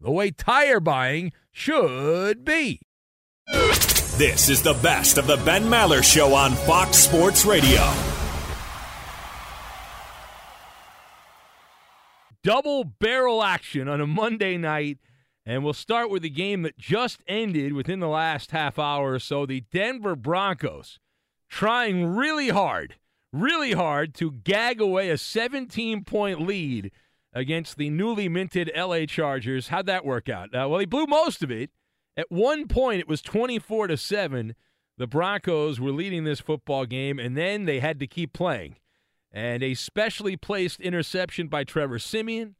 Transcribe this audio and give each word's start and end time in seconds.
the 0.00 0.10
way 0.10 0.30
tire 0.30 0.80
buying 0.80 1.32
should 1.52 2.44
be. 2.44 2.80
This 4.16 4.48
is 4.48 4.62
the 4.62 4.74
best 4.74 5.18
of 5.18 5.26
the 5.26 5.36
Ben 5.38 5.64
Maller 5.64 6.02
Show 6.02 6.34
on 6.34 6.52
Fox 6.52 6.98
Sports 6.98 7.44
Radio. 7.44 7.80
Double 12.42 12.84
barrel 12.84 13.42
action 13.42 13.88
on 13.88 14.00
a 14.00 14.06
Monday 14.06 14.56
night, 14.56 14.98
and 15.44 15.62
we'll 15.62 15.74
start 15.74 16.10
with 16.10 16.22
the 16.22 16.30
game 16.30 16.62
that 16.62 16.78
just 16.78 17.22
ended 17.26 17.72
within 17.74 18.00
the 18.00 18.08
last 18.08 18.50
half 18.50 18.78
hour 18.78 19.14
or 19.14 19.18
so. 19.18 19.44
The 19.44 19.62
Denver 19.72 20.16
Broncos 20.16 20.98
trying 21.48 22.06
really 22.06 22.48
hard, 22.48 22.94
really 23.32 23.72
hard 23.72 24.14
to 24.14 24.30
gag 24.32 24.80
away 24.80 25.10
a 25.10 25.18
17 25.18 26.04
point 26.04 26.40
lead 26.40 26.90
against 27.32 27.76
the 27.76 27.90
newly 27.90 28.28
minted 28.28 28.70
LA 28.76 29.06
Chargers. 29.06 29.68
How'd 29.68 29.86
that 29.86 30.04
work 30.04 30.28
out? 30.28 30.54
Uh, 30.54 30.68
well, 30.68 30.80
he 30.80 30.86
blew 30.86 31.06
most 31.06 31.42
of 31.42 31.50
it. 31.50 31.70
At 32.16 32.30
one 32.30 32.66
point, 32.66 33.00
it 33.00 33.08
was 33.08 33.22
24 33.22 33.88
to 33.88 33.96
7. 33.96 34.54
The 34.98 35.06
Broncos 35.06 35.80
were 35.80 35.92
leading 35.92 36.24
this 36.24 36.40
football 36.40 36.84
game, 36.84 37.18
and 37.18 37.36
then 37.36 37.64
they 37.64 37.80
had 37.80 37.98
to 38.00 38.06
keep 38.06 38.32
playing. 38.32 38.76
And 39.32 39.62
a 39.62 39.74
specially 39.74 40.36
placed 40.36 40.80
interception 40.80 41.48
by 41.48 41.64
Trevor 41.64 41.98
Siemian, 41.98 42.56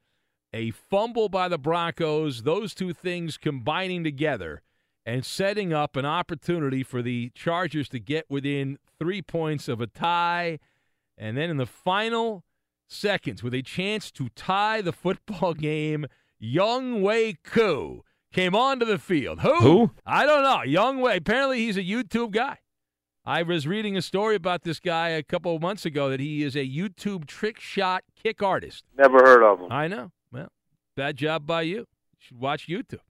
a 0.53 0.71
fumble 0.71 1.29
by 1.29 1.49
the 1.49 1.59
Broncos, 1.59 2.43
those 2.43 2.75
two 2.75 2.93
things 2.93 3.37
combining 3.37 4.05
together 4.05 4.63
and 5.05 5.25
setting 5.25 5.73
up 5.73 5.97
an 5.97 6.07
opportunity 6.07 6.83
for 6.83 7.03
the 7.03 7.31
Chargers 7.35 7.89
to 7.89 7.99
get 7.99 8.27
within 8.29 8.79
three 8.99 9.23
points 9.23 9.69
of 9.69 9.81
a 9.81 9.87
tie. 9.87 10.59
And 11.19 11.37
then 11.37 11.51
in 11.51 11.57
the 11.57 11.67
final 11.67 12.45
seconds 12.91 13.43
with 13.43 13.55
a 13.55 13.63
chance 13.63 14.11
to 14.13 14.29
tie 14.31 14.81
the 14.83 14.93
football 14.93 15.55
game. 15.71 16.07
Younghoe 16.43 17.37
Koo 17.45 18.03
came 18.33 18.55
onto 18.55 18.87
the 18.87 18.99
field. 18.99 19.41
Who? 19.41 19.55
Who? 19.57 19.91
I 20.07 20.25
don't 20.27 20.43
know. 20.43 20.63
Younghoe. 20.67 21.17
Apparently, 21.17 21.59
he's 21.59 21.77
a 21.77 21.83
YouTube 21.83 22.31
guy. 22.33 22.59
I 23.25 23.43
was 23.43 23.67
reading 23.67 23.97
a 23.97 24.03
story 24.03 24.35
about 24.35 24.63
this 24.63 24.81
guy 24.81 25.11
a 25.11 25.23
couple 25.23 25.55
of 25.55 25.61
months 25.61 25.85
ago 25.85 26.09
that 26.09 26.21
he 26.21 26.43
is 26.43 26.57
a 26.57 26.67
YouTube 26.67 27.27
trick 27.27 27.61
shot 27.61 28.03
kick 28.23 28.43
artist. 28.43 28.85
Never 28.97 29.19
heard 29.19 29.43
of 29.43 29.61
him. 29.61 29.71
I 29.71 29.89
know. 29.89 30.11
Well, 30.33 30.49
bad 30.97 31.17
job 31.17 31.47
by 31.47 31.63
you. 31.63 31.79
You 31.79 31.87
should 32.19 32.41
watch 32.41 32.67
YouTube. 32.67 33.01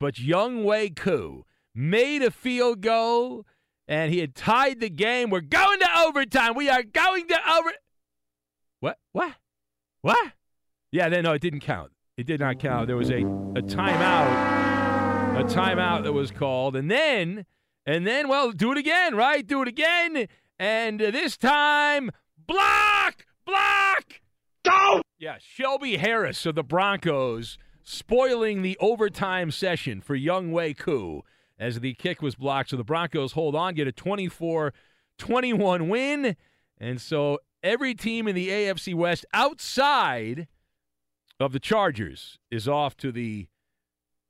But 0.00 0.14
Younghoe 0.14 0.96
Koo 0.96 1.44
made 1.74 2.22
a 2.22 2.32
field 2.32 2.80
goal, 2.80 3.46
and 3.86 4.12
he 4.12 4.18
had 4.18 4.34
tied 4.34 4.80
the 4.80 4.90
game. 4.90 5.30
We're 5.30 5.40
going 5.40 5.78
to 5.78 5.88
overtime. 6.04 6.54
We 6.56 6.68
are 6.68 6.82
going 6.82 7.28
to 7.28 7.38
over. 7.56 7.72
What? 8.84 8.98
What? 9.12 9.32
What? 10.02 10.32
Yeah, 10.92 11.08
then 11.08 11.24
no, 11.24 11.32
it 11.32 11.40
didn't 11.40 11.60
count. 11.60 11.92
It 12.18 12.26
did 12.26 12.40
not 12.40 12.58
count. 12.58 12.86
There 12.86 12.98
was 12.98 13.08
a, 13.08 13.20
a 13.22 13.62
timeout, 13.62 15.40
a 15.40 15.44
timeout 15.44 16.02
that 16.04 16.12
was 16.12 16.30
called, 16.30 16.76
and 16.76 16.90
then, 16.90 17.46
and 17.86 18.06
then, 18.06 18.28
well, 18.28 18.52
do 18.52 18.72
it 18.72 18.76
again, 18.76 19.14
right? 19.16 19.46
Do 19.46 19.62
it 19.62 19.68
again, 19.68 20.28
and 20.58 21.00
this 21.00 21.38
time, 21.38 22.10
block, 22.46 23.24
block, 23.46 24.20
go. 24.62 25.00
Yeah, 25.18 25.38
Shelby 25.40 25.96
Harris 25.96 26.44
of 26.44 26.54
the 26.54 26.62
Broncos 26.62 27.56
spoiling 27.82 28.60
the 28.60 28.76
overtime 28.80 29.50
session 29.50 30.02
for 30.02 30.14
Younghoe 30.14 30.76
Koo 30.76 31.22
as 31.58 31.80
the 31.80 31.94
kick 31.94 32.20
was 32.20 32.34
blocked. 32.34 32.68
So 32.68 32.76
the 32.76 32.84
Broncos 32.84 33.32
hold 33.32 33.56
on, 33.56 33.72
get 33.72 33.88
a 33.88 33.92
24 33.92 34.74
21 35.16 35.88
win. 35.88 36.36
And 36.78 37.00
so 37.00 37.38
every 37.64 37.94
team 37.94 38.28
in 38.28 38.36
the 38.36 38.48
AFC 38.48 38.94
West 38.94 39.24
outside 39.32 40.46
of 41.40 41.52
the 41.52 41.58
Chargers 41.58 42.38
is 42.50 42.68
off 42.68 42.96
to 42.98 43.10
the 43.10 43.48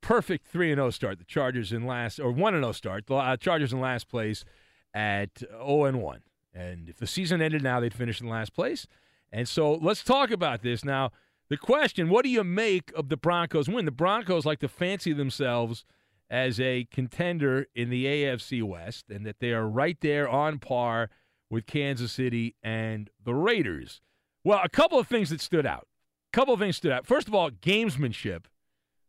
perfect 0.01 0.47
3 0.47 0.73
0 0.73 0.89
start. 0.89 1.19
The 1.19 1.25
Chargers 1.25 1.71
in 1.71 1.85
last, 1.85 2.19
or 2.19 2.31
1 2.31 2.53
0 2.53 2.71
start. 2.71 3.05
The 3.05 3.15
uh, 3.15 3.37
Chargers 3.37 3.73
in 3.73 3.79
last 3.79 4.07
place 4.07 4.45
at 4.93 5.39
0 5.39 5.97
1. 5.97 6.21
And 6.53 6.89
if 6.89 6.97
the 6.97 7.05
season 7.07 7.41
ended 7.41 7.61
now, 7.61 7.79
they'd 7.79 7.93
finish 7.93 8.21
in 8.21 8.29
last 8.29 8.53
place. 8.53 8.87
And 9.31 9.47
so 9.47 9.73
let's 9.73 10.03
talk 10.03 10.31
about 10.31 10.61
this. 10.61 10.85
Now, 10.85 11.11
the 11.49 11.57
question 11.57 12.09
what 12.09 12.23
do 12.23 12.29
you 12.29 12.43
make 12.43 12.91
of 12.95 13.09
the 13.09 13.17
Broncos 13.17 13.67
win? 13.67 13.85
The 13.85 13.91
Broncos 13.91 14.45
like 14.45 14.59
to 14.59 14.69
fancy 14.69 15.13
themselves 15.13 15.83
as 16.29 16.59
a 16.59 16.87
contender 16.91 17.67
in 17.75 17.89
the 17.89 18.05
AFC 18.05 18.63
West 18.63 19.05
and 19.09 19.25
that 19.25 19.39
they 19.39 19.51
are 19.51 19.67
right 19.67 19.97
there 20.01 20.27
on 20.27 20.57
par 20.57 21.09
with 21.49 21.65
Kansas 21.65 22.11
City 22.11 22.55
and 22.63 23.09
the 23.23 23.33
Raiders. 23.33 24.01
Well, 24.43 24.61
a 24.63 24.69
couple 24.69 24.99
of 24.99 25.07
things 25.07 25.29
that 25.29 25.41
stood 25.41 25.65
out. 25.65 25.87
A 26.33 26.35
couple 26.35 26.53
of 26.53 26.59
things 26.59 26.77
stood 26.77 26.91
out. 26.91 27.05
First 27.05 27.27
of 27.27 27.35
all, 27.35 27.49
gamesmanship, 27.49 28.45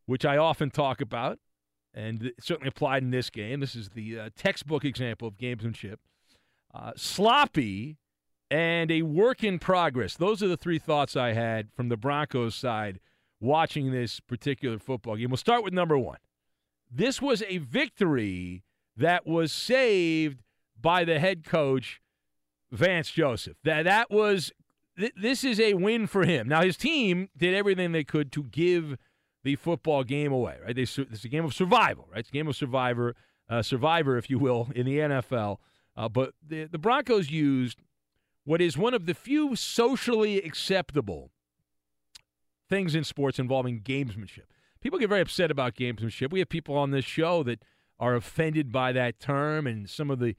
which 0.07 0.25
I 0.25 0.37
often 0.37 0.71
talk 0.71 1.01
about, 1.01 1.39
and 1.93 2.33
certainly 2.41 2.69
applied 2.69 3.03
in 3.03 3.11
this 3.11 3.31
game. 3.31 3.61
This 3.61 3.75
is 3.75 3.91
the 3.91 4.19
uh, 4.19 4.31
textbook 4.37 4.85
example 4.85 5.29
of 5.29 5.39
gamesmanship. 5.39 5.97
Uh, 6.75 6.93
sloppy 6.97 7.97
and 8.51 8.91
a 8.91 9.03
work 9.03 9.43
in 9.43 9.59
progress. 9.59 10.17
Those 10.17 10.43
are 10.43 10.49
the 10.49 10.57
three 10.57 10.79
thoughts 10.79 11.17
I 11.17 11.33
had 11.33 11.73
from 11.75 11.89
the 11.89 11.97
Broncos 11.97 12.55
side 12.55 13.01
watching 13.41 13.91
this 13.91 14.21
particular 14.21 14.79
football 14.79 15.17
game. 15.17 15.31
We'll 15.31 15.37
start 15.39 15.65
with 15.65 15.73
number 15.73 15.99
one. 15.99 16.19
This 16.91 17.21
was 17.21 17.43
a 17.49 17.59
victory 17.59 18.63
that 18.97 19.27
was 19.27 19.53
saved 19.53 20.43
by 20.81 21.05
the 21.05 21.19
head 21.19 21.45
coach 21.45 22.01
Vance 22.71 23.11
Joseph. 23.11 23.57
That 23.65 23.85
that 23.85 24.11
was 24.11 24.53
th- 24.99 25.15
this 25.17 25.45
is 25.45 25.61
a 25.61 25.75
win 25.75 26.07
for 26.07 26.25
him. 26.25 26.49
Now 26.49 26.63
his 26.63 26.77
team 26.77 27.29
did 27.37 27.55
everything 27.55 27.93
they 27.93 28.05
could 28.05 28.33
to 28.33 28.45
give 28.45 28.97
the 29.45 29.57
football 29.57 30.05
game 30.05 30.33
away. 30.33 30.59
Right, 30.65 30.75
they, 30.75 30.83
it's 30.83 31.25
a 31.25 31.29
game 31.29 31.45
of 31.45 31.55
survival. 31.55 32.09
Right, 32.11 32.21
it's 32.21 32.31
a 32.31 32.33
game 32.33 32.49
of 32.49 32.57
survivor, 32.57 33.15
uh, 33.49 33.63
survivor, 33.63 34.17
if 34.19 34.29
you 34.29 34.39
will, 34.39 34.69
in 34.75 34.87
the 34.87 34.99
NFL. 34.99 35.59
Uh, 35.97 36.09
but 36.09 36.35
the 36.47 36.65
the 36.65 36.79
Broncos 36.79 37.31
used 37.31 37.79
what 38.45 38.61
is 38.61 38.77
one 38.79 38.95
of 38.95 39.07
the 39.07 39.15
few 39.15 39.57
socially 39.57 40.39
acceptable 40.39 41.31
things 42.69 42.95
in 42.95 43.05
sports 43.05 43.39
involving 43.39 43.81
gamesmanship. 43.81 44.47
People 44.81 44.99
get 44.99 45.09
very 45.09 45.21
upset 45.21 45.51
about 45.51 45.75
gamesmanship. 45.75 46.31
We 46.31 46.41
have 46.41 46.49
people 46.49 46.77
on 46.77 46.91
this 46.91 47.05
show 47.05 47.43
that 47.45 47.65
are 47.99 48.15
offended 48.15 48.71
by 48.71 48.93
that 48.93 49.19
term, 49.19 49.67
and 49.67 49.89
some 49.89 50.11
of 50.11 50.19
the 50.19 50.37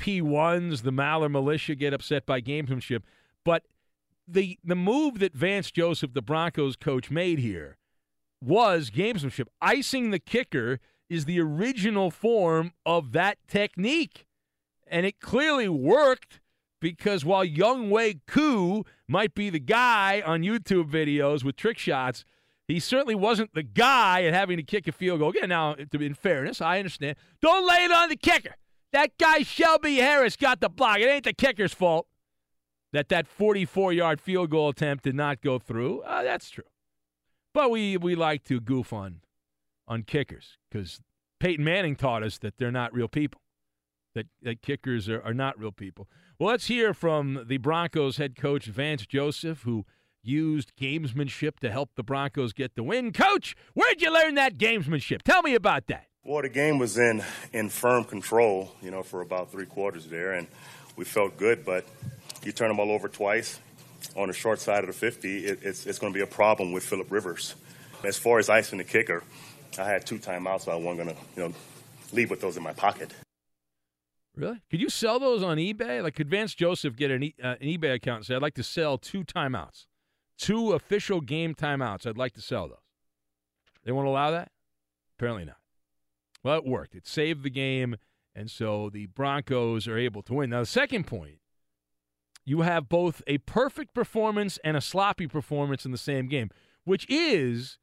P1s, 0.00 0.82
the 0.82 0.90
Maller 0.90 1.30
militia, 1.30 1.74
get 1.74 1.92
upset 1.92 2.24
by 2.26 2.40
gamesmanship. 2.40 3.02
But 3.44 3.64
the 4.26 4.58
the 4.64 4.74
move 4.74 5.18
that 5.18 5.34
Vance 5.34 5.70
Joseph, 5.70 6.14
the 6.14 6.22
Broncos 6.22 6.76
coach, 6.76 7.10
made 7.10 7.38
here 7.38 7.76
was 8.42 8.90
gamesmanship. 8.90 9.46
Icing 9.60 10.10
the 10.10 10.18
kicker 10.18 10.80
is 11.08 11.24
the 11.24 11.40
original 11.40 12.10
form 12.10 12.72
of 12.86 13.12
that 13.12 13.36
technique. 13.46 14.26
And 14.86 15.04
it 15.04 15.20
clearly 15.20 15.68
worked 15.68 16.40
because 16.80 17.24
while 17.24 17.44
Younghoe 17.44 18.20
Koo 18.26 18.84
might 19.06 19.34
be 19.34 19.50
the 19.50 19.60
guy 19.60 20.22
on 20.24 20.42
YouTube 20.42 20.90
videos 20.90 21.44
with 21.44 21.56
trick 21.56 21.78
shots, 21.78 22.24
he 22.66 22.80
certainly 22.80 23.14
wasn't 23.14 23.52
the 23.54 23.62
guy 23.62 24.24
at 24.24 24.32
having 24.32 24.56
to 24.56 24.62
kick 24.62 24.88
a 24.88 24.92
field 24.92 25.20
goal. 25.20 25.30
Again, 25.30 25.48
now, 25.48 25.74
in 25.74 26.14
fairness, 26.14 26.60
I 26.60 26.78
understand. 26.78 27.16
Don't 27.42 27.66
lay 27.66 27.84
it 27.84 27.92
on 27.92 28.08
the 28.08 28.16
kicker. 28.16 28.54
That 28.92 29.16
guy 29.18 29.42
Shelby 29.42 29.96
Harris 29.96 30.36
got 30.36 30.60
the 30.60 30.68
block. 30.68 30.98
It 30.98 31.08
ain't 31.08 31.24
the 31.24 31.32
kicker's 31.32 31.72
fault 31.72 32.06
that 32.92 33.08
that 33.08 33.26
44-yard 33.28 34.20
field 34.20 34.50
goal 34.50 34.70
attempt 34.70 35.04
did 35.04 35.14
not 35.14 35.40
go 35.40 35.58
through. 35.58 36.00
Uh, 36.00 36.22
that's 36.22 36.50
true. 36.50 36.64
But 37.52 37.70
we 37.70 37.96
we 37.96 38.14
like 38.14 38.44
to 38.44 38.60
goof 38.60 38.92
on 38.92 39.20
on 39.88 40.04
kickers 40.04 40.58
because 40.70 41.00
Peyton 41.40 41.64
Manning 41.64 41.96
taught 41.96 42.22
us 42.22 42.38
that 42.38 42.58
they're 42.58 42.70
not 42.70 42.94
real 42.94 43.08
people. 43.08 43.40
That, 44.14 44.26
that 44.42 44.60
kickers 44.60 45.08
are, 45.08 45.22
are 45.22 45.34
not 45.34 45.56
real 45.58 45.70
people. 45.70 46.08
Well, 46.38 46.50
let's 46.50 46.66
hear 46.66 46.92
from 46.92 47.44
the 47.46 47.58
Broncos 47.58 48.16
head 48.16 48.34
coach 48.34 48.66
Vance 48.66 49.06
Joseph, 49.06 49.62
who 49.62 49.86
used 50.22 50.72
gamesmanship 50.76 51.60
to 51.60 51.70
help 51.70 51.90
the 51.94 52.02
Broncos 52.02 52.52
get 52.52 52.74
the 52.74 52.82
win. 52.82 53.12
Coach, 53.12 53.54
where'd 53.74 54.02
you 54.02 54.12
learn 54.12 54.34
that 54.34 54.58
gamesmanship? 54.58 55.22
Tell 55.22 55.42
me 55.42 55.54
about 55.54 55.86
that. 55.86 56.06
Well, 56.24 56.42
the 56.42 56.48
game 56.48 56.78
was 56.78 56.98
in 56.98 57.22
in 57.52 57.70
firm 57.70 58.04
control, 58.04 58.72
you 58.82 58.90
know, 58.90 59.02
for 59.02 59.22
about 59.22 59.50
three 59.50 59.66
quarters 59.66 60.06
there, 60.06 60.32
and 60.32 60.46
we 60.96 61.04
felt 61.04 61.36
good. 61.36 61.64
But 61.64 61.86
you 62.42 62.52
turn 62.52 62.68
them 62.68 62.78
all 62.78 62.90
over 62.90 63.08
twice 63.08 63.58
on 64.16 64.28
the 64.28 64.34
short 64.34 64.60
side 64.60 64.80
of 64.80 64.86
the 64.86 64.92
50, 64.92 65.46
it, 65.46 65.58
it's 65.62 65.86
it's 65.86 65.98
going 65.98 66.12
to 66.12 66.16
be 66.16 66.22
a 66.22 66.26
problem 66.26 66.72
with 66.72 66.84
Philip 66.84 67.10
Rivers. 67.10 67.54
As 68.04 68.16
far 68.16 68.38
as 68.38 68.48
icing 68.48 68.78
the 68.78 68.84
kicker, 68.84 69.22
I 69.78 69.84
had 69.84 70.06
two 70.06 70.18
timeouts, 70.18 70.62
so 70.62 70.72
I 70.72 70.76
wasn't 70.76 71.04
going 71.04 71.16
to, 71.16 71.22
you 71.36 71.48
know, 71.48 71.54
leave 72.12 72.30
with 72.30 72.40
those 72.40 72.56
in 72.56 72.62
my 72.62 72.72
pocket. 72.72 73.12
Really? 74.34 74.60
Could 74.70 74.80
you 74.80 74.88
sell 74.88 75.18
those 75.18 75.42
on 75.42 75.58
eBay? 75.58 76.02
Like, 76.02 76.14
could 76.14 76.30
Vance 76.30 76.54
Joseph 76.54 76.96
get 76.96 77.10
an, 77.10 77.24
e- 77.24 77.34
uh, 77.42 77.56
an 77.60 77.66
eBay 77.66 77.94
account 77.94 78.18
and 78.18 78.26
say, 78.26 78.34
I'd 78.36 78.42
like 78.42 78.54
to 78.54 78.62
sell 78.62 78.96
two 78.96 79.22
timeouts, 79.22 79.86
two 80.38 80.72
official 80.72 81.20
game 81.20 81.54
timeouts. 81.54 82.06
I'd 82.06 82.16
like 82.16 82.32
to 82.34 82.40
sell 82.40 82.68
those. 82.68 82.78
They 83.84 83.92
won't 83.92 84.08
allow 84.08 84.30
that? 84.30 84.50
Apparently 85.18 85.44
not. 85.44 85.59
Well, 86.42 86.58
it 86.58 86.66
worked. 86.66 86.94
It 86.94 87.06
saved 87.06 87.42
the 87.42 87.50
game, 87.50 87.96
and 88.34 88.50
so 88.50 88.90
the 88.90 89.06
Broncos 89.06 89.86
are 89.86 89.98
able 89.98 90.22
to 90.22 90.34
win. 90.34 90.50
Now, 90.50 90.60
the 90.60 90.66
second 90.66 91.06
point 91.06 91.38
you 92.44 92.62
have 92.62 92.88
both 92.88 93.22
a 93.26 93.38
perfect 93.38 93.94
performance 93.94 94.58
and 94.64 94.76
a 94.76 94.80
sloppy 94.80 95.26
performance 95.26 95.84
in 95.84 95.92
the 95.92 95.98
same 95.98 96.26
game, 96.26 96.50
which 96.84 97.06
is 97.08 97.78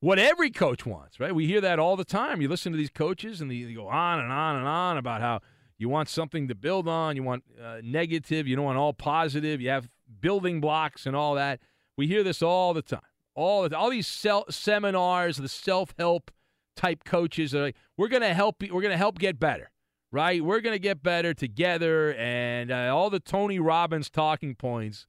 what 0.00 0.18
every 0.18 0.50
coach 0.50 0.86
wants, 0.86 1.20
right? 1.20 1.34
We 1.34 1.46
hear 1.46 1.60
that 1.60 1.78
all 1.78 1.96
the 1.96 2.04
time. 2.04 2.40
You 2.40 2.48
listen 2.48 2.72
to 2.72 2.78
these 2.78 2.90
coaches, 2.90 3.40
and 3.40 3.50
they, 3.50 3.72
go 3.74 3.88
on 3.88 4.20
and 4.20 4.32
on 4.32 4.56
and 4.56 4.66
on 4.66 4.96
about 4.98 5.20
how– 5.20 5.40
you 5.78 5.88
want 5.88 6.08
something 6.08 6.48
to 6.48 6.54
build 6.54 6.88
on. 6.88 7.14
You 7.14 7.22
want 7.22 7.44
uh, 7.62 7.78
negative. 7.82 8.46
You 8.48 8.56
don't 8.56 8.64
want 8.64 8.78
all 8.78 8.92
positive. 8.92 9.60
You 9.60 9.70
have 9.70 9.88
building 10.20 10.60
blocks 10.60 11.06
and 11.06 11.14
all 11.14 11.36
that. 11.36 11.60
We 11.96 12.08
hear 12.08 12.24
this 12.24 12.42
all 12.42 12.74
the 12.74 12.82
time. 12.82 13.00
All 13.34 13.72
all 13.72 13.90
these 13.90 14.08
self, 14.08 14.52
seminars, 14.52 15.36
the 15.36 15.48
self 15.48 15.94
help 15.96 16.32
type 16.78 17.04
coaches 17.04 17.54
are 17.54 17.62
like, 17.62 17.76
we're 17.96 18.08
going 18.08 18.22
to 18.22 18.32
help. 18.32 18.62
We're 18.62 18.80
going 18.80 18.92
to 18.92 18.96
help 18.96 19.18
get 19.18 19.38
better, 19.38 19.70
right? 20.12 20.42
We're 20.42 20.60
going 20.60 20.74
to 20.74 20.80
get 20.80 21.02
better 21.02 21.34
together, 21.34 22.14
and 22.14 22.70
uh, 22.70 22.96
all 22.96 23.10
the 23.10 23.20
Tony 23.20 23.58
Robbins 23.58 24.08
talking 24.08 24.54
points 24.54 25.06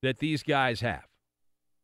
that 0.00 0.18
these 0.18 0.42
guys 0.42 0.80
have, 0.80 1.04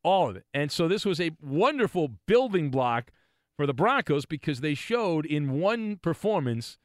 all 0.03 0.31
of 0.31 0.37
it. 0.37 0.45
And 0.55 0.71
so 0.71 0.89
this 0.89 1.05
was 1.05 1.21
a 1.21 1.33
wonderful 1.43 2.13
building 2.27 2.71
block 2.71 3.11
for 3.57 3.67
the 3.67 3.75
Broncos 3.75 4.25
because 4.25 4.61
they 4.61 4.75
showed 4.75 5.27
in 5.27 5.61
one 5.61 5.97
performance 5.97 6.79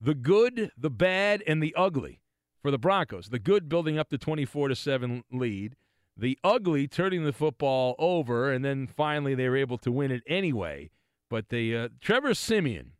the 0.00 0.14
good, 0.14 0.70
the 0.76 0.90
bad, 0.90 1.42
and 1.46 1.62
the 1.62 1.74
ugly 1.74 2.20
for 2.62 2.70
the 2.70 2.78
Broncos. 2.78 3.28
The 3.28 3.38
good 3.38 3.68
building 3.68 3.98
up 3.98 4.10
the 4.10 4.18
24 4.18 4.68
to 4.68 4.76
7 4.76 5.24
lead, 5.32 5.74
the 6.16 6.38
ugly 6.44 6.86
turning 6.86 7.24
the 7.24 7.32
football 7.32 7.94
over, 7.98 8.52
and 8.52 8.64
then 8.64 8.86
finally 8.86 9.34
they 9.34 9.48
were 9.48 9.56
able 9.56 9.78
to 9.78 9.90
win 9.90 10.10
it 10.10 10.22
anyway. 10.26 10.90
But 11.28 11.48
the 11.48 11.76
uh, 11.76 11.88
Trevor 12.00 12.34
Siemian 12.34 12.92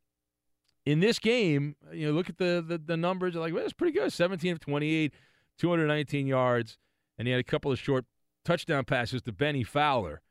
in 0.85 1.01
this 1.01 1.19
game, 1.19 1.77
you 1.93 2.07
know, 2.07 2.13
look 2.13 2.29
at 2.29 2.39
the 2.39 2.65
the, 2.67 2.79
the 2.79 2.97
numbers. 2.97 3.35
Like, 3.35 3.53
well, 3.53 3.65
it's 3.65 3.73
pretty 3.73 3.97
good. 3.99 4.13
17 4.13 4.53
of 4.53 4.61
28, 4.61 5.13
219 5.59 6.27
yards, 6.27 6.79
and 7.19 7.27
he 7.27 7.33
had 7.33 7.41
a 7.41 7.45
couple 7.45 7.71
of 7.73 7.79
short 7.79 8.05
touchdown 8.45 8.85
passes 8.85 9.23
to 9.23 9.33
Bennie 9.33 9.65
Fowler. 9.65 10.23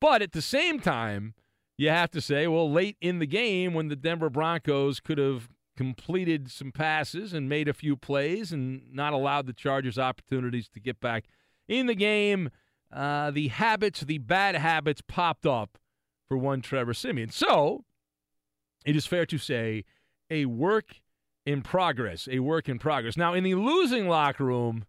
But 0.00 0.22
at 0.22 0.32
the 0.32 0.42
same 0.42 0.80
time, 0.80 1.34
you 1.76 1.88
have 1.88 2.10
to 2.10 2.20
say, 2.20 2.46
well, 2.46 2.70
late 2.70 2.96
in 3.00 3.18
the 3.18 3.26
game 3.26 3.74
when 3.74 3.88
the 3.88 3.96
Denver 3.96 4.30
Broncos 4.30 5.00
could 5.00 5.18
have 5.18 5.48
completed 5.76 6.50
some 6.50 6.70
passes 6.70 7.32
and 7.32 7.48
made 7.48 7.68
a 7.68 7.72
few 7.72 7.96
plays 7.96 8.52
and 8.52 8.92
not 8.92 9.12
allowed 9.12 9.46
the 9.46 9.52
Chargers 9.52 9.98
opportunities 9.98 10.68
to 10.68 10.80
get 10.80 11.00
back 11.00 11.24
in 11.66 11.86
the 11.86 11.94
game. 11.94 12.50
Uh, 12.92 13.30
the 13.30 13.48
habits, 13.48 14.00
the 14.02 14.18
bad 14.18 14.54
habits 14.54 15.00
popped 15.06 15.46
up 15.46 15.78
for 16.28 16.36
one 16.36 16.62
Trevor 16.62 16.94
Siemian. 16.94 17.30
So 17.30 17.84
it 18.84 18.96
is 18.96 19.06
fair 19.06 19.26
to 19.26 19.38
say 19.38 19.84
a 20.30 20.46
work 20.46 21.00
in 21.46 21.62
progress, 21.62 22.28
a 22.30 22.38
work 22.40 22.68
in 22.68 22.78
progress. 22.78 23.16
Now, 23.16 23.34
in 23.34 23.44
the 23.44 23.54
losing 23.54 24.08
locker 24.08 24.44
room, 24.44 24.84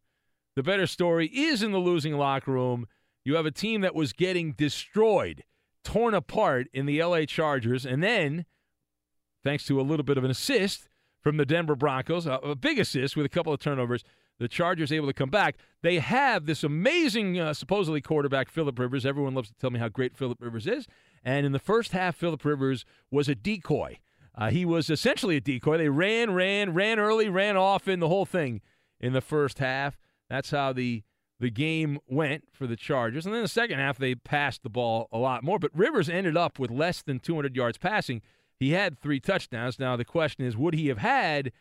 the 0.55 0.63
better 0.63 0.87
story 0.87 1.27
is 1.27 1.61
in 1.61 1.71
the 1.71 1.79
losing 1.79 2.13
locker 2.13 2.51
room. 2.51 2.87
You 3.23 3.35
have 3.35 3.45
a 3.45 3.51
team 3.51 3.81
that 3.81 3.95
was 3.95 4.13
getting 4.13 4.53
destroyed, 4.53 5.43
torn 5.83 6.13
apart 6.13 6.67
in 6.73 6.85
the 6.85 7.01
LA 7.03 7.25
Chargers, 7.25 7.85
and 7.85 8.01
then 8.01 8.45
thanks 9.43 9.65
to 9.65 9.79
a 9.79 9.83
little 9.83 10.05
bit 10.05 10.17
of 10.17 10.23
an 10.23 10.31
assist 10.31 10.87
from 11.21 11.37
the 11.37 11.45
Denver 11.45 11.75
Broncos, 11.75 12.25
a, 12.25 12.33
a 12.35 12.55
big 12.55 12.79
assist 12.79 13.17
with 13.17 13.25
a 13.25 13.29
couple 13.29 13.51
of 13.51 13.59
turnovers. 13.59 14.03
The 14.37 14.47
Chargers 14.47 14.91
able 14.91 15.07
to 15.07 15.13
come 15.13 15.29
back. 15.29 15.55
They 15.81 15.99
have 15.99 16.45
this 16.45 16.63
amazing, 16.63 17.39
uh, 17.39 17.53
supposedly 17.53 18.01
quarterback, 18.01 18.49
Philip 18.49 18.77
Rivers. 18.77 19.05
Everyone 19.05 19.33
loves 19.33 19.47
to 19.47 19.55
tell 19.55 19.71
me 19.71 19.79
how 19.79 19.87
great 19.87 20.15
Philip 20.17 20.37
Rivers 20.41 20.67
is. 20.67 20.87
And 21.25 21.45
in 21.45 21.51
the 21.51 21.59
first 21.59 21.91
half, 21.91 22.15
Philip 22.15 22.45
Rivers 22.45 22.85
was 23.09 23.27
a 23.27 23.35
decoy. 23.35 23.97
Uh, 24.37 24.51
he 24.51 24.63
was 24.63 24.89
essentially 24.89 25.37
a 25.37 25.41
decoy. 25.41 25.77
They 25.77 25.89
ran, 25.89 26.33
ran, 26.33 26.73
ran 26.73 26.99
early, 26.99 27.27
ran 27.27 27.57
off 27.57 27.87
in 27.87 27.99
the 27.99 28.07
whole 28.07 28.25
thing 28.25 28.61
in 28.99 29.13
the 29.13 29.21
first 29.21 29.57
half. 29.59 29.97
That's 30.29 30.51
how 30.51 30.71
the 30.71 31.03
the 31.37 31.49
game 31.49 31.99
went 32.07 32.45
for 32.53 32.65
the 32.65 32.77
Chargers. 32.77 33.25
And 33.25 33.35
then 33.35 33.41
the 33.41 33.49
second 33.49 33.79
half, 33.79 33.97
they 33.97 34.15
passed 34.15 34.63
the 34.63 34.69
ball 34.69 35.09
a 35.11 35.17
lot 35.17 35.43
more. 35.43 35.59
But 35.59 35.75
Rivers 35.75 36.07
ended 36.07 36.37
up 36.37 36.59
with 36.59 36.71
less 36.71 37.01
than 37.01 37.19
200 37.19 37.57
yards 37.57 37.77
passing. 37.77 38.21
He 38.57 38.71
had 38.71 38.97
three 38.97 39.19
touchdowns. 39.19 39.77
Now, 39.77 39.97
the 39.97 40.05
question 40.05 40.45
is, 40.45 40.55
would 40.55 40.73
he 40.73 40.87
have 40.87 40.99
had 40.99 41.51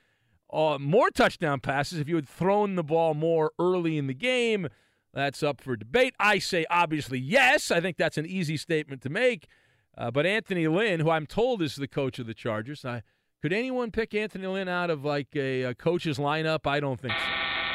uh, 0.53 0.79
more 0.81 1.11
touchdown 1.11 1.59
passes 1.59 1.99
if 1.99 2.09
you 2.09 2.15
had 2.15 2.29
thrown 2.29 2.77
the 2.77 2.85
ball 2.85 3.15
more 3.15 3.51
early 3.59 3.99
in 3.99 4.07
the 4.07 4.15
game? 4.15 4.69
That's 5.15 5.43
up 5.45 5.61
for 5.61 5.77
debate. 5.77 6.15
I 6.19 6.39
say, 6.41 6.67
obviously, 6.69 7.21
yes. 7.21 7.71
I 7.71 7.81
think 7.81 7.97
that's 7.97 8.19
an 8.19 8.27
easy 8.27 8.57
statement 8.57 9.01
to 9.03 9.09
make. 9.09 9.47
Uh, 9.97 10.11
but 10.11 10.27
Anthony 10.27 10.67
Lynn, 10.67 11.01
who 11.01 11.11
I'm 11.11 11.27
told 11.27 11.63
is 11.63 11.77
the 11.77 11.87
coach 11.87 12.19
of 12.19 12.27
the 12.27 12.35
Chargers, 12.35 12.85
I, 12.85 13.03
could 13.41 13.53
anyone 13.53 13.93
pick 13.93 14.13
Anthony 14.13 14.49
Lynn 14.49 14.69
out 14.69 14.91
of 14.91 15.05
like 15.05 15.29
a, 15.37 15.63
a 15.63 15.75
coach's 15.75 16.19
lineup? 16.19 16.67
I 16.67 16.81
don't 16.81 16.99
think 16.99 17.15
so. 17.15 17.31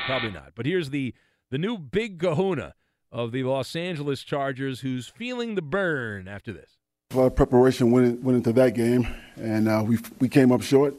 Probably 0.05 0.31
not. 0.31 0.51
But 0.55 0.65
here's 0.65 0.89
the 0.89 1.13
the 1.49 1.57
new 1.57 1.77
big 1.77 2.19
kahuna 2.19 2.73
of 3.11 3.31
the 3.31 3.43
Los 3.43 3.75
Angeles 3.75 4.21
Chargers 4.21 4.81
who's 4.81 5.07
feeling 5.07 5.55
the 5.55 5.61
burn 5.61 6.27
after 6.27 6.53
this. 6.53 6.77
A 7.11 7.17
lot 7.17 7.25
of 7.25 7.35
preparation 7.35 7.89
went, 7.89 8.21
went 8.21 8.35
into 8.35 8.53
that 8.53 8.75
game, 8.75 9.07
and 9.35 9.67
uh, 9.67 9.83
we, 9.85 9.97
we 10.19 10.29
came 10.29 10.51
up 10.51 10.61
short, 10.61 10.93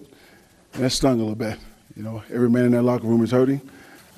and 0.74 0.82
that 0.82 0.90
stung 0.90 1.14
a 1.14 1.22
little 1.22 1.36
bit. 1.36 1.58
You 1.94 2.02
know, 2.02 2.22
every 2.32 2.50
man 2.50 2.64
in 2.64 2.72
that 2.72 2.82
locker 2.82 3.06
room 3.06 3.22
is 3.22 3.30
hurting. 3.30 3.60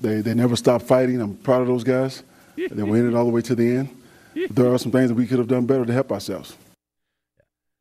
They, 0.02 0.20
they 0.20 0.34
never 0.34 0.56
stopped 0.56 0.84
fighting. 0.84 1.20
I'm 1.20 1.36
proud 1.36 1.62
of 1.62 1.68
those 1.68 1.84
guys. 1.84 2.24
they 2.56 2.82
went 2.82 3.06
it 3.06 3.14
all 3.14 3.24
the 3.24 3.30
way 3.30 3.40
to 3.42 3.54
the 3.54 3.76
end. 3.76 4.02
But 4.34 4.56
there 4.56 4.72
are 4.72 4.78
some 4.78 4.90
things 4.90 5.08
that 5.08 5.14
we 5.14 5.26
could 5.26 5.38
have 5.38 5.48
done 5.48 5.64
better 5.66 5.84
to 5.84 5.92
help 5.92 6.10
ourselves. 6.10 6.56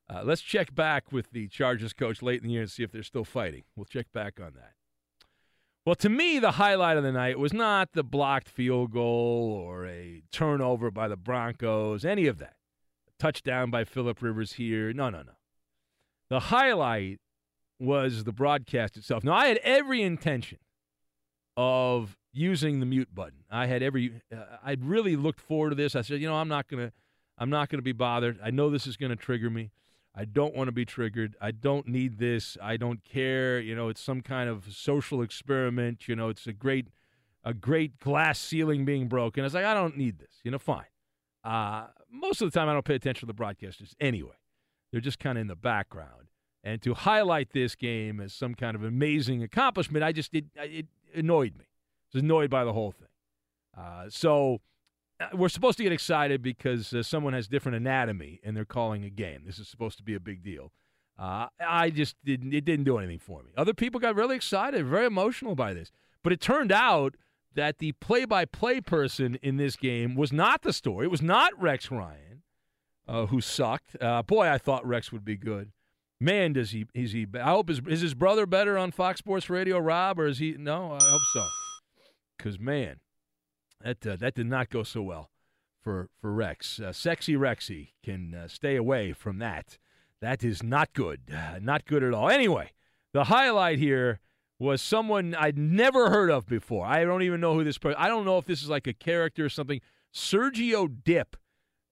Uh, 0.08 0.22
let's 0.24 0.42
check 0.42 0.76
back 0.76 1.12
with 1.12 1.32
the 1.32 1.48
Chargers 1.48 1.94
coach 1.94 2.22
late 2.22 2.42
in 2.42 2.48
the 2.48 2.54
year 2.54 2.62
and 2.62 2.70
see 2.72 2.84
if 2.84 2.92
they're 2.92 3.02
still 3.02 3.24
fighting. 3.24 3.64
We'll 3.76 3.86
check 3.86 4.08
back 4.14 4.40
on 4.40 4.54
that. 4.56 4.74
Well, 5.86 5.96
to 5.96 6.10
me, 6.10 6.38
the 6.38 6.52
highlight 6.52 6.98
of 6.98 7.04
the 7.04 7.12
night 7.12 7.40
was 7.40 7.54
not 7.54 7.94
the 7.94 8.04
blocked 8.04 8.50
field 8.50 8.92
goal 8.92 9.64
or 9.66 9.88
a 9.88 10.22
turnover 10.32 10.92
by 10.92 11.08
the 11.08 11.16
Broncos, 11.16 12.06
any 12.06 12.28
of 12.28 12.38
that. 12.38 12.54
A 13.08 13.24
touchdown 13.24 13.72
by 13.72 13.84
Philip 13.84 14.22
Rivers 14.22 14.54
here. 14.54 14.94
No, 14.94 15.10
no, 15.10 15.24
no. 15.24 15.32
The 16.30 16.40
highlight 16.40 17.20
was 17.80 18.26
the 18.26 18.32
broadcast 18.32 18.96
itself. 18.96 19.24
Now, 19.24 19.34
I 19.34 19.48
had 19.48 19.58
every 19.64 20.04
intention 20.04 20.60
of 21.58 22.18
using 22.34 22.80
the 22.80 22.86
mute 22.86 23.14
button. 23.14 23.44
I 23.50 23.66
had 23.66 23.84
every, 23.84 24.22
uh, 24.36 24.58
I'd 24.64 24.86
really 24.86 25.16
looked 25.16 25.42
forward 25.42 25.72
to 25.72 25.76
this. 25.76 25.96
I 25.96 26.02
said, 26.02 26.22
you 26.22 26.28
know, 26.28 26.36
I'm 26.36 26.48
not 26.48 26.68
going 26.68 26.88
to, 26.88 26.94
I'm 27.38 27.50
not 27.50 27.70
going 27.70 27.80
to 27.80 27.84
be 27.84 27.92
bothered. 27.92 28.40
I 28.44 28.52
know 28.52 28.70
this 28.70 28.88
is 28.88 28.98
going 28.98 29.10
to 29.10 29.16
trigger 29.16 29.50
me. 29.50 29.72
I 30.14 30.26
don't 30.26 30.56
want 30.56 30.68
to 30.68 30.74
be 30.74 30.86
triggered. 30.86 31.36
I 31.42 31.52
don't 31.52 31.88
need 31.88 32.20
this. 32.20 32.58
I 32.62 32.78
don't 32.78 33.04
care. 33.04 33.60
You 33.60 33.76
know, 33.76 33.90
it's 33.90 34.02
some 34.02 34.22
kind 34.22 34.50
of 34.50 34.66
social 34.74 35.22
experiment. 35.22 36.08
You 36.08 36.16
know, 36.16 36.30
it's 36.30 36.48
a 36.48 36.54
great, 36.54 36.90
a 37.44 37.54
great 37.54 38.00
glass 38.00 38.38
ceiling 38.40 38.84
being 38.84 39.08
broken. 39.08 39.44
I 39.44 39.46
was 39.46 39.54
like, 39.54 39.66
I 39.66 39.74
don't 39.74 39.98
need 39.98 40.20
this. 40.20 40.40
You 40.44 40.52
know, 40.52 40.60
fine. 40.60 40.86
Uh, 41.44 41.88
most 42.12 42.42
of 42.42 42.52
the 42.52 42.60
time, 42.60 42.70
I 42.70 42.74
don't 42.74 42.86
pay 42.86 42.96
attention 42.96 43.28
to 43.28 43.34
the 43.34 43.42
broadcasters 43.42 43.94
anyway. 44.00 44.36
They're 44.92 45.02
just 45.02 45.20
kind 45.20 45.38
of 45.38 45.42
in 45.42 45.48
the 45.48 45.56
background. 45.56 46.28
And 46.64 46.82
to 46.84 46.94
highlight 46.94 47.54
this 47.54 47.76
game 47.76 48.20
as 48.20 48.34
some 48.34 48.54
kind 48.54 48.76
of 48.76 48.84
amazing 48.84 49.42
accomplishment, 49.42 50.04
I 50.04 50.12
just 50.12 50.34
it, 50.34 50.46
it 50.58 50.86
annoyed 51.16 51.56
me. 51.58 51.66
I 51.66 52.18
was 52.18 52.24
annoyed 52.24 52.50
by 52.50 52.64
the 52.64 52.74
whole 52.74 52.92
thing. 52.92 53.08
Uh, 53.78 54.06
so 54.10 54.60
uh, 55.20 55.28
we're 55.34 55.50
supposed 55.50 55.78
to 55.78 55.84
get 55.84 55.92
excited 55.92 56.42
because 56.42 56.94
uh, 56.94 57.04
someone 57.04 57.34
has 57.34 57.48
different 57.48 57.78
anatomy 57.78 58.40
and 58.44 58.56
they're 58.56 58.66
calling 58.66 59.04
a 59.04 59.10
game. 59.10 59.44
This 59.46 59.60
is 59.60 59.68
supposed 59.68 59.98
to 59.98 60.04
be 60.04 60.14
a 60.14 60.20
big 60.20 60.44
deal. 60.44 60.72
Uh, 61.18 61.48
I 61.60 61.90
just 61.92 62.16
didn't. 62.26 62.54
It 62.54 62.66
didn't 62.66 62.86
do 62.86 62.98
anything 62.98 63.20
for 63.20 63.44
me. 63.44 63.52
Other 63.56 63.74
people 63.74 64.00
got 64.00 64.16
really 64.16 64.36
excited, 64.36 64.86
very 64.86 65.06
emotional 65.06 65.56
by 65.56 65.74
this. 65.74 65.92
But 66.24 66.34
it 66.34 66.42
turned 66.42 66.72
out 66.72 67.16
that 67.54 67.80
the 67.80 67.92
play-by-play 67.94 68.82
person 68.82 69.38
in 69.44 69.58
this 69.58 69.76
game 69.76 70.16
was 70.16 70.32
not 70.32 70.62
the 70.62 70.74
story. 70.74 71.06
It 71.06 71.12
was 71.12 71.22
not 71.22 71.52
Rex 71.62 71.92
Ryan, 71.92 72.44
uh, 73.08 73.26
who 73.28 73.42
sucked. 73.42 73.96
Uh, 74.02 74.24
boy, 74.24 74.48
I 74.48 74.58
thought 74.58 74.88
Rex 74.88 75.12
would 75.12 75.26
be 75.26 75.36
good. 75.36 75.72
Man, 76.24 76.54
does 76.54 76.70
he? 76.70 76.86
Is 76.94 77.14
he? 77.14 77.26
I 77.34 77.50
hope 77.50 77.68
his 77.68 77.82
is 77.88 78.02
his 78.02 78.14
brother 78.14 78.46
better 78.46 78.78
on 78.78 78.92
Fox 78.92 79.18
Sports 79.18 79.50
Radio, 79.50 79.80
Rob, 79.80 80.20
or 80.20 80.28
is 80.28 80.38
he? 80.38 80.52
No, 80.52 80.92
I 80.92 81.04
hope 81.04 81.22
so. 81.34 81.48
Because 82.38 82.60
man, 82.60 83.00
that 83.84 84.06
uh, 84.06 84.18
that 84.18 84.36
did 84.36 84.46
not 84.46 84.70
go 84.70 84.84
so 84.84 85.02
well 85.02 85.32
for 85.82 86.10
for 86.22 86.32
Rex. 86.32 86.80
Uh, 86.80 86.94
sexy 86.94 87.34
Rexy 87.34 87.94
can 88.04 88.36
uh, 88.36 88.48
stay 88.48 88.76
away 88.76 89.14
from 89.14 89.40
that. 89.40 89.80
That 90.22 90.44
is 90.44 90.62
not 90.62 90.94
good. 90.94 91.22
Uh, 91.36 91.58
not 91.60 91.86
good 91.86 92.04
at 92.04 92.14
all. 92.14 92.30
Anyway, 92.30 92.72
the 93.14 93.24
highlight 93.24 93.80
here 93.80 94.20
was 94.60 94.80
someone 94.80 95.34
I'd 95.34 95.58
never 95.58 96.12
heard 96.12 96.30
of 96.30 96.46
before. 96.46 96.86
I 96.86 97.04
don't 97.04 97.24
even 97.24 97.42
know 97.42 97.56
who 97.56 97.64
this 97.64 97.80
person. 97.80 97.98
I 97.98 98.10
don't 98.10 98.26
know 98.26 98.38
if 98.38 98.46
this 98.46 98.62
is 98.62 98.70
like 98.70 98.86
a 98.86 98.94
character 98.94 99.46
or 99.46 99.50
something. 99.50 99.82
Sergio 100.14 100.88
Dipp, 101.04 101.36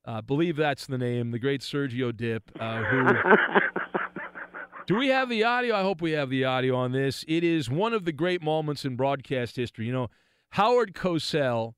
I 0.06 0.20
uh, 0.20 0.22
believe 0.22 0.56
that's 0.56 0.86
the 0.86 1.00
name. 1.00 1.32
The 1.32 1.40
great 1.40 1.62
Sergio 1.62 2.16
Dipp, 2.16 2.52
uh, 2.60 2.84
who. 2.84 3.08
Do 4.90 4.96
we 4.96 5.10
have 5.10 5.30
the 5.30 5.44
audio? 5.44 5.76
I 5.76 5.84
hope 5.84 6.02
we 6.02 6.14
have 6.14 6.32
the 6.32 6.46
audio 6.46 6.76
on 6.76 6.94
this. 6.94 7.24
It 7.28 7.44
is 7.44 7.70
one 7.70 7.94
of 7.94 8.06
the 8.06 8.12
great 8.12 8.42
moments 8.42 8.86
in 8.86 8.96
broadcast 8.96 9.56
history. 9.56 9.86
You 9.86 9.92
know, 9.94 10.08
Howard 10.54 10.96
Cosell 10.96 11.76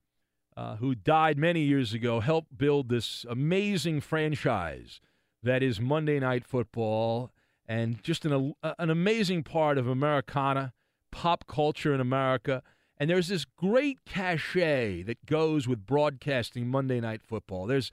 uh, 0.56 0.77
who 0.77 0.96
died 0.96 1.38
many 1.38 1.60
years 1.60 1.94
ago, 1.94 2.22
helped 2.22 2.58
build 2.58 2.88
this 2.88 3.25
amazing 3.30 4.00
franchise 4.00 5.01
that 5.44 5.62
is 5.62 5.82
Monday 5.82 6.22
Night 6.22 6.46
Football 6.46 7.34
and 7.68 8.01
just 8.01 8.24
an, 8.24 8.53
an 8.63 8.89
amazing 8.89 9.44
part 9.44 9.77
of 9.77 9.89
Americana, 9.89 10.72
pop 11.12 11.46
culture 11.48 11.94
in 11.94 12.00
America. 12.00 12.63
And 12.98 13.10
there's 13.10 13.27
this 13.27 13.44
great 13.44 14.06
cachet 14.06 15.03
that 15.03 15.25
goes 15.25 15.68
with 15.68 15.86
broadcasting 15.86 16.70
Monday 16.70 17.01
Night 17.01 17.22
Football. 17.22 17.68
There's 17.68 17.91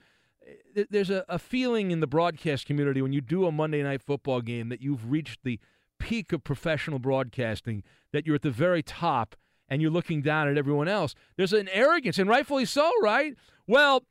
there's 0.91 1.11
a, 1.11 1.25
a 1.29 1.39
feeling 1.39 1.91
in 1.91 2.01
the 2.01 2.07
broadcast 2.07 2.67
community 2.67 3.03
when 3.03 3.13
you 3.13 3.21
do 3.21 3.47
a 3.47 3.53
Monday 3.53 3.83
Night 3.83 4.03
Football 4.03 4.41
game 4.41 4.69
that 4.69 4.81
you've 4.81 5.11
reached 5.11 5.41
the 5.45 5.59
peak 5.99 6.33
of 6.33 6.45
professional 6.45 6.99
broadcasting, 6.99 7.83
that 8.13 8.27
you're 8.27 8.37
at 8.37 8.43
the 8.43 8.51
very 8.51 8.83
top– 8.83 9.37
and 9.69 9.83
you're 9.83 9.91
looking 9.91 10.23
down 10.23 10.49
at 10.49 10.57
everyone 10.57 10.89
else. 10.89 11.15
There's 11.37 11.53
an 11.53 11.69
arrogance, 11.69 12.19
and 12.19 12.29
rightfully 12.29 12.65
so, 12.65 12.91
right? 13.03 13.35
Well, 13.67 14.05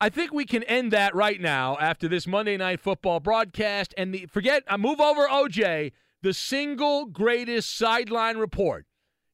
I 0.00 0.08
think 0.08 0.32
we 0.32 0.44
can 0.44 0.62
end 0.64 0.92
that 0.92 1.14
right 1.14 1.40
now 1.40 1.78
after 1.78 2.08
this 2.08 2.26
Monday 2.26 2.56
Night 2.56 2.80
Football 2.80 3.20
broadcast. 3.20 3.94
And 3.96 4.12
the 4.12 4.26
forget, 4.26 4.62
I 4.68 4.74
uh, 4.74 4.78
move 4.78 5.00
over 5.00 5.26
OJ, 5.26 5.92
the 6.22 6.34
single 6.34 7.06
greatest 7.06 7.76
sideline 7.76 8.36
report 8.36 8.86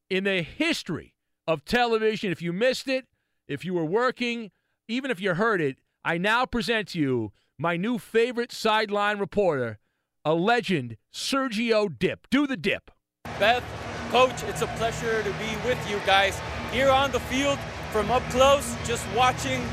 in 0.09 0.23
the 0.23 0.41
history 0.41 1.15
of 1.47 1.65
television. 1.65 2.31
If 2.31 2.41
you 2.41 2.53
missed 2.53 2.87
it, 2.87 3.07
if 3.47 3.65
you 3.65 3.73
were 3.73 3.85
working, 3.85 4.51
even 4.87 5.11
if 5.11 5.19
you 5.19 5.33
heard 5.33 5.59
it, 5.59 5.77
I 6.05 6.17
now 6.17 6.45
present 6.45 6.89
to 6.89 6.99
you 6.99 7.31
my 7.57 7.77
new 7.77 7.97
favorite 7.97 8.51
sideline 8.51 9.19
reporter, 9.19 9.79
a 10.25 10.33
legend, 10.33 10.97
Sergio 11.13 11.87
Dipp. 11.97 12.27
Do 12.29 12.45
the 12.45 12.57
dip. 12.57 12.91
Beth, 13.39 13.63
Coach, 14.11 14.43
it's 14.43 14.61
a 14.61 14.67
pleasure 14.67 15.23
to 15.23 15.29
be 15.31 15.55
with 15.65 15.79
you 15.89 15.99
guys 16.05 16.37
here 16.73 16.89
on 16.89 17.13
the 17.13 17.21
field 17.21 17.57
from 17.93 18.11
up 18.11 18.21
close, 18.31 18.75
just 18.85 19.05
watching 19.15 19.63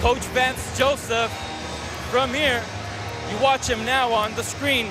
Coach 0.00 0.22
Vance 0.36 0.76
Joseph 0.76 1.32
from 2.10 2.34
here. 2.34 2.62
You 3.30 3.38
watch 3.42 3.66
him 3.66 3.82
now 3.86 4.12
on 4.12 4.34
the 4.34 4.42
screen. 4.42 4.88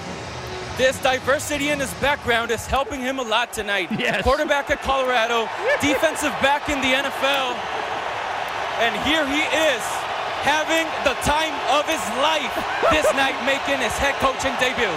This 0.77 0.99
diversity 1.03 1.69
in 1.69 1.79
his 1.79 1.93
background 1.95 2.49
is 2.49 2.65
helping 2.65 3.01
him 3.01 3.19
a 3.19 3.23
lot 3.23 3.53
tonight. 3.53 3.89
Yes. 3.99 4.23
Quarterback 4.23 4.71
at 4.71 4.81
Colorado, 4.81 5.47
defensive 5.79 6.31
back 6.41 6.69
in 6.69 6.81
the 6.81 6.87
NFL, 6.87 7.53
and 8.81 8.95
here 9.05 9.25
he 9.27 9.41
is 9.55 10.04
having 10.45 10.85
the 11.03 11.17
time 11.25 11.53
of 11.73 11.83
his 11.89 12.01
life 12.21 12.53
this 12.93 13.09
night 13.17 13.33
making 13.45 13.81
his 13.81 13.97
head 13.97 14.13
coaching 14.21 14.53
debut. 14.61 14.93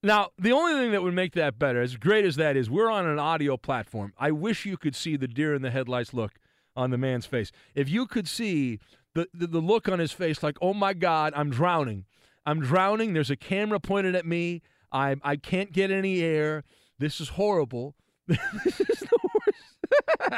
Now, 0.00 0.28
the 0.38 0.52
only 0.52 0.74
thing 0.74 0.92
that 0.92 1.02
would 1.02 1.14
make 1.14 1.32
that 1.34 1.58
better, 1.58 1.82
as 1.82 1.96
great 1.96 2.24
as 2.24 2.36
that 2.36 2.56
is, 2.56 2.70
we're 2.70 2.88
on 2.88 3.04
an 3.04 3.18
audio 3.18 3.56
platform. 3.56 4.12
I 4.16 4.30
wish 4.30 4.64
you 4.64 4.76
could 4.76 4.94
see 4.94 5.16
the 5.16 5.26
deer 5.26 5.54
in 5.54 5.62
the 5.62 5.72
headlights 5.72 6.14
look 6.14 6.38
on 6.76 6.90
the 6.90 6.98
man's 6.98 7.26
face. 7.26 7.50
If 7.74 7.88
you 7.88 8.06
could 8.06 8.28
see 8.28 8.78
the, 9.14 9.26
the, 9.34 9.48
the 9.48 9.58
look 9.58 9.88
on 9.88 9.98
his 9.98 10.12
face, 10.12 10.40
like, 10.40 10.56
oh 10.62 10.72
my 10.72 10.94
God, 10.94 11.32
I'm 11.34 11.50
drowning. 11.50 12.04
I'm 12.46 12.60
drowning. 12.60 13.12
There's 13.12 13.30
a 13.30 13.36
camera 13.36 13.80
pointed 13.80 14.14
at 14.14 14.24
me. 14.24 14.62
I, 14.92 15.16
I 15.22 15.34
can't 15.34 15.72
get 15.72 15.90
any 15.90 16.22
air. 16.22 16.62
This 16.98 17.20
is 17.20 17.30
horrible. 17.30 17.94
this 18.26 18.80
is 18.80 19.00
the 19.00 19.18
worst. 19.34 19.76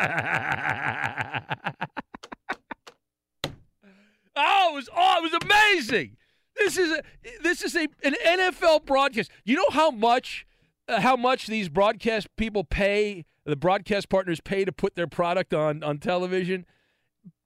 oh, 4.36 4.70
it 4.70 4.74
was, 4.74 4.88
oh, 4.94 5.18
it 5.18 5.32
was 5.32 5.42
amazing. 5.42 6.16
This 6.56 6.76
is 6.76 6.92
a 6.92 7.02
this 7.42 7.62
is 7.62 7.74
a 7.74 7.88
an 8.04 8.14
NFL 8.26 8.84
broadcast. 8.84 9.30
You 9.44 9.56
know 9.56 9.70
how 9.70 9.90
much 9.90 10.46
uh, 10.88 11.00
how 11.00 11.16
much 11.16 11.46
these 11.46 11.68
broadcast 11.68 12.28
people 12.36 12.64
pay, 12.64 13.24
the 13.44 13.56
broadcast 13.56 14.10
partners 14.10 14.40
pay 14.40 14.64
to 14.64 14.72
put 14.72 14.94
their 14.94 15.06
product 15.06 15.54
on 15.54 15.82
on 15.82 15.98
television? 15.98 16.66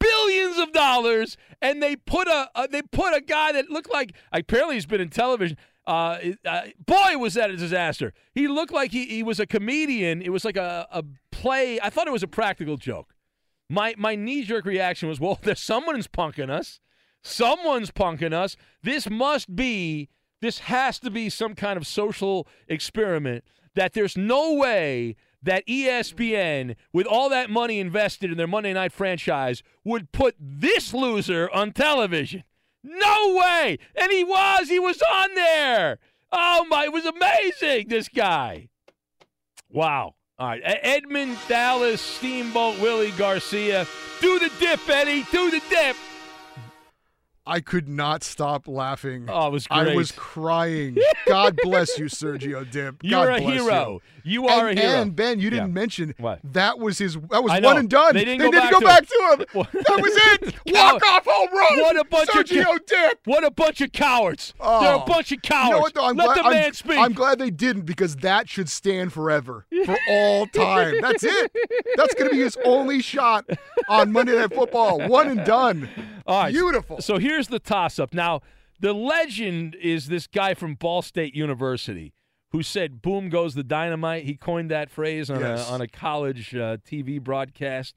Billions 0.01 0.59
of 0.59 0.73
dollars, 0.73 1.37
and 1.63 1.83
they 1.83 1.97
put 1.97 2.27
a, 2.27 2.51
a 2.55 2.69
they 2.69 2.83
put 2.83 3.15
a 3.15 3.21
guy 3.21 3.53
that 3.53 3.71
looked 3.71 3.93
like 3.93 4.15
apparently 4.33 4.75
he's 4.75 4.87
been 4.87 5.01
in 5.01 5.11
television. 5.11 5.57
Uh, 5.87 6.19
uh, 6.47 6.63
boy, 6.85 7.19
was 7.19 7.35
that 7.35 7.51
a 7.51 7.57
disaster. 7.57 8.13
He 8.33 8.49
looked 8.49 8.73
like 8.73 8.93
he, 8.93 9.07
he 9.07 9.23
was 9.23 9.39
a 9.39 9.47
comedian. 9.47 10.23
It 10.23 10.31
was 10.31 10.45
like 10.45 10.57
a, 10.57 10.87
a 10.91 11.05
play. 11.31 11.79
I 11.81 11.91
thought 11.91 12.07
it 12.07 12.13
was 12.13 12.23
a 12.23 12.29
practical 12.29 12.77
joke. 12.77 13.15
My 13.69 13.95
my 13.99 14.15
knee 14.15 14.45
jerk 14.45 14.65
reaction 14.65 15.09
was, 15.09 15.21
well, 15.21 15.39
there's 15.43 15.61
someone's 15.61 16.09
punking 16.09 16.51
us. 16.51 16.81
Someone's 17.23 17.91
punking 17.91 18.33
us. 18.33 18.57
This 18.83 19.09
must 19.09 19.55
be. 19.55 20.09
This 20.41 20.61
has 20.61 20.99
to 21.01 21.11
be 21.11 21.31
some 21.31 21.55
kind 21.55 21.77
of 21.77 21.87
social 21.87 22.47
experiment. 22.69 23.45
That 23.75 23.93
there's 23.93 24.17
no 24.17 24.55
way 24.55 25.17
that 25.43 25.67
ESPN, 25.67 26.75
with 26.93 27.07
all 27.07 27.29
that 27.29 27.51
money 27.51 27.79
invested 27.79 28.31
in 28.31 28.39
their 28.39 28.47
Monday 28.47 28.73
night 28.73 28.93
franchise, 28.93 29.63
would 29.85 30.13
put 30.13 30.35
this 30.41 30.95
loser 30.95 31.51
on 31.51 31.73
television. 31.73 32.45
No 32.85 33.35
way! 33.35 33.79
And 33.97 34.13
he 34.13 34.23
was. 34.23 34.69
He 34.69 34.79
was 34.79 35.01
on 35.03 35.35
there. 35.35 35.99
Oh 36.31 36.67
my! 36.69 36.85
It 36.85 36.93
was 36.93 37.07
amazing. 37.07 37.89
This 37.89 38.09
guy. 38.09 38.69
Wow. 39.71 40.15
All 40.39 40.49
right. 40.49 40.63
Edmund 40.65 41.39
Dallas 41.49 42.01
Steamboat 42.01 42.81
Willie 42.81 43.13
Garcia. 43.13 43.87
Do 44.21 44.39
the 44.39 44.51
dip, 44.61 44.89
Eddie. 44.89 45.25
Do 45.33 45.51
the 45.51 45.63
dip. 45.71 45.97
I 47.47 47.61
could 47.61 47.89
not 47.89 48.25
stop 48.25 48.67
laughing. 48.67 49.27
Oh, 49.29 49.49
it 49.49 49.53
was 49.53 49.67
I 49.71 49.95
was 49.95 50.13
crying. 50.13 50.97
God 51.27 51.59
bless 51.63 51.99
you, 51.99 52.07
Sergio 52.07 52.69
Dipp. 52.71 53.03
You're 53.03 53.27
God 53.27 53.39
a 53.39 53.43
bless 53.43 53.61
hero. 53.61 54.01
You. 54.25 54.43
You 54.43 54.49
are 54.49 54.69
and, 54.69 54.79
a 54.79 54.83
hero. 54.83 55.03
And 55.03 55.15
Ben, 55.15 55.39
you 55.41 55.51
didn't 55.51 55.69
Yeah. 55.69 55.73
mention 55.75 56.15
What? 56.17 56.41
that 56.43 56.79
was 56.79 56.97
his. 56.97 57.17
That 57.31 57.45
was 57.45 57.61
one 57.61 57.77
and 57.77 57.91
done. 57.91 58.15
They 58.15 58.25
didn't 58.25 58.41
go 58.41 58.51
back 58.51 58.73
go 58.73 58.81
to 58.81 58.87
back 58.87 59.07
to 59.07 59.37
him. 59.39 59.39
That 59.73 60.01
was 60.01 60.13
it. 60.17 60.55
Walk 60.75 61.07
off 61.07 61.27
home 61.27 61.49
run. 61.53 61.81
What 61.81 62.01
a 62.01 62.05
bunch 62.05 62.31
of 62.31 62.47
Sergio 62.47 62.65
ca- 62.65 62.79
Dip. 62.87 63.21
What 63.27 63.45
a 63.45 63.51
bunch 63.51 63.83
of 63.83 63.93
cowards. 63.93 64.55
Oh. 64.59 64.81
They're 64.81 64.95
a 64.95 65.03
oh. 65.03 65.05
bunch 65.05 65.31
of 65.33 65.43
cowards. 65.43 65.69
You 65.69 65.75
know 65.75 65.81
what, 65.81 65.95
though? 65.95 66.05
I'm 66.07 66.17
Let 66.17 66.25
glad, 66.25 66.37
the 66.39 66.45
I'm- 66.45 66.53
man 66.55 66.73
speak. 66.73 66.99
I'm 66.99 67.13
glad 67.13 67.39
they 67.39 67.51
didn't 67.51 67.83
because 67.83 68.17
that 68.17 68.49
should 68.49 68.71
stand 68.71 69.13
forever, 69.13 69.67
for 69.85 69.99
all 70.09 70.47
time. 70.47 71.03
That's 71.03 71.23
it. 71.23 71.53
That's 71.97 72.15
going 72.15 72.31
to 72.31 72.35
be 72.35 72.43
his 72.43 72.57
only 72.65 73.03
shot 73.03 73.45
on 73.89 74.13
Monday 74.13 74.35
Night 74.35 74.55
Football. 74.55 75.07
One 75.09 75.29
and 75.29 75.45
done. 75.45 75.91
All 76.27 76.43
right. 76.45 76.53
Beautiful. 76.53 77.01
So 77.01 77.19
here's 77.19 77.49
the 77.49 77.59
toss 77.59 77.99
up. 77.99 78.15
Now, 78.15 78.41
the 78.81 78.93
legend 78.93 79.75
is 79.77 80.09
this 80.09 80.27
guy 80.27 80.55
from 80.55 80.75
Ball 80.75 81.03
State 81.03 81.35
University 81.35 82.13
who 82.51 82.63
said, 82.63 83.03
boom 83.03 83.29
goes 83.29 83.55
the 83.55 83.65
dynamite. 83.65 84.25
He 84.25 84.37
coined 84.37 84.71
that 84.71 84.91
phrase 84.91 85.29
on, 85.31 85.41
Yes. 85.41 85.69
a, 85.69 85.73
on 85.73 85.81
a 85.81 85.89
college 85.89 86.55
uh, 86.55 86.77
TV 86.89 87.21
broadcast 87.21 87.95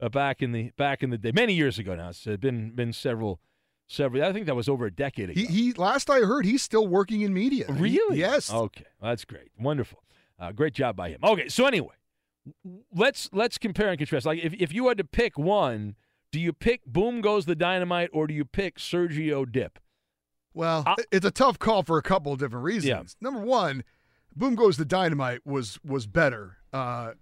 uh, 0.00 0.08
back 0.08 0.42
in 0.42 0.52
the 0.52 0.70
back 0.76 1.02
in 1.02 1.10
the 1.10 1.18
day, 1.18 1.32
many 1.34 1.54
years 1.54 1.78
ago 1.78 1.94
now. 1.94 2.08
It's 2.10 2.24
been 2.24 2.70
been 2.70 2.92
several 2.92 3.40
several. 3.86 4.22
I 4.24 4.32
think 4.32 4.46
that 4.46 4.54
was 4.56 4.68
over 4.68 4.86
a 4.86 4.90
decade 4.92 5.30
ago. 5.30 5.40
He, 5.40 5.46
he 5.46 5.72
last 5.72 6.08
I 6.08 6.20
heard, 6.20 6.44
he's 6.46 6.62
still 6.62 6.86
working 6.86 7.22
in 7.22 7.32
media. 7.34 7.66
He- 7.66 7.72
Really? 7.82 8.18
yes. 8.18 8.50
Okay, 8.52 8.84
Well, 9.00 9.10
that's 9.10 9.24
great. 9.24 9.50
Wonderful. 9.58 10.02
Uh, 10.38 10.52
great 10.52 10.72
job 10.74 10.94
by 10.96 11.08
him. 11.10 11.18
Okay, 11.24 11.48
so 11.48 11.66
anyway, 11.66 11.94
let's 12.94 13.28
let's 13.32 13.58
compare 13.58 13.88
and 13.90 13.98
contrast. 13.98 14.26
Like 14.26 14.38
if 14.42 14.54
if 14.54 14.72
you 14.72 14.88
had 14.88 14.98
to 14.98 15.04
pick 15.04 15.38
one, 15.38 15.96
do 16.32 16.40
you 16.40 16.52
pick 16.52 16.84
Boom 16.86 17.20
Goes 17.20 17.46
the 17.46 17.54
Dynamite 17.54 18.10
or 18.12 18.26
do 18.26 18.34
you 18.34 18.44
pick 18.44 18.78
Sergio 18.78 19.50
Dipp? 19.50 19.78
Well, 20.54 20.82
I- 20.86 20.96
it's 21.12 21.24
a 21.26 21.30
tough 21.30 21.58
call 21.58 21.82
for 21.82 21.98
a 21.98 22.02
couple 22.02 22.32
of 22.32 22.38
different 22.38 22.64
reasons. 22.64 23.16
Number 23.20 23.40
one, 23.40 23.84
Boom 24.34 24.54
Goes 24.54 24.76
the 24.76 24.84
Dynamite 24.84 25.46
was 25.46 25.78
was 25.84 26.06
better. 26.06 26.56
Uh, 26.72 27.12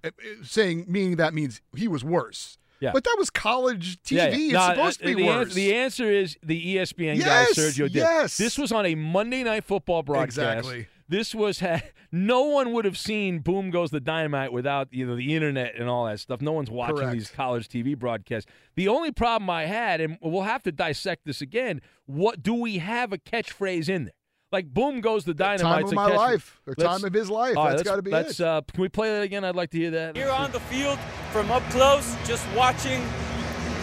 saying 0.42 0.86
meaning 0.88 1.16
that 1.16 1.32
means 1.34 1.60
he 1.76 1.86
was 1.88 2.02
worse. 2.04 2.58
Yeah. 2.80 2.90
But 2.92 3.04
that 3.04 3.14
was 3.18 3.30
college 3.30 4.02
TV. 4.02 4.16
Yeah, 4.16 4.25
yeah. 4.28 4.34
It's 4.36 4.52
No, 4.52 4.68
supposed 4.75 4.98
to 5.00 5.06
be 5.06 5.14
the 5.14 5.25
worse. 5.26 5.48
An- 5.50 5.54
the 5.54 5.75
answer 5.75 6.10
is 6.10 6.36
the 6.42 6.76
ESPN 6.76 7.16
Yes, 7.16 7.25
guy, 7.54 7.62
Sergio 7.62 7.84
Dipp. 7.86 7.94
yes. 7.94 8.36
This 8.36 8.58
was 8.58 8.70
on 8.72 8.84
a 8.84 8.94
Monday 8.94 9.42
Night 9.44 9.64
Football 9.64 10.02
broadcast. 10.02 10.36
Exactly. 10.38 10.86
This 11.08 11.34
was 11.34 11.60
ha- 11.60 11.82
no 12.12 12.42
one 12.42 12.72
would 12.72 12.84
have 12.84 12.98
seen 12.98 13.40
Boom 13.40 13.70
Goes 13.70 13.90
the 13.90 14.00
Dynamite 14.00 14.52
without 14.52 14.88
you 14.90 15.06
know 15.06 15.16
the 15.16 15.34
internet 15.34 15.75
and 15.76 15.88
all 15.88 16.06
that 16.06 16.20
stuff. 16.20 16.40
No 16.40 16.52
one's 16.52 16.70
watching 16.70 16.96
Correct. 16.96 17.12
these 17.12 17.30
college 17.30 17.68
TV 17.68 17.96
broadcasts. 17.96 18.50
The 18.75 18.88
only 18.88 19.12
problem 19.12 19.48
I 19.50 19.66
had, 19.66 20.00
and 20.00 20.18
we'll 20.20 20.42
have 20.42 20.62
to 20.64 20.72
dissect 20.72 21.24
this 21.24 21.40
again. 21.40 21.81
What 22.07 22.42
do 22.42 22.54
we 22.54 22.78
have 22.78 23.12
a 23.12 23.18
catchphrase 23.18 23.88
in 23.88 24.04
there? 24.04 24.12
Like 24.52 24.72
Boom 24.72 25.00
Goes 25.00 25.24
the 25.24 25.35
Dynamite. 25.35 25.83
time 25.83 25.85
of 25.85 25.92
my 25.94 26.07
life, 26.07 26.61
or 26.66 26.74
time 26.74 27.04
of 27.04 27.12
his 27.12 27.28
life. 27.28 27.57
That's 27.57 27.83
got 27.83 27.96
to 27.96 28.02
be 28.02 28.12
let's, 28.12 28.40
it. 28.40 28.46
Uh, 28.46 28.62
can 28.72 28.81
we 28.81 28.88
play 28.88 29.11
that 29.11 29.22
again? 29.22 29.44
I'd 29.44 29.57
like 29.57 29.70
to 29.70 29.78
hear 29.78 29.90
that. 29.90 30.16
Here 30.16 30.31
on 30.31 30.52
the 30.52 30.61
field, 30.61 30.98
from 31.33 31.50
up 31.50 31.62
close, 31.70 32.16
just 32.24 32.46
watching 32.54 33.02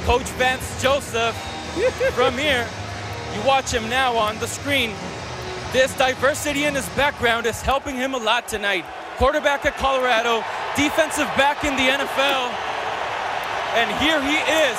Coach 0.05 0.27
Vance 0.37 0.81
Joseph. 0.81 1.35
from 2.13 2.37
here, 2.37 2.67
you 3.33 3.41
watch 3.47 3.73
him 3.73 3.89
now 3.89 4.15
on 4.15 4.37
the 4.39 4.47
screen. 4.47 4.93
This 5.73 5.95
diversity 5.97 6.65
in 6.65 6.75
his 6.75 6.87
background 6.89 7.47
is 7.47 7.59
helping 7.61 7.95
him 7.95 8.13
a 8.13 8.17
lot 8.17 8.47
tonight. 8.47 8.85
Quarterback 9.17 9.65
at 9.65 9.75
Colorado, 9.75 10.43
defensive 10.77 11.25
back 11.35 11.63
in 11.63 11.73
the 11.75 11.89
NFL, 11.89 12.53
and 13.73 13.89
here 13.99 14.21
he 14.21 14.37
is 14.37 14.77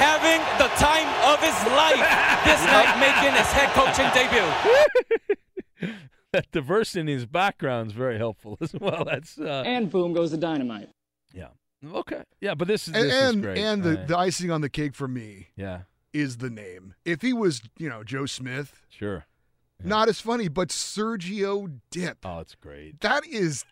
having 0.00 0.40
the 0.56 0.68
time 0.80 1.08
of 1.28 1.38
his 1.40 1.52
life 1.76 2.00
this 2.48 2.64
night, 2.64 2.96
making 2.98 3.36
his 3.36 3.46
head 3.52 3.68
coaching 3.76 4.08
debut. 4.16 5.92
that 6.32 6.50
diversity 6.50 7.00
in 7.00 7.06
his 7.08 7.26
background 7.26 7.90
is 7.90 7.92
very 7.92 8.16
helpful 8.16 8.56
as 8.62 8.72
well. 8.72 9.04
That's 9.04 9.38
uh, 9.38 9.64
And 9.66 9.90
boom 9.90 10.14
goes 10.14 10.30
the 10.30 10.38
dynamite. 10.38 10.88
yeah. 11.34 11.48
Okay. 11.94 12.22
Yeah, 12.40 12.54
but 12.54 12.68
this 12.68 12.88
is 12.88 12.94
and 12.94 13.04
this 13.04 13.12
and, 13.14 13.36
is 13.36 13.42
great. 13.42 13.58
and 13.58 13.82
the, 13.82 13.88
All 13.90 13.96
right. 13.96 14.08
the 14.08 14.16
icing 14.18 14.50
on 14.50 14.60
the 14.62 14.70
cake 14.70 14.94
for 14.94 15.08
me 15.08 15.48
yeah, 15.56 15.80
is 16.14 16.38
the 16.38 16.48
name. 16.48 16.94
If 17.04 17.20
he 17.20 17.32
was, 17.34 17.60
you 17.76 17.88
know, 17.90 18.02
Joe 18.04 18.24
Smith, 18.24 18.80
sure. 18.88 19.26
Not 19.84 20.08
as 20.08 20.20
funny, 20.20 20.48
but 20.48 20.68
Sergio 20.68 21.78
Dipp. 21.90 22.18
Oh, 22.24 22.40
it's 22.40 22.54
great. 22.54 23.00
That 23.00 23.26
is 23.26 23.64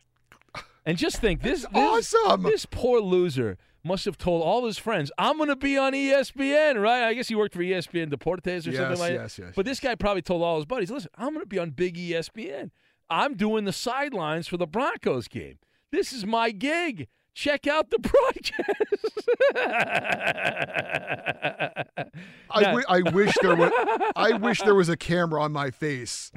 And 0.87 0.97
just 0.99 1.19
think 1.21 1.43
this 1.43 1.67
this, 1.73 2.15
awesome. 2.15 2.43
this 2.43 2.67
poor 2.67 3.01
loser 3.01 3.57
must 3.83 4.05
have 4.05 4.19
told 4.19 4.43
all 4.43 4.67
his 4.67 4.77
friends, 4.79 5.11
"I'm 5.19 5.37
going 5.37 5.49
to 5.49 5.57
be 5.57 5.77
on 5.79 5.93
ESPN." 5.93 6.81
Right? 6.81 7.05
I 7.09 7.15
guess 7.15 7.29
he 7.29 7.35
worked 7.35 7.55
for 7.55 7.61
ESPN 7.63 8.11
Deportes 8.13 8.67
or 8.69 8.73
something 8.75 8.99
like 8.99 9.13
yes, 9.13 9.37
that. 9.37 9.43
yes, 9.43 9.53
But 9.57 9.65
this 9.67 9.81
guy 9.81 9.95
probably 9.95 10.23
told 10.23 10.43
all 10.43 10.57
his 10.57 10.67
buddies, 10.67 10.91
"Listen, 10.91 11.11
I'm 11.17 11.29
going 11.35 11.41
to 11.41 11.47
be 11.47 11.59
on 11.59 11.71
Big 11.71 11.97
ESPN. 11.97 12.71
I'm 13.09 13.35
doing 13.35 13.65
the 13.65 13.73
sidelines 13.73 14.47
for 14.49 14.57
the 14.57 14.67
Broncos 14.67 15.29
game. 15.29 15.59
This 15.91 16.13
is 16.13 16.27
my 16.27 16.51
gig." 16.51 17.09
Check 17.33 17.69
out 17.69 17.91
the 17.91 17.99
broadcast. 19.55 19.55
I, 22.61 22.65
wi- 22.73 22.85
I 22.89 23.11
wish 23.11 23.35
there 23.43 23.57
was 23.57 23.73
I 24.17 24.33
wish 24.37 24.61
there 24.63 24.75
was 24.75 24.89
a 24.89 24.97
camera 24.97 25.43
on 25.43 25.53
my 25.53 25.71
face 25.71 26.31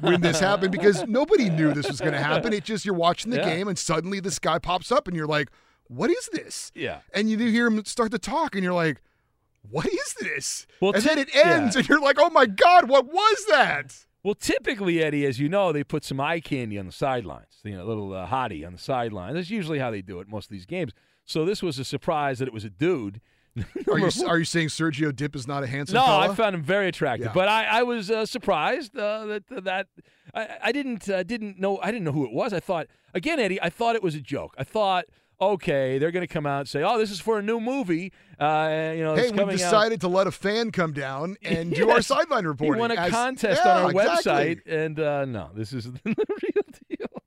when 0.00 0.20
this 0.20 0.40
happened 0.40 0.72
because 0.72 1.06
nobody 1.06 1.50
knew 1.50 1.72
this 1.72 1.88
was 1.88 2.00
going 2.00 2.12
to 2.12 2.20
happen. 2.22 2.52
It's 2.52 2.66
just 2.66 2.84
you're 2.84 2.94
watching 2.94 3.30
the 3.30 3.38
Yeah. 3.38 3.54
game 3.54 3.68
and 3.68 3.78
suddenly 3.78 4.20
this 4.20 4.38
guy 4.38 4.58
pops 4.58 4.90
up 4.92 5.06
and 5.08 5.16
you're 5.16 5.26
like, 5.26 5.48
"What 5.88 6.10
is 6.10 6.28
this?" 6.32 6.72
Yeah. 6.74 6.98
And 7.14 7.30
you 7.30 7.38
hear 7.38 7.66
him 7.66 7.84
start 7.84 8.10
to 8.12 8.18
talk 8.18 8.54
and 8.54 8.62
you're 8.64 8.72
like, 8.72 9.00
"What 9.70 9.86
is 9.86 10.14
this?" 10.20 10.66
Well, 10.80 10.92
and 10.92 11.02
ti- 11.02 11.08
then 11.08 11.18
it 11.18 11.28
ends 11.34 11.74
yeah. 11.74 11.80
and 11.80 11.88
you're 11.88 12.00
like, 12.00 12.16
"Oh 12.18 12.30
my 12.30 12.46
god, 12.46 12.88
what 12.88 13.06
was 13.06 13.46
that?" 13.48 13.96
Well, 14.24 14.34
typically, 14.34 15.02
Eddie, 15.02 15.26
as 15.26 15.40
you 15.40 15.48
know, 15.48 15.72
they 15.72 15.82
put 15.82 16.04
some 16.04 16.20
eye 16.20 16.38
candy 16.38 16.78
on 16.78 16.86
the 16.86 16.92
sidelines, 16.92 17.58
you 17.64 17.76
know, 17.76 17.82
a 17.82 17.88
little 17.88 18.12
uh, 18.14 18.26
hottie 18.28 18.64
on 18.64 18.72
the 18.72 18.78
sidelines. 18.78 19.34
That's 19.34 19.50
usually 19.50 19.80
how 19.80 19.90
they 19.90 20.00
do 20.00 20.20
it 20.20 20.28
most 20.28 20.44
of 20.44 20.50
these 20.50 20.64
games. 20.66 20.92
So 21.24 21.44
this 21.44 21.60
was 21.60 21.78
a 21.80 21.84
surprise 21.84 22.38
that 22.38 22.46
it 22.46 22.54
was 22.54 22.64
a 22.64 22.70
dude. 22.70 23.20
Are 23.92 23.98
you 23.98 24.10
are 24.26 24.38
you 24.38 24.44
saying 24.46 24.68
Sergio 24.68 25.14
Dipp 25.14 25.36
is 25.36 25.46
not 25.46 25.62
a 25.62 25.66
handsome 25.66 25.96
no, 25.96 26.02
fella? 26.04 26.30
I 26.30 26.34
found 26.34 26.54
him 26.54 26.62
very 26.62 26.88
attractive, 26.88 27.26
Yeah. 27.26 27.32
but 27.34 27.48
I, 27.48 27.64
I 27.64 27.82
was 27.82 28.10
uh, 28.10 28.24
surprised 28.24 28.96
uh, 28.96 29.26
that 29.26 29.42
that 29.64 29.86
I, 30.34 30.56
I 30.64 30.72
didn't 30.72 31.08
uh, 31.08 31.22
didn't 31.22 31.58
know 31.60 31.78
I 31.82 31.90
didn't 31.90 32.04
know 32.04 32.12
who 32.12 32.24
it 32.24 32.32
was. 32.32 32.52
I 32.54 32.60
thought 32.60 32.86
again, 33.12 33.38
Eddie, 33.38 33.60
I 33.60 33.68
thought 33.68 33.94
it 33.94 34.02
was 34.02 34.14
a 34.14 34.20
joke. 34.22 34.54
I 34.56 34.64
thought, 34.64 35.04
okay, 35.38 35.98
they're 35.98 36.10
going 36.12 36.26
to 36.26 36.32
come 36.32 36.46
out 36.46 36.60
and 36.60 36.68
say, 36.68 36.82
oh, 36.82 36.96
this 36.98 37.10
is 37.10 37.20
for 37.20 37.38
a 37.38 37.42
new 37.42 37.60
movie. 37.60 38.10
Uh, 38.40 38.92
you 38.96 39.02
know, 39.02 39.14
Hey, 39.16 39.30
we 39.30 39.36
coming 39.36 39.54
out. 39.54 39.58
decided 39.58 40.00
to 40.00 40.08
let 40.08 40.26
a 40.26 40.30
fan 40.32 40.70
come 40.70 40.94
down 40.94 41.36
and 41.42 41.74
do 41.74 41.90
our 41.90 42.00
sideline 42.00 42.44
He 42.58 42.70
We 42.70 42.76
won 42.78 42.90
a 42.90 42.94
as- 42.94 43.10
contest 43.10 43.60
Yeah, 43.64 43.76
on 43.76 43.82
our 43.84 43.90
exactly. 43.90 44.32
website, 44.32 44.60
and 44.66 44.98
uh, 44.98 45.24
no, 45.26 45.50
this 45.54 45.74
is 45.74 45.84
the 45.92 46.00
real 46.04 46.64
deal. 46.88 47.22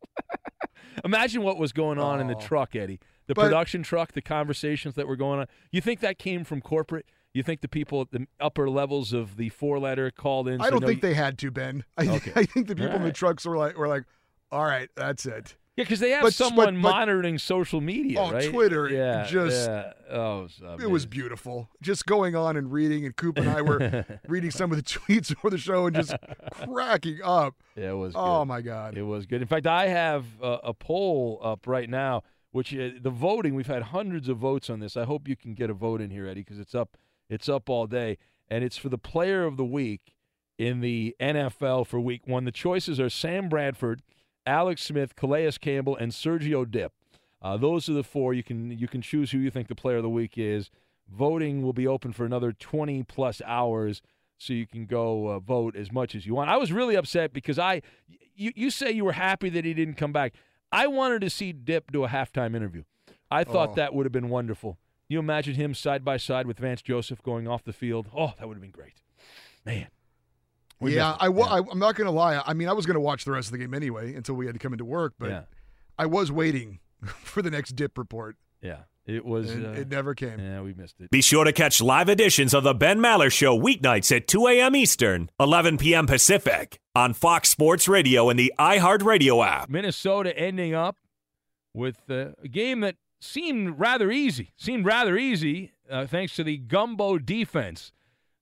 Imagine 1.03 1.43
what 1.43 1.57
was 1.59 1.71
going 1.71 1.99
on 1.99 2.19
in 2.19 2.27
the 2.27 2.35
Oh. 2.35 2.39
truck, 2.41 2.75
Eddie. 2.75 2.99
The 3.27 3.33
But- 3.33 3.43
production 3.45 3.81
truck, 3.83 4.11
the 4.13 4.21
conversations 4.21 4.95
that 4.95 5.07
were 5.07 5.15
going 5.15 5.39
on. 5.39 5.47
You 5.71 5.81
think 5.81 5.99
that 6.01 6.17
came 6.19 6.43
from 6.43 6.61
corporate? 6.61 7.05
You 7.33 7.43
think 7.43 7.61
the 7.61 7.67
people 7.67 8.01
at 8.01 8.11
the 8.11 8.27
upper 8.39 8.69
levels 8.69 9.11
of 9.13 9.35
the 9.37 9.49
four 9.49 9.77
letter 9.79 10.09
called 10.11 10.47
in? 10.47 10.61
I 10.61 10.69
don't 10.69 10.79
think 10.85 11.03
you-" 11.03 11.09
they 11.09 11.15
had 11.15 11.37
to, 11.39 11.51
Ben. 11.51 11.83
I, 11.97 12.07
Okay. 12.07 12.31
I 12.35 12.45
think 12.45 12.67
the 12.67 12.75
people 12.75 12.95
in 12.95 13.03
the 13.03 13.11
trucks 13.11 13.45
were 13.45 13.57
like, 13.57 13.77
were 13.77 13.87
like, 13.87 14.03
all 14.51 14.63
right, 14.63 14.89
that's 14.95 15.25
it. 15.25 15.55
Yeah, 15.75 15.83
because 15.83 15.99
they 15.99 16.11
have 16.11 16.21
But- 16.21 16.33
someone 16.33 16.75
but- 16.75 16.83
but- 16.83 16.89
monitoring 16.91 17.37
social 17.37 17.81
media, 17.81 18.21
Oh, 18.21 18.31
right? 18.31 18.49
Twitter, 18.49 18.87
Yeah, 18.87 19.25
just- 19.25 19.67
yeah. 19.67 19.91
Oh, 20.09 20.43
it's 20.45 20.61
It 20.81 20.89
was 20.89 21.05
beautiful. 21.05 21.69
Just 21.81 22.05
going 22.05 22.33
on 22.37 22.55
and 22.55 22.71
reading, 22.71 23.05
and 23.05 23.13
Coop 23.13 23.37
and 23.37 23.49
I 23.49 23.61
were 23.61 24.05
reading 24.29 24.51
some 24.51 24.71
of 24.71 24.77
the 24.77 24.83
tweets 24.99 25.27
before 25.29 25.49
the 25.51 25.57
show 25.57 25.87
and 25.87 25.95
just 25.97 26.15
cracking 26.63 27.19
up. 27.23 27.55
Yeah, 27.75 27.89
it 27.91 27.95
was. 27.97 28.13
Oh 28.15 28.41
good. 28.41 28.45
my 28.47 28.61
God! 28.61 28.97
It 28.97 29.01
was 29.03 29.25
good. 29.25 29.41
In 29.41 29.47
fact, 29.49 29.67
I 29.67 29.87
have 29.87 30.25
uh, 30.41 30.59
a 30.63 30.73
poll 30.73 31.41
up 31.43 31.67
right 31.67 31.89
now, 31.89 32.23
which 32.55 32.73
uh, 32.73 32.91
the 33.01 33.09
voting. 33.09 33.53
We've 33.53 33.67
had 33.67 33.83
hundreds 33.83 34.29
of 34.29 34.37
votes 34.37 34.69
on 34.69 34.79
this. 34.79 34.95
I 34.95 35.03
hope 35.03 35.27
you 35.27 35.35
can 35.35 35.55
get 35.55 35.69
a 35.69 35.73
vote 35.73 35.99
in 35.99 36.09
here, 36.09 36.25
Eddie, 36.25 36.39
because 36.39 36.57
it's 36.57 36.73
up. 36.73 36.95
It's 37.29 37.49
up 37.49 37.69
all 37.69 37.85
day, 37.85 38.17
and 38.47 38.63
it's 38.63 38.77
for 38.77 38.87
the 38.87 38.97
Player 38.97 39.43
of 39.43 39.57
the 39.57 39.65
Week. 39.65 40.13
in 40.57 40.79
the 40.79 41.13
NFL 41.19 41.85
for 41.85 41.99
week 41.99 42.25
one. 42.27 42.45
The 42.45 42.53
choices 42.53 42.97
are 42.97 43.09
Sam 43.09 43.49
Bradford, 43.49 44.01
Alex 44.47 44.83
Smith, 44.83 45.17
Calais 45.17 45.51
Campbell, 45.59 45.97
and 45.97 46.13
Sergio 46.13 46.63
Dipp. 46.63 46.93
Uh, 47.41 47.57
those 47.57 47.89
are 47.89 47.93
the 47.93 48.05
four. 48.05 48.33
You 48.33 48.41
can 48.41 48.71
you 48.71 48.87
can 48.87 49.01
choose 49.01 49.31
who 49.31 49.39
you 49.39 49.51
think 49.51 49.67
the 49.67 49.75
player 49.75 49.97
of 49.97 50.03
the 50.03 50.09
week 50.09 50.37
is. 50.37 50.69
Voting 51.09 51.61
will 51.61 51.73
be 51.73 51.85
open 51.85 52.13
for 52.13 52.25
another 52.25 52.53
20 52.53 53.03
plus 53.03 53.41
hours, 53.45 54.01
so 54.37 54.53
you 54.53 54.65
can 54.65 54.85
go 54.85 55.27
uh, 55.27 55.39
vote 55.39 55.75
as 55.75 55.91
much 55.91 56.15
as 56.15 56.25
you 56.25 56.35
want. 56.35 56.49
I 56.49 56.55
was 56.55 56.71
really 56.71 56.95
upset 56.95 57.33
because 57.33 57.59
I, 57.59 57.81
you, 58.33 58.53
you 58.55 58.71
say 58.71 58.91
you 58.91 59.03
were 59.03 59.11
happy 59.11 59.49
that 59.49 59.65
he 59.65 59.73
didn't 59.73 59.95
come 59.95 60.13
back. 60.13 60.35
I 60.71 60.87
wanted 60.87 61.21
to 61.21 61.29
see 61.29 61.51
Dipp 61.53 61.91
do 61.91 62.03
a 62.03 62.07
halftime 62.07 62.55
interview. 62.55 62.83
I 63.31 63.43
thought 63.43 63.71
Oh. 63.71 63.75
that 63.75 63.93
would 63.93 64.05
have 64.05 64.11
been 64.13 64.29
wonderful. 64.29 64.77
You 65.07 65.19
imagine 65.19 65.55
him 65.55 65.73
side 65.73 66.03
by 66.03 66.17
side 66.17 66.47
with 66.47 66.57
Vance 66.59 66.81
Joseph 66.81 67.21
going 67.21 67.47
off 67.47 67.63
the 67.63 67.73
field. 67.73 68.09
Oh, 68.15 68.33
that 68.39 68.47
would 68.47 68.55
have 68.55 68.61
been 68.61 68.71
great. 68.71 69.01
Man. 69.65 69.87
We 70.79 70.95
yeah. 70.95 71.15
I, 71.19 71.29
wa- 71.29 71.45
I, 71.47 71.59
I'm 71.71 71.79
not 71.79 71.95
going 71.95 72.05
to 72.05 72.11
lie. 72.11 72.41
I 72.45 72.53
mean, 72.53 72.67
I 72.67 72.73
was 72.73 72.85
going 72.85 72.95
to 72.95 72.99
watch 73.01 73.23
the 73.23 73.31
rest 73.31 73.47
of 73.47 73.51
the 73.53 73.57
game 73.59 73.73
anyway 73.73 74.13
until 74.15 74.35
we 74.35 74.45
had 74.45 74.55
to 74.55 74.59
come 74.59 74.73
into 74.73 74.83
work, 74.85 75.13
but 75.17 75.29
Yeah. 75.29 75.41
I 75.97 76.05
was 76.07 76.31
waiting 76.31 76.79
for 77.05 77.41
the 77.41 77.49
next 77.51 77.75
dip 77.75 77.97
report. 77.97 78.35
Yeah, 78.61 78.79
it 79.05 79.25
was. 79.25 79.51
And 79.51 79.65
uh, 79.65 79.69
it 79.69 79.89
never 79.89 80.15
came. 80.15 80.39
Yeah, 80.39 80.61
we 80.61 80.73
missed 80.73 80.99
it. 80.99 81.11
Be 81.11 81.21
sure 81.21 81.43
to 81.43 81.51
catch 81.53 81.81
live 81.81 82.09
editions 82.09 82.53
of 82.53 82.63
the 82.63 82.73
Ben 82.73 82.99
Maller 82.99 83.31
Show 83.31 83.57
weeknights 83.57 84.15
at 84.15 84.27
2 84.27 84.47
a.m. 84.47 84.75
Eastern, 84.75 85.29
11 85.39 85.77
p.m. 85.77 86.07
Pacific 86.07 86.79
on 86.95 87.13
Fox 87.13 87.49
Sports 87.49 87.87
Radio 87.87 88.29
and 88.29 88.39
the 88.39 88.53
iHeartRadio 88.59 89.45
app. 89.45 89.69
Minnesota 89.69 90.37
ending 90.37 90.73
up 90.73 90.97
with 91.73 92.09
uh, 92.09 92.29
a 92.43 92.47
game 92.47 92.79
that 92.81 92.95
seemed 93.19 93.79
rather 93.79 94.11
easy. 94.11 94.51
Seemed 94.57 94.85
rather 94.85 95.17
easy 95.17 95.73
uh, 95.89 96.07
thanks 96.07 96.35
to 96.35 96.43
the 96.43 96.57
gumbo 96.57 97.17
defense 97.17 97.91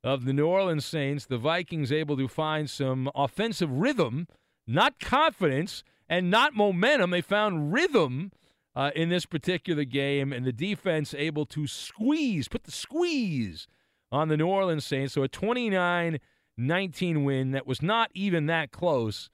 of 0.03 0.25
the 0.25 0.33
New 0.33 0.47
Orleans 0.47 0.85
Saints. 0.85 1.25
The 1.25 1.37
Vikings 1.37 1.91
able 1.91 2.17
to 2.17 2.27
find 2.27 2.69
some 2.69 3.09
offensive 3.15 3.71
rhythm, 3.71 4.27
not 4.67 4.99
confidence 4.99 5.83
and 6.09 6.29
not 6.29 6.53
momentum. 6.53 7.11
They 7.11 7.21
found 7.21 7.73
rhythm 7.73 8.31
uh, 8.75 8.91
in 8.95 9.09
this 9.09 9.25
particular 9.25 9.83
game, 9.83 10.33
and 10.33 10.45
the 10.45 10.53
defense 10.53 11.13
able 11.13 11.45
to 11.47 11.67
squeeze, 11.67 12.47
put 12.47 12.63
the 12.63 12.71
squeeze 12.71 13.67
on 14.11 14.27
the 14.27 14.37
New 14.37 14.47
Orleans 14.47 14.85
Saints. 14.85 15.13
So 15.13 15.23
a 15.23 15.27
29 15.27 16.19
19 16.55 17.23
win 17.23 17.51
that 17.51 17.65
was 17.65 17.81
not 17.81 18.11
even 18.13 18.45
that 18.45 18.71
close 18.71 19.31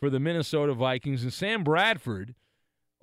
for 0.00 0.08
the 0.08 0.18
Minnesota 0.18 0.72
Vikings. 0.72 1.22
And 1.22 1.32
Sam 1.32 1.62
Bradford 1.62 2.34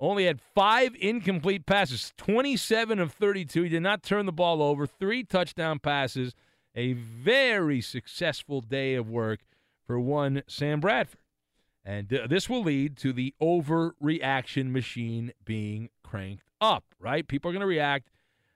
only 0.00 0.24
had 0.24 0.40
five 0.40 0.96
incomplete 0.98 1.66
passes, 1.66 2.12
27 2.16 2.98
of 2.98 3.12
32. 3.12 3.62
He 3.62 3.68
did 3.68 3.82
not 3.82 4.02
turn 4.02 4.26
the 4.26 4.32
ball 4.32 4.60
over, 4.60 4.86
three 4.86 5.22
touchdown 5.22 5.78
passes. 5.78 6.34
A 6.74 6.94
very 6.94 7.80
successful 7.80 8.60
day 8.60 8.94
of 8.94 9.08
work 9.08 9.40
for 9.86 10.00
one 10.00 10.42
Sam 10.48 10.80
Bradford. 10.80 11.19
And 11.90 12.08
this 12.08 12.48
will 12.48 12.62
lead 12.62 12.96
to 12.98 13.12
the 13.12 13.34
overreaction 13.42 14.70
machine 14.70 15.32
being 15.44 15.88
cranked 16.04 16.48
up, 16.60 16.84
right? 17.00 17.26
People 17.26 17.50
are 17.50 17.52
going 17.52 17.62
to 17.62 17.66
react 17.66 18.10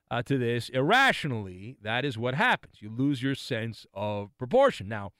uh, 0.08 0.22
to 0.22 0.38
this 0.38 0.68
irrationally. 0.68 1.76
That 1.82 2.04
is 2.04 2.16
what 2.16 2.36
happens. 2.36 2.76
You 2.78 2.90
lose 2.90 3.24
your 3.24 3.34
sense 3.34 3.86
of 3.92 4.30
proportion. 4.38 4.86
Now, 4.86 5.10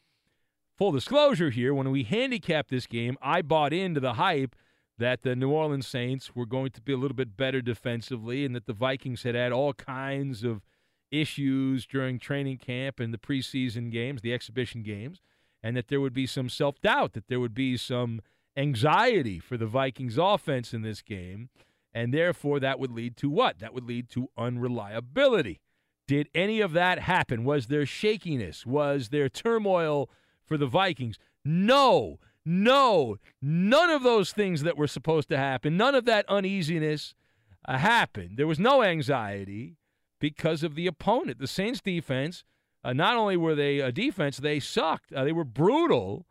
full 0.79 0.93
disclosure 0.93 1.51
here, 1.51 1.75
when 1.75 1.91
we 1.91 2.05
handicapped 2.05 2.71
this 2.71 2.87
game, 2.87 3.19
I 3.21 3.43
bought 3.43 3.73
into 3.73 3.99
the 3.99 4.13
hype 4.13 4.55
that 4.97 5.23
the 5.23 5.35
New 5.35 5.51
Orleans 5.51 5.89
Saints 5.89 6.37
were 6.37 6.47
going 6.47 6.71
to 6.71 6.81
be 6.81 6.93
a 6.93 6.97
little 6.97 7.17
bit 7.17 7.37
better 7.37 7.61
defensively 7.61 8.45
and 8.45 8.55
that 8.55 8.67
the 8.67 8.73
Vikings 8.73 9.25
had 9.25 9.35
had 9.35 9.51
all 9.51 9.73
kinds 9.73 10.45
of 10.45 10.63
issues 11.11 11.85
during 11.85 12.21
training 12.21 12.59
camp 12.59 13.01
and 13.01 13.13
the 13.13 13.19
preseason 13.19 13.91
games, 13.91 14.23
the 14.23 14.33
exhibition 14.33 14.85
games, 14.85 15.21
and 15.65 15.79
that 15.79 15.89
there 15.89 16.01
would 16.01 16.13
be 16.13 16.27
some 16.27 16.51
self 16.51 16.79
doubt, 16.83 17.15
that 17.15 17.29
there 17.29 17.41
would 17.41 17.55
be 17.55 17.79
some 17.79 18.21
anxiety 18.55 19.41
for 19.41 19.57
the 19.57 19.67
Vikings 19.67 20.19
offense 20.19 20.75
in 20.75 20.83
this 20.83 21.01
game. 21.01 21.49
And 21.95 22.13
therefore, 22.13 22.61
that 22.61 22.79
would 22.79 22.93
lead 22.93 23.17
to 23.19 23.31
what? 23.31 23.61
That 23.61 23.73
would 23.73 23.85
lead 23.85 24.11
to 24.11 24.29
unreliability. 24.37 25.61
Did 26.07 26.29
any 26.35 26.61
of 26.61 26.73
that 26.73 26.99
happen? 26.99 27.45
Was 27.45 27.69
there 27.69 27.87
shakiness? 27.87 28.67
Was 28.67 29.09
there 29.09 29.31
turmoil 29.31 30.11
for 30.45 30.59
the 30.59 30.67
Vikings? 30.67 31.19
No, 31.47 32.19
no, 32.45 33.17
none 33.41 33.89
of 33.89 34.03
those 34.03 34.33
things 34.33 34.65
that 34.65 34.77
were 34.77 34.87
supposed 34.87 35.31
to 35.31 35.39
happen, 35.39 35.79
none 35.79 35.95
of 35.95 36.05
that 36.05 36.29
uneasiness 36.29 37.15
uh, 37.67 37.79
happened. 37.79 38.37
There 38.37 38.47
was 38.47 38.59
no 38.59 38.83
anxiety 38.83 39.77
because 40.21 40.63
of 40.63 40.75
the 40.75 40.87
opponent. 40.87 41.39
The 41.39 41.47
Saints 41.47 41.81
defense, 41.81 42.45
uh, 42.85 42.93
not 42.93 43.17
only 43.17 43.37
were 43.37 43.55
they 43.55 43.81
a 43.81 43.91
defense, 43.91 44.37
they 44.37 44.61
sucked. 44.61 45.13
Uh, 45.13 45.25
they 45.25 45.33
were 45.33 45.45
brutal, 45.45 46.27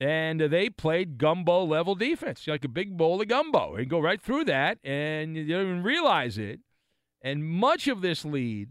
and 0.00 0.40
uh, 0.40 0.46
they 0.48 0.70
played 0.70 1.18
gumbo 1.18 1.64
level 1.64 1.96
defense, 1.96 2.46
like 2.46 2.64
a 2.64 2.68
big 2.68 2.96
bowl 2.96 3.20
of 3.20 3.28
gumbo. 3.28 3.74
And 3.74 3.90
go 3.90 3.98
right 3.98 4.22
through 4.22 4.44
that, 4.44 4.78
and 4.84 5.36
you 5.36 5.46
don't 5.48 5.66
even 5.66 5.82
realize 5.82 6.38
it. 6.38 6.60
And 7.22 7.44
much 7.44 7.88
of 7.88 8.00
this 8.00 8.24
lead 8.24 8.70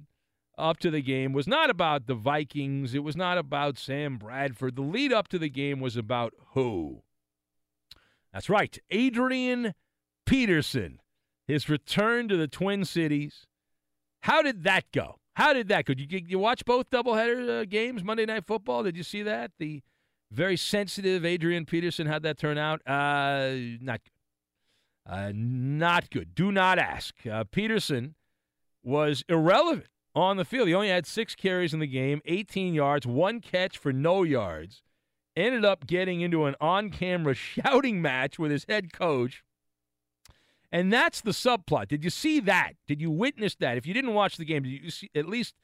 up 0.58 0.80
to 0.80 0.90
the 0.90 1.02
game 1.02 1.34
was 1.34 1.48
not 1.48 1.70
about 1.70 2.08
the 2.08 2.16
Vikings. 2.16 2.96
It 2.96 3.04
was 3.04 3.16
not 3.16 3.38
about 3.38 3.78
Sam 3.78 4.18
Bradford. 4.18 4.76
The 4.76 4.82
lead 4.82 5.14
up 5.14 5.28
to 5.30 5.40
the 5.40 5.50
game 5.50 5.80
was 5.80 5.98
about 5.98 6.34
who? 6.54 7.04
That's 8.34 8.50
right, 8.50 8.78
Adrian 8.90 9.74
Peterson. 10.26 11.00
His 11.48 11.68
return 11.68 12.28
to 12.30 12.38
the 12.38 12.48
Twin 12.48 12.86
Cities. 12.86 13.46
How 14.22 14.42
did 14.42 14.64
that 14.64 14.86
go? 14.94 15.19
How 15.40 15.54
did 15.54 15.70
that? 15.70 15.86
Did 15.86 16.12
you, 16.12 16.22
you 16.28 16.38
watch 16.38 16.66
both 16.66 16.90
doubleheader 16.90 17.62
uh, 17.62 17.66
games, 17.66 18.04
Monday 18.04 18.26
Night 18.26 18.46
Football? 18.46 18.84
Did 18.84 18.98
you 18.98 19.04
see 19.04 19.24
that? 19.24 19.52
The 19.58 19.82
very 20.30 20.58
sensitive 20.58 21.24
Adrian 21.24 21.66
Peterson, 21.66 22.08
how'd 22.08 22.24
that 22.24 22.38
turn 22.38 22.58
out? 22.58 22.82
Uh, 22.86 23.52
not 23.80 24.02
good. 24.04 25.10
Uh, 25.10 25.32
not 25.34 26.10
good. 26.10 26.36
Do 26.36 26.52
not 26.52 26.78
ask. 26.78 27.16
Uh, 27.26 27.46
Peterson 27.46 28.16
was 28.84 29.24
irrelevant 29.30 29.88
on 30.14 30.36
the 30.36 30.44
field. 30.44 30.68
He 30.68 30.74
only 30.74 30.90
had 30.90 31.08
six 31.08 31.36
carries 31.36 31.74
in 31.74 31.80
the 31.80 31.88
game, 31.88 32.22
18 32.26 32.74
yards, 32.74 33.08
one 33.08 33.40
catch 33.40 33.78
for 33.78 33.94
no 33.94 34.24
yards. 34.24 34.82
Ended 35.38 35.64
up 35.64 35.88
getting 35.88 36.20
into 36.20 36.48
an 36.48 36.56
on 36.60 36.90
camera 36.90 37.34
shouting 37.34 38.02
match 38.02 38.38
with 38.38 38.52
his 38.52 38.66
head 38.68 38.92
coach. 38.92 39.42
And 40.72 40.94
that's 40.94 41.22
the 41.22 41.32
subplot. 41.32 41.88
Did 41.88 42.04
you 42.04 42.10
see 42.10 42.40
that? 42.42 42.74
Did 42.88 43.02
you 43.02 43.10
witness 43.10 43.56
that? 43.56 43.78
If 43.78 43.88
you 43.88 43.94
didn't 43.94 44.14
watch 44.14 44.38
the 44.38 44.46
game, 44.46 44.64
did 44.64 44.70
you 44.70 44.92
see, 44.92 45.10
at 45.16 45.28
least 45.28 45.56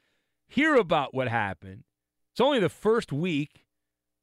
hear 0.47 0.75
about 0.75 1.13
what 1.13 1.27
happened? 1.27 1.83
It's 2.33 2.41
only 2.41 2.59
the 2.59 2.69
first 2.69 3.13
week 3.13 3.65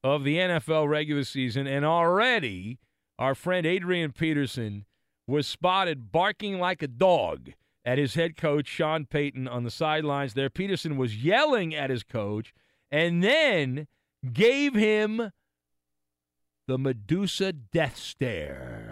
of 0.03 0.25
the 0.25 0.37
NFL 0.37 0.89
regular 0.89 1.25
season, 1.25 1.67
and 1.67 1.85
already 1.85 2.79
our 3.19 3.35
friend 3.35 3.65
Adrian 3.65 4.13
Peterson 4.13 4.85
was 5.27 5.47
spotted 5.47 6.11
barking 6.11 6.59
like 6.59 6.83
a 6.83 6.89
dog 6.89 7.53
at 7.85 7.99
his 7.99 8.15
head 8.15 8.37
coach, 8.37 8.67
Sean 8.67 9.07
Payton, 9.07 9.47
on 9.47 9.65
the 9.65 9.71
sidelines 9.71 10.35
there. 10.35 10.51
Peterson 10.51 10.97
was 10.97 11.23
yelling 11.25 11.75
at 11.75 11.91
his 11.91 12.03
coach 12.03 12.53
and 12.91 13.23
then 13.23 13.87
gave 14.33 14.75
him 14.75 15.33
the 16.67 16.79
Medusa 16.79 17.53
death 17.53 17.97
stare. 17.97 18.92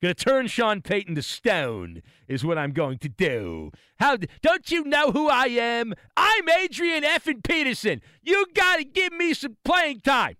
Gonna 0.00 0.14
turn 0.14 0.46
Sean 0.46 0.80
Payton 0.80 1.16
to 1.16 1.22
stone 1.22 2.02
is 2.28 2.44
what 2.44 2.56
I'm 2.56 2.72
going 2.72 2.98
to 2.98 3.08
do. 3.08 3.72
How 3.98 4.16
don't 4.42 4.70
you 4.70 4.84
know 4.84 5.10
who 5.10 5.28
I 5.28 5.46
am? 5.46 5.92
I'm 6.16 6.48
Adrian 6.48 7.02
effing 7.02 7.42
Peterson. 7.42 8.00
You 8.22 8.46
gotta 8.54 8.84
give 8.84 9.12
me 9.12 9.34
some 9.34 9.56
playing 9.64 10.00
time. 10.00 10.36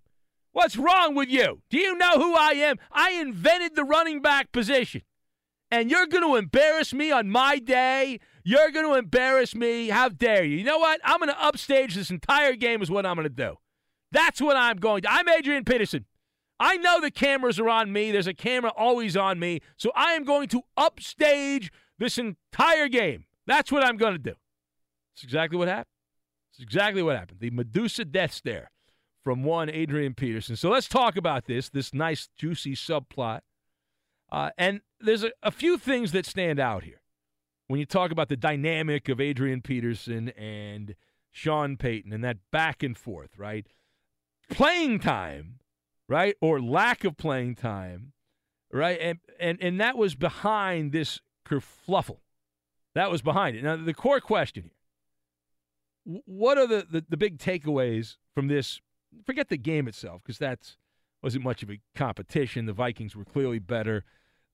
What's 0.52 0.76
wrong 0.76 1.16
with 1.16 1.28
you? 1.28 1.62
Do 1.70 1.78
you 1.78 1.96
know 1.96 2.12
who 2.18 2.34
I 2.34 2.52
am? 2.52 2.76
I 2.92 3.12
invented 3.12 3.74
the 3.74 3.84
running 3.84 4.22
back 4.22 4.52
position. 4.52 5.02
And 5.70 5.90
you're 5.90 6.06
to 6.22 6.36
embarrass 6.36 6.94
me 6.94 7.10
on 7.10 7.28
my 7.28 7.58
day. 7.58 8.20
You're 8.42 8.70
to 8.86 8.94
embarrass 8.94 9.54
me. 9.54 9.88
How 9.88 10.08
dare 10.08 10.44
you? 10.44 10.56
You 10.56 10.64
know 10.64 10.78
what? 10.78 11.00
I'm 11.04 11.18
to 11.32 11.44
upstage 11.44 11.94
this 11.94 12.10
entire 12.10 12.54
game, 12.54 12.80
is 12.80 12.90
what 12.90 13.04
I'm 13.04 13.16
to 13.24 13.34
do. 13.34 13.56
That's 14.10 14.40
what 14.40 14.56
I'm 14.56 14.78
going 14.78 15.02
to. 15.02 15.12
I'm 15.12 15.28
Adrian 15.28 15.64
Peterson. 15.64 16.06
I 16.60 16.76
know 16.76 17.00
the 17.00 17.10
cameras 17.10 17.58
are 17.58 17.68
on 17.68 17.92
me. 17.92 18.10
There's 18.10 18.26
a 18.26 18.34
camera 18.34 18.72
always 18.76 19.16
on 19.16 19.38
me. 19.38 19.60
So 19.76 19.92
I 19.94 20.12
am 20.12 20.24
going 20.24 20.48
to 20.48 20.62
upstage 20.76 21.70
this 21.98 22.18
entire 22.18 22.88
game. 22.88 23.24
That's 23.46 23.70
what 23.70 23.84
I'm 23.84 23.96
going 23.96 24.14
to 24.14 24.18
do. 24.18 24.34
That's 25.14 25.24
exactly 25.24 25.56
what 25.56 25.68
happened. 25.68 25.86
That's 26.52 26.62
exactly 26.62 27.02
what 27.02 27.16
happened. 27.16 27.40
The 27.40 27.50
Medusa 27.50 28.04
death 28.04 28.32
stare 28.32 28.70
from 29.22 29.42
one 29.42 29.70
Adrian 29.70 30.14
Peterson. 30.14 30.56
So 30.56 30.70
let's 30.70 30.88
talk 30.88 31.16
about 31.16 31.46
this, 31.46 31.68
this 31.68 31.94
nice, 31.94 32.28
juicy 32.36 32.74
subplot. 32.74 33.40
Uh, 34.30 34.50
and 34.58 34.80
there's 35.00 35.24
a, 35.24 35.30
a 35.42 35.50
few 35.50 35.78
things 35.78 36.12
that 36.12 36.26
stand 36.26 36.58
out 36.58 36.82
here 36.82 37.02
when 37.68 37.78
you 37.78 37.86
talk 37.86 38.10
about 38.10 38.28
the 38.28 38.36
dynamic 38.36 39.08
of 39.08 39.20
Adrian 39.20 39.62
Peterson 39.62 40.30
and 40.30 40.94
Sean 41.30 41.76
Payton 41.76 42.12
and 42.12 42.24
that 42.24 42.38
back 42.50 42.82
and 42.82 42.96
forth, 42.96 43.38
right? 43.38 43.66
Playing 44.50 44.98
time, 44.98 45.60
right? 46.08 46.36
Or 46.40 46.60
lack 46.60 47.04
of 47.04 47.16
playing 47.16 47.56
time, 47.56 48.12
right? 48.72 48.98
And 49.00 49.18
and 49.38 49.58
and 49.60 49.80
that 49.80 49.96
was 49.96 50.14
behind 50.14 50.92
this 50.92 51.20
kerfluffle. 51.46 52.18
That 52.94 53.10
was 53.10 53.22
behind 53.22 53.56
it. 53.56 53.62
Now 53.62 53.76
the 53.76 53.94
core 53.94 54.20
question 54.20 54.64
here. 54.64 56.22
What 56.24 56.56
are 56.56 56.66
the, 56.66 56.86
the, 56.90 57.04
the 57.06 57.16
big 57.18 57.38
takeaways 57.38 58.16
from 58.34 58.48
this 58.48 58.80
forget 59.24 59.48
the 59.48 59.58
game 59.58 59.88
itself 59.88 60.22
because 60.22 60.38
that's 60.38 60.76
wasn't 61.22 61.44
much 61.44 61.62
of 61.62 61.70
a 61.70 61.80
competition. 61.94 62.66
The 62.66 62.72
Vikings 62.72 63.16
were 63.16 63.24
clearly 63.24 63.58
better 63.58 64.04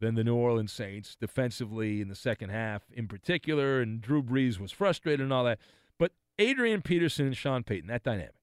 than 0.00 0.14
the 0.14 0.24
New 0.24 0.34
Orleans 0.34 0.72
Saints 0.72 1.16
defensively 1.18 2.00
in 2.00 2.08
the 2.08 2.14
second 2.14 2.50
half, 2.50 2.82
in 2.92 3.06
particular, 3.06 3.80
and 3.80 4.00
Drew 4.00 4.22
Brees 4.22 4.58
was 4.58 4.72
frustrated 4.72 5.20
and 5.20 5.32
all 5.32 5.44
that. 5.44 5.58
But 5.98 6.12
Adrian 6.38 6.82
Peterson 6.82 7.26
and 7.26 7.36
Sean 7.36 7.62
Payton, 7.62 7.88
that 7.88 8.02
dynamic. 8.02 8.34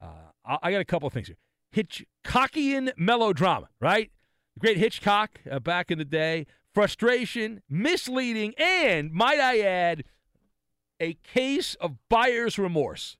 Uh, 0.00 0.30
I, 0.44 0.58
I 0.62 0.72
got 0.72 0.80
a 0.80 0.84
couple 0.84 1.06
of 1.06 1.12
things 1.12 1.26
here. 1.26 1.36
Hitchcockian 1.74 2.92
melodrama, 2.96 3.68
right? 3.80 4.10
Great 4.58 4.76
Hitchcock 4.76 5.40
uh, 5.50 5.60
back 5.60 5.90
in 5.90 5.98
the 5.98 6.04
day. 6.04 6.46
Frustration, 6.74 7.62
misleading, 7.68 8.54
and 8.56 9.12
might 9.12 9.40
I 9.40 9.60
add, 9.60 10.04
a 11.00 11.14
case 11.14 11.74
of 11.76 11.96
buyer's 12.08 12.58
remorse. 12.58 13.16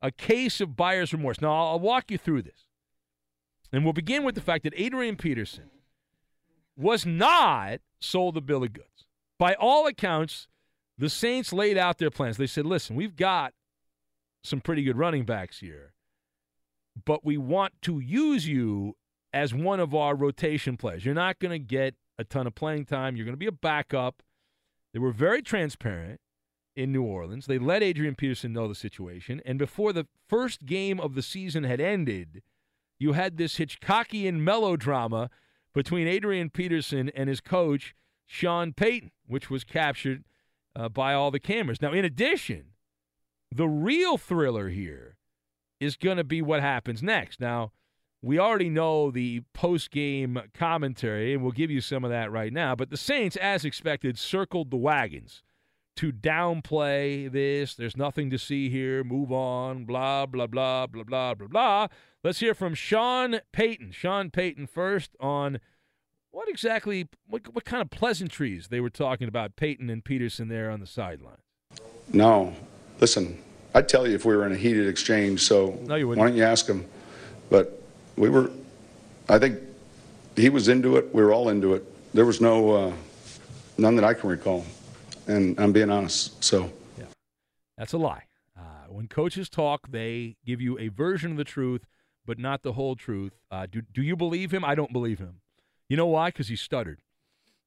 A 0.00 0.10
case 0.10 0.60
of 0.60 0.76
buyer's 0.76 1.12
remorse. 1.12 1.40
Now, 1.40 1.52
I'll 1.52 1.80
walk 1.80 2.10
you 2.10 2.18
through 2.18 2.42
this. 2.42 2.66
And 3.72 3.84
we'll 3.84 3.92
begin 3.92 4.24
with 4.24 4.34
the 4.34 4.40
fact 4.40 4.64
that 4.64 4.72
Adrian 4.76 5.16
Peterson 5.16 5.70
was 6.76 7.04
not 7.04 7.80
sold 8.00 8.34
the 8.34 8.40
bill 8.40 8.62
of 8.62 8.72
goods. 8.72 9.06
By 9.38 9.54
all 9.54 9.86
accounts, 9.86 10.48
the 10.96 11.08
Saints 11.08 11.52
laid 11.52 11.76
out 11.76 11.98
their 11.98 12.10
plans. 12.10 12.36
They 12.36 12.46
said, 12.46 12.66
listen, 12.66 12.96
we've 12.96 13.16
got 13.16 13.52
some 14.42 14.60
pretty 14.60 14.82
good 14.84 14.96
running 14.96 15.24
backs 15.24 15.60
here, 15.60 15.92
but 17.04 17.24
we 17.24 17.36
want 17.36 17.74
to 17.82 17.98
use 17.98 18.46
you 18.46 18.96
as 19.32 19.54
one 19.54 19.80
of 19.80 19.94
our 19.94 20.14
rotation 20.14 20.76
players. 20.76 21.04
You're 21.04 21.14
not 21.14 21.38
going 21.38 21.52
to 21.52 21.58
get 21.58 21.94
a 22.18 22.24
ton 22.24 22.46
of 22.46 22.54
playing 22.54 22.86
time. 22.86 23.16
You're 23.16 23.26
going 23.26 23.34
to 23.34 23.38
be 23.38 23.46
a 23.46 23.52
backup. 23.52 24.22
They 24.92 24.98
were 24.98 25.12
very 25.12 25.42
transparent 25.42 26.20
in 26.74 26.92
New 26.92 27.02
Orleans. 27.02 27.46
They 27.46 27.58
let 27.58 27.82
Adrian 27.82 28.14
Peterson 28.14 28.52
know 28.52 28.68
the 28.68 28.74
situation. 28.74 29.42
And 29.44 29.58
before 29.58 29.92
the 29.92 30.06
first 30.28 30.64
game 30.64 30.98
of 31.00 31.14
the 31.14 31.22
season 31.22 31.64
had 31.64 31.80
ended, 31.80 32.42
you 32.98 33.12
had 33.12 33.36
this 33.36 33.58
Hitchcockian 33.58 34.40
melodrama 34.40 35.30
between 35.74 36.08
Adrian 36.08 36.50
Peterson 36.50 37.10
and 37.10 37.28
his 37.28 37.40
coach, 37.40 37.94
Sean 38.26 38.72
Payton, 38.72 39.12
which 39.26 39.50
was 39.50 39.62
captured 39.62 40.24
uh, 40.74 40.88
by 40.88 41.14
all 41.14 41.30
the 41.30 41.40
cameras. 41.40 41.82
Now, 41.82 41.92
in 41.92 42.04
addition, 42.04 42.72
the 43.54 43.68
real 43.68 44.16
thriller 44.16 44.68
here 44.68 45.17
is 45.80 45.96
going 45.96 46.16
to 46.16 46.24
be 46.24 46.42
what 46.42 46.60
happens 46.60 47.02
next. 47.02 47.40
Now, 47.40 47.72
we 48.20 48.38
already 48.38 48.68
know 48.68 49.10
the 49.10 49.42
post 49.52 49.90
game 49.90 50.40
commentary, 50.54 51.34
and 51.34 51.42
we'll 51.42 51.52
give 51.52 51.70
you 51.70 51.80
some 51.80 52.04
of 52.04 52.10
that 52.10 52.32
right 52.32 52.52
now. 52.52 52.74
But 52.74 52.90
the 52.90 52.96
Saints, 52.96 53.36
as 53.36 53.64
expected, 53.64 54.18
circled 54.18 54.70
the 54.70 54.76
wagons 54.76 55.42
to 55.96 56.12
downplay 56.12 57.30
this. 57.30 57.74
There's 57.74 57.96
nothing 57.96 58.30
to 58.30 58.38
see 58.38 58.70
here. 58.70 59.04
Move 59.04 59.32
on. 59.32 59.84
Blah, 59.84 60.26
blah, 60.26 60.46
blah, 60.46 60.86
blah, 60.86 61.04
blah, 61.04 61.34
blah, 61.34 61.48
blah. 61.48 61.86
Let's 62.24 62.40
hear 62.40 62.54
from 62.54 62.74
Sean 62.74 63.40
Payton. 63.52 63.92
Sean 63.92 64.30
Payton 64.30 64.66
first 64.66 65.16
on 65.20 65.60
what 66.30 66.48
exactly, 66.48 67.08
what, 67.26 67.52
what 67.54 67.64
kind 67.64 67.82
of 67.82 67.90
pleasantries 67.90 68.68
they 68.68 68.80
were 68.80 68.90
talking 68.90 69.28
about, 69.28 69.56
Payton 69.56 69.90
and 69.90 70.04
Peterson 70.04 70.48
there 70.48 70.70
on 70.70 70.80
the 70.80 70.86
sideline. 70.86 71.38
No. 72.12 72.54
Listen, 73.00 73.42
I'd 73.74 73.88
tell 73.88 74.06
you 74.06 74.14
if 74.14 74.24
we 74.24 74.34
were 74.34 74.46
in 74.46 74.52
a 74.52 74.56
heated 74.56 74.88
exchange, 74.88 75.42
so 75.42 75.78
no, 75.82 75.94
you 75.94 76.08
why 76.08 76.16
don't 76.16 76.36
you 76.36 76.44
ask 76.44 76.66
him? 76.66 76.86
But 77.50 77.82
we 78.16 78.28
were, 78.28 78.50
I 79.28 79.38
think 79.38 79.58
he 80.36 80.48
was 80.48 80.68
into 80.68 80.96
it. 80.96 81.14
We 81.14 81.22
were 81.22 81.32
all 81.32 81.48
into 81.48 81.74
it. 81.74 81.84
There 82.14 82.24
was 82.24 82.40
no, 82.40 82.70
uh, 82.70 82.92
none 83.76 83.96
that 83.96 84.04
I 84.04 84.14
can 84.14 84.30
recall. 84.30 84.64
And 85.26 85.58
I'm 85.60 85.72
being 85.72 85.90
honest. 85.90 86.42
So, 86.42 86.72
yeah, 86.98 87.04
that's 87.76 87.92
a 87.92 87.98
lie. 87.98 88.24
Uh, 88.58 88.86
when 88.88 89.08
coaches 89.08 89.48
talk, 89.48 89.90
they 89.90 90.36
give 90.44 90.60
you 90.60 90.78
a 90.78 90.88
version 90.88 91.32
of 91.32 91.36
the 91.36 91.44
truth, 91.44 91.84
but 92.24 92.38
not 92.38 92.62
the 92.62 92.72
whole 92.72 92.96
truth. 92.96 93.34
Uh, 93.50 93.66
do, 93.70 93.82
do 93.82 94.02
you 94.02 94.16
believe 94.16 94.52
him? 94.52 94.64
I 94.64 94.74
don't 94.74 94.92
believe 94.92 95.18
him. 95.18 95.40
You 95.88 95.96
know 95.96 96.06
why? 96.06 96.28
Because 96.28 96.48
he 96.48 96.56
stuttered. 96.56 97.00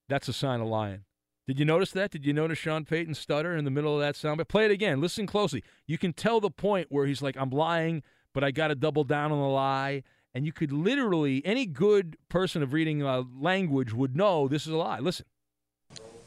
That's 0.09 0.27
a 0.27 0.33
sign 0.33 0.59
of 0.59 0.67
lying. 0.67 1.05
Did 1.47 1.59
you 1.59 1.65
notice 1.65 1.91
that? 1.91 2.11
Did 2.11 2.25
you 2.25 2.33
notice 2.33 2.57
Sean 2.57 2.85
Payton 2.85 3.15
stutter 3.15 3.55
in 3.55 3.65
the 3.65 3.71
middle 3.71 3.93
of 3.93 3.99
that 4.01 4.15
sound? 4.15 4.37
But 4.37 4.47
play 4.47 4.65
it 4.65 4.71
again. 4.71 5.01
Listen 5.01 5.25
closely. 5.25 5.63
You 5.87 5.97
can 5.97 6.13
tell 6.13 6.39
the 6.39 6.51
point 6.51 6.87
where 6.89 7.05
he's 7.05 7.21
like, 7.21 7.35
I'm 7.35 7.49
lying, 7.49 8.03
but 8.33 8.43
I 8.43 8.51
got 8.51 8.67
to 8.67 8.75
double 8.75 9.03
down 9.03 9.31
on 9.31 9.39
the 9.39 9.47
lie 9.47 10.03
and 10.33 10.45
you 10.45 10.51
could 10.51 10.71
literally 10.71 11.41
any 11.45 11.65
good 11.65 12.17
person 12.29 12.63
of 12.63 12.73
reading 12.73 13.03
uh, 13.03 13.23
language 13.39 13.93
would 13.93 14.15
know 14.15 14.47
this 14.47 14.65
is 14.65 14.73
a 14.73 14.77
lie. 14.77 14.99
Listen. 14.99 15.25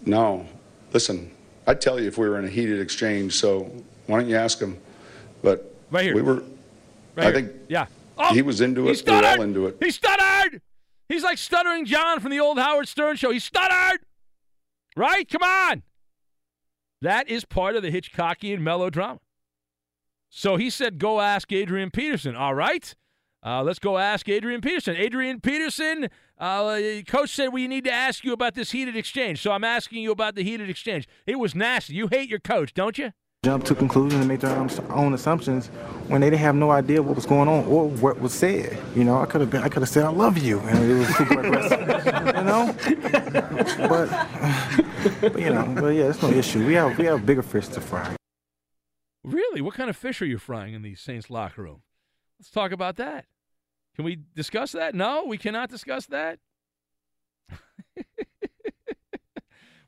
No, 0.04 0.46
listen. 0.92 1.30
I'd 1.66 1.80
tell 1.80 1.98
you 1.98 2.06
if 2.06 2.18
we 2.18 2.28
were 2.28 2.38
in 2.38 2.44
a 2.44 2.48
heated 2.48 2.80
exchange. 2.80 3.34
So 3.34 3.72
why 4.06 4.20
don't 4.20 4.28
you 4.28 4.36
ask 4.36 4.60
him? 4.60 4.78
But 5.42 5.74
right 5.90 6.04
here, 6.04 6.14
we 6.14 6.22
were. 6.22 6.42
Right 7.16 7.18
I 7.18 7.24
here. 7.24 7.32
think. 7.32 7.52
Yeah. 7.68 7.86
Oh, 8.18 8.34
he 8.34 8.42
was 8.42 8.60
into 8.60 8.88
it. 8.88 9.02
We 9.06 9.12
were 9.12 9.24
all 9.24 9.42
into 9.42 9.66
it. 9.66 9.76
He 9.80 9.90
stuttered. 9.90 10.60
He's 11.08 11.22
like 11.22 11.38
stuttering 11.38 11.84
John 11.84 12.20
from 12.20 12.30
the 12.30 12.40
old 12.40 12.58
Howard 12.58 12.88
Stern 12.88 13.16
show. 13.16 13.30
He 13.30 13.38
stuttered. 13.38 14.00
Right? 14.96 15.28
Come 15.28 15.42
on. 15.42 15.82
That 17.00 17.28
is 17.28 17.44
part 17.44 17.76
of 17.76 17.82
the 17.82 17.90
Hitchcockian 17.90 18.60
melodrama. 18.60 19.20
So 20.30 20.56
he 20.56 20.70
said, 20.70 20.98
"Go 20.98 21.20
ask 21.20 21.52
Adrian 21.52 21.90
Peterson." 21.90 22.34
All 22.34 22.54
right. 22.54 22.94
Uh, 23.44 23.62
let's 23.62 23.78
go 23.78 23.98
ask 23.98 24.26
Adrian 24.28 24.62
Peterson. 24.62 24.96
Adrian 24.96 25.38
Peterson, 25.38 26.08
uh, 26.38 26.80
coach 27.06 27.28
said 27.28 27.48
we 27.52 27.68
need 27.68 27.84
to 27.84 27.92
ask 27.92 28.24
you 28.24 28.32
about 28.32 28.54
this 28.54 28.70
heated 28.70 28.96
exchange. 28.96 29.42
So 29.42 29.52
I'm 29.52 29.64
asking 29.64 30.02
you 30.02 30.12
about 30.12 30.34
the 30.34 30.42
heated 30.42 30.70
exchange. 30.70 31.06
It 31.26 31.38
was 31.38 31.54
nasty. 31.54 31.94
You 31.94 32.08
hate 32.08 32.30
your 32.30 32.38
coach, 32.38 32.72
don't 32.72 32.96
you? 32.96 33.12
Jump 33.44 33.62
to 33.64 33.74
conclusions 33.74 34.14
and 34.14 34.26
make 34.26 34.40
their 34.40 34.56
own 34.90 35.12
assumptions 35.12 35.66
when 36.08 36.22
they 36.22 36.30
didn't 36.30 36.40
have 36.40 36.54
no 36.54 36.70
idea 36.70 37.02
what 37.02 37.14
was 37.14 37.26
going 37.26 37.46
on 37.46 37.66
or 37.66 37.90
what 37.90 38.18
was 38.18 38.32
said. 38.32 38.78
You 38.96 39.04
know, 39.04 39.20
I 39.20 39.26
could 39.26 39.42
have 39.42 39.50
been, 39.50 39.62
I 39.62 39.68
could 39.68 39.82
have 39.82 39.88
said 39.90 40.02
I 40.02 40.08
love 40.08 40.38
you, 40.38 40.60
and 40.60 40.90
it 40.90 40.94
was 40.94 41.08
super 41.14 41.40
aggressive. 41.40 41.80
you 42.36 42.42
know, 42.42 42.74
but, 43.86 45.32
but 45.32 45.38
you 45.38 45.50
know, 45.50 45.74
but 45.78 45.88
yeah, 45.88 46.04
it's 46.04 46.22
no 46.22 46.30
issue. 46.30 46.66
We 46.66 46.72
have 46.72 46.96
we 46.96 47.04
have 47.04 47.26
bigger 47.26 47.42
fish 47.42 47.68
to 47.68 47.82
fry. 47.82 48.16
Really, 49.22 49.60
what 49.60 49.74
kind 49.74 49.90
of 49.90 49.96
fish 49.96 50.22
are 50.22 50.26
you 50.26 50.38
frying 50.38 50.72
in 50.72 50.80
the 50.80 50.94
Saints 50.94 51.28
locker 51.28 51.64
room? 51.64 51.82
Let's 52.38 52.50
talk 52.50 52.72
about 52.72 52.96
that. 52.96 53.26
Can 53.94 54.06
we 54.06 54.20
discuss 54.34 54.72
that? 54.72 54.94
No, 54.94 55.24
we 55.26 55.36
cannot 55.36 55.68
discuss 55.68 56.06
that. 56.06 56.38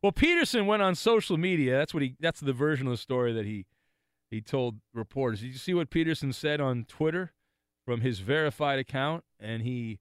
well, 0.06 0.12
Peterson 0.12 0.66
went 0.66 0.82
on 0.82 0.94
social 0.94 1.36
media. 1.36 1.76
That's 1.78 1.92
what 1.92 2.00
he. 2.00 2.14
That's 2.20 2.38
the 2.38 2.52
version 2.52 2.86
of 2.86 2.92
the 2.92 2.96
story 2.96 3.32
that 3.32 3.44
he 3.44 3.66
he 4.30 4.40
told 4.40 4.76
reporters. 4.94 5.40
Did 5.40 5.48
you 5.48 5.58
see 5.58 5.74
what 5.74 5.90
Peterson 5.90 6.32
said 6.32 6.60
on 6.60 6.84
Twitter 6.84 7.32
from 7.84 8.02
his 8.02 8.20
verified 8.20 8.78
account? 8.78 9.24
And 9.40 9.62
he 9.62 9.98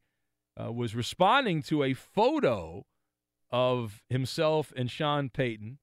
uh, 0.63 0.71
was 0.71 0.93
responding 0.93 1.63
to 1.63 1.81
a 1.81 1.95
photo 1.95 2.85
of 3.49 4.03
himself 4.07 4.71
and 4.77 4.91
Sean 4.91 5.29
Payton. 5.29 5.79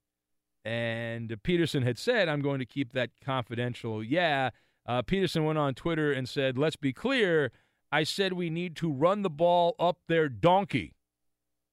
And 0.63 1.35
Peterson 1.43 1.83
had 1.83 1.97
said, 1.97 2.29
"I'm 2.29 2.41
going 2.41 2.59
to 2.59 2.65
keep 2.65 2.93
that 2.93 3.09
confidential." 3.21 4.01
Yeah. 4.01 4.51
Uh, 4.85 5.01
Peterson 5.01 5.43
went 5.43 5.59
on 5.59 5.73
Twitter 5.73 6.13
and 6.13 6.29
said, 6.29 6.57
"Let's 6.57 6.77
be 6.77 6.93
clear." 6.93 7.51
I 7.91 8.03
said 8.03 8.31
we 8.31 8.49
need 8.49 8.77
to 8.77 8.89
run 8.89 9.21
the 9.21 9.29
ball 9.29 9.75
up 9.77 9.97
their 10.07 10.29
donkey. 10.29 10.93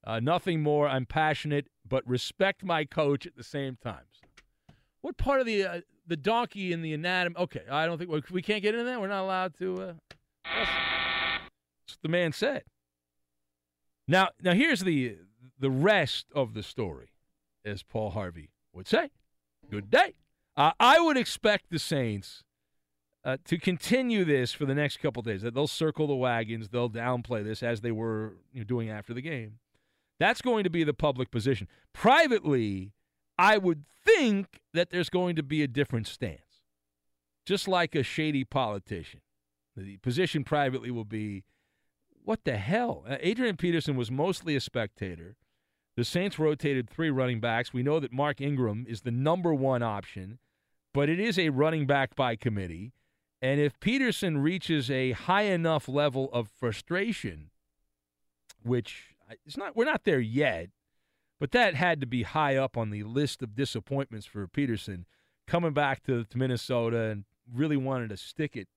Uh, 0.04 0.20
nothing 0.20 0.62
more. 0.62 0.88
I'm 0.88 1.06
passionate, 1.06 1.66
but 1.86 2.06
respect 2.06 2.64
my 2.64 2.84
coach 2.84 3.26
at 3.26 3.36
the 3.36 3.44
same 3.44 3.76
time. 3.82 4.04
What 5.02 5.16
part 5.16 5.40
of 5.40 5.46
the 5.46 5.64
uh, 5.64 5.80
the 6.06 6.16
donkey 6.16 6.72
in 6.72 6.82
the 6.82 6.92
anatomy? 6.92 7.36
Okay, 7.36 7.62
I 7.70 7.86
don't 7.86 7.98
think 7.98 8.10
we 8.30 8.42
can't 8.42 8.62
get 8.62 8.74
into 8.74 8.84
that. 8.84 9.00
We're 9.00 9.08
not 9.08 9.22
allowed 9.22 9.56
to. 9.58 9.74
Uh, 9.74 9.92
that's, 10.44 10.70
what 11.88 12.02
the 12.02 12.08
man 12.08 12.32
said. 12.32 12.64
Now, 14.08 14.28
now 14.42 14.54
here's 14.54 14.80
the 14.80 15.16
the 15.58 15.70
rest 15.70 16.26
of 16.34 16.54
the 16.54 16.62
story, 16.62 17.10
as 17.64 17.82
Paul 17.82 18.10
Harvey 18.10 18.50
would 18.72 18.88
say. 18.88 19.10
Good 19.70 19.90
day. 19.90 20.14
Uh, 20.56 20.72
I 20.80 21.00
would 21.00 21.16
expect 21.16 21.70
the 21.70 21.78
Saints 21.78 22.42
uh, 23.24 23.36
to 23.44 23.58
continue 23.58 24.24
this 24.24 24.52
for 24.52 24.66
the 24.66 24.74
next 24.74 24.98
couple 24.98 25.22
days. 25.22 25.42
That 25.42 25.54
they'll 25.54 25.66
circle 25.66 26.06
the 26.06 26.14
wagons, 26.14 26.68
they'll 26.68 26.90
downplay 26.90 27.44
this 27.44 27.62
as 27.62 27.80
they 27.80 27.92
were 27.92 28.34
you 28.52 28.60
know, 28.60 28.64
doing 28.64 28.90
after 28.90 29.14
the 29.14 29.22
game. 29.22 29.58
That's 30.20 30.42
going 30.42 30.62
to 30.64 30.70
be 30.70 30.84
the 30.84 30.94
public 30.94 31.30
position. 31.30 31.66
Privately, 31.92 32.92
I 33.38 33.58
would 33.58 33.84
think 34.04 34.60
that 34.74 34.90
there's 34.90 35.08
going 35.08 35.34
to 35.36 35.42
be 35.42 35.62
a 35.62 35.66
different 35.66 36.06
stance, 36.06 36.62
just 37.46 37.66
like 37.66 37.94
a 37.94 38.02
shady 38.02 38.44
politician. 38.44 39.22
The 39.76 39.96
position 39.96 40.44
privately 40.44 40.90
will 40.90 41.06
be, 41.06 41.44
what 42.22 42.44
the 42.44 42.58
hell? 42.58 43.04
Uh, 43.08 43.16
Adrian 43.20 43.56
Peterson 43.56 43.96
was 43.96 44.10
mostly 44.10 44.54
a 44.54 44.60
spectator. 44.60 45.36
The 45.96 46.04
Saints 46.04 46.38
rotated 46.38 46.88
three 46.90 47.10
running 47.10 47.40
backs. 47.40 47.72
We 47.72 47.82
know 47.82 47.98
that 47.98 48.12
Mark 48.12 48.42
Ingram 48.42 48.84
is 48.86 49.00
the 49.00 49.10
number 49.10 49.54
one 49.54 49.82
option, 49.82 50.38
but 50.92 51.08
it 51.08 51.18
is 51.18 51.38
a 51.38 51.48
running 51.48 51.86
back 51.86 52.14
by 52.14 52.36
committee. 52.36 52.92
And 53.40 53.58
if 53.58 53.80
Peterson 53.80 54.38
reaches 54.38 54.90
a 54.90 55.12
high 55.12 55.44
enough 55.44 55.88
level 55.88 56.28
of 56.30 56.50
frustration, 56.50 57.50
which 58.62 59.14
it's 59.46 59.56
not, 59.56 59.76
we're 59.76 59.84
not 59.84 60.04
there 60.04 60.20
yet, 60.20 60.68
but 61.38 61.52
that 61.52 61.74
had 61.74 62.00
to 62.00 62.06
be 62.06 62.22
high 62.22 62.56
up 62.56 62.76
on 62.76 62.90
the 62.90 63.02
list 63.02 63.42
of 63.42 63.54
disappointments 63.54 64.26
for 64.26 64.46
Peterson 64.46 65.06
coming 65.46 65.72
back 65.72 66.02
to, 66.04 66.24
to 66.24 66.38
Minnesota 66.38 67.04
and 67.04 67.24
really 67.52 67.76
wanted 67.76 68.10
to 68.10 68.16
stick 68.16 68.56
it 68.56 68.68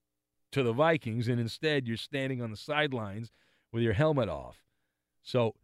to 0.52 0.62
the 0.62 0.72
Vikings, 0.72 1.28
and 1.28 1.40
instead 1.40 1.86
you're 1.86 1.96
standing 1.96 2.40
on 2.40 2.50
the 2.50 2.56
sidelines 2.56 3.32
with 3.72 3.82
your 3.82 3.92
helmet 3.92 4.28
off. 4.28 4.62
So 5.22 5.54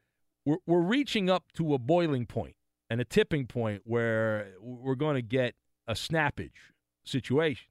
we're, 0.44 0.58
we're 0.66 0.80
reaching 0.80 1.30
up 1.30 1.44
to 1.54 1.74
a 1.74 1.78
boiling 1.78 2.26
point 2.26 2.56
and 2.88 3.00
a 3.00 3.04
tipping 3.04 3.46
point 3.46 3.82
where 3.84 4.48
we're 4.60 4.96
going 4.96 5.14
to 5.14 5.22
get 5.22 5.54
a 5.86 5.94
snappage 5.94 6.72
situation. 7.04 7.68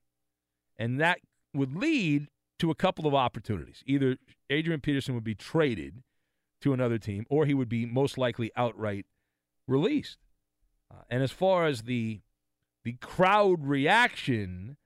And 0.77 0.99
that 1.01 1.19
would 1.53 1.75
lead 1.75 2.27
to 2.59 2.71
a 2.71 2.75
couple 2.75 3.05
of 3.05 3.13
opportunities. 3.13 3.83
Either 3.85 4.17
Adrian 4.49 4.79
Peterson 4.79 5.13
would 5.13 5.23
be 5.23 5.35
traded 5.35 6.03
to 6.61 6.73
another 6.73 6.97
team, 6.97 7.25
or 7.29 7.45
he 7.45 7.53
would 7.53 7.69
be 7.69 7.85
most 7.85 8.17
likely 8.17 8.51
outright 8.55 9.05
released. 9.67 10.17
Uh, 10.91 11.03
and 11.09 11.23
as 11.23 11.31
far 11.31 11.65
as 11.67 11.83
the 11.83 12.21
the 12.83 12.93
crowd 12.93 13.65
reaction, 13.65 14.77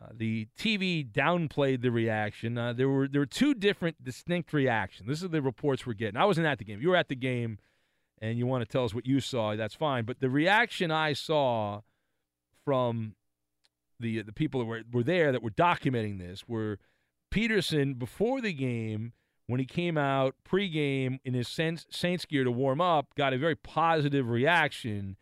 uh, 0.00 0.06
the 0.12 0.48
TV 0.58 1.08
downplayed 1.08 1.82
the 1.82 1.90
reaction. 1.90 2.56
Uh, 2.56 2.72
there 2.72 2.88
were 2.88 3.08
there 3.08 3.20
were 3.20 3.26
two 3.26 3.54
different 3.54 4.02
distinct 4.02 4.52
reactions. 4.52 5.08
This 5.08 5.22
is 5.22 5.30
the 5.30 5.42
reports 5.42 5.86
we're 5.86 5.94
getting. 5.94 6.16
I 6.16 6.24
wasn't 6.24 6.46
at 6.46 6.58
the 6.58 6.64
game. 6.64 6.80
You 6.80 6.90
were 6.90 6.96
at 6.96 7.08
the 7.08 7.16
game, 7.16 7.58
and 8.20 8.38
you 8.38 8.46
want 8.46 8.62
to 8.62 8.70
tell 8.70 8.84
us 8.84 8.94
what 8.94 9.06
you 9.06 9.20
saw. 9.20 9.54
That's 9.56 9.74
fine. 9.74 10.04
But 10.04 10.20
the 10.20 10.30
reaction 10.30 10.90
I 10.90 11.12
saw 11.12 11.82
from 12.64 13.14
the 14.00 14.22
the 14.22 14.32
people 14.32 14.60
that 14.60 14.66
were 14.66 14.82
were 14.92 15.04
there 15.04 15.32
that 15.32 15.42
were 15.42 15.50
documenting 15.50 16.18
this 16.18 16.48
were 16.48 16.78
Peterson 17.30 17.94
before 17.94 18.40
the 18.40 18.52
game 18.52 19.12
when 19.46 19.60
he 19.60 19.66
came 19.66 19.98
out 19.98 20.34
pregame 20.48 21.18
in 21.24 21.34
his 21.34 21.48
Saints 21.48 22.24
gear 22.24 22.44
to 22.44 22.50
warm 22.50 22.80
up, 22.80 23.14
got 23.14 23.32
a 23.32 23.38
very 23.38 23.56
positive 23.56 24.28
reaction, 24.28 25.16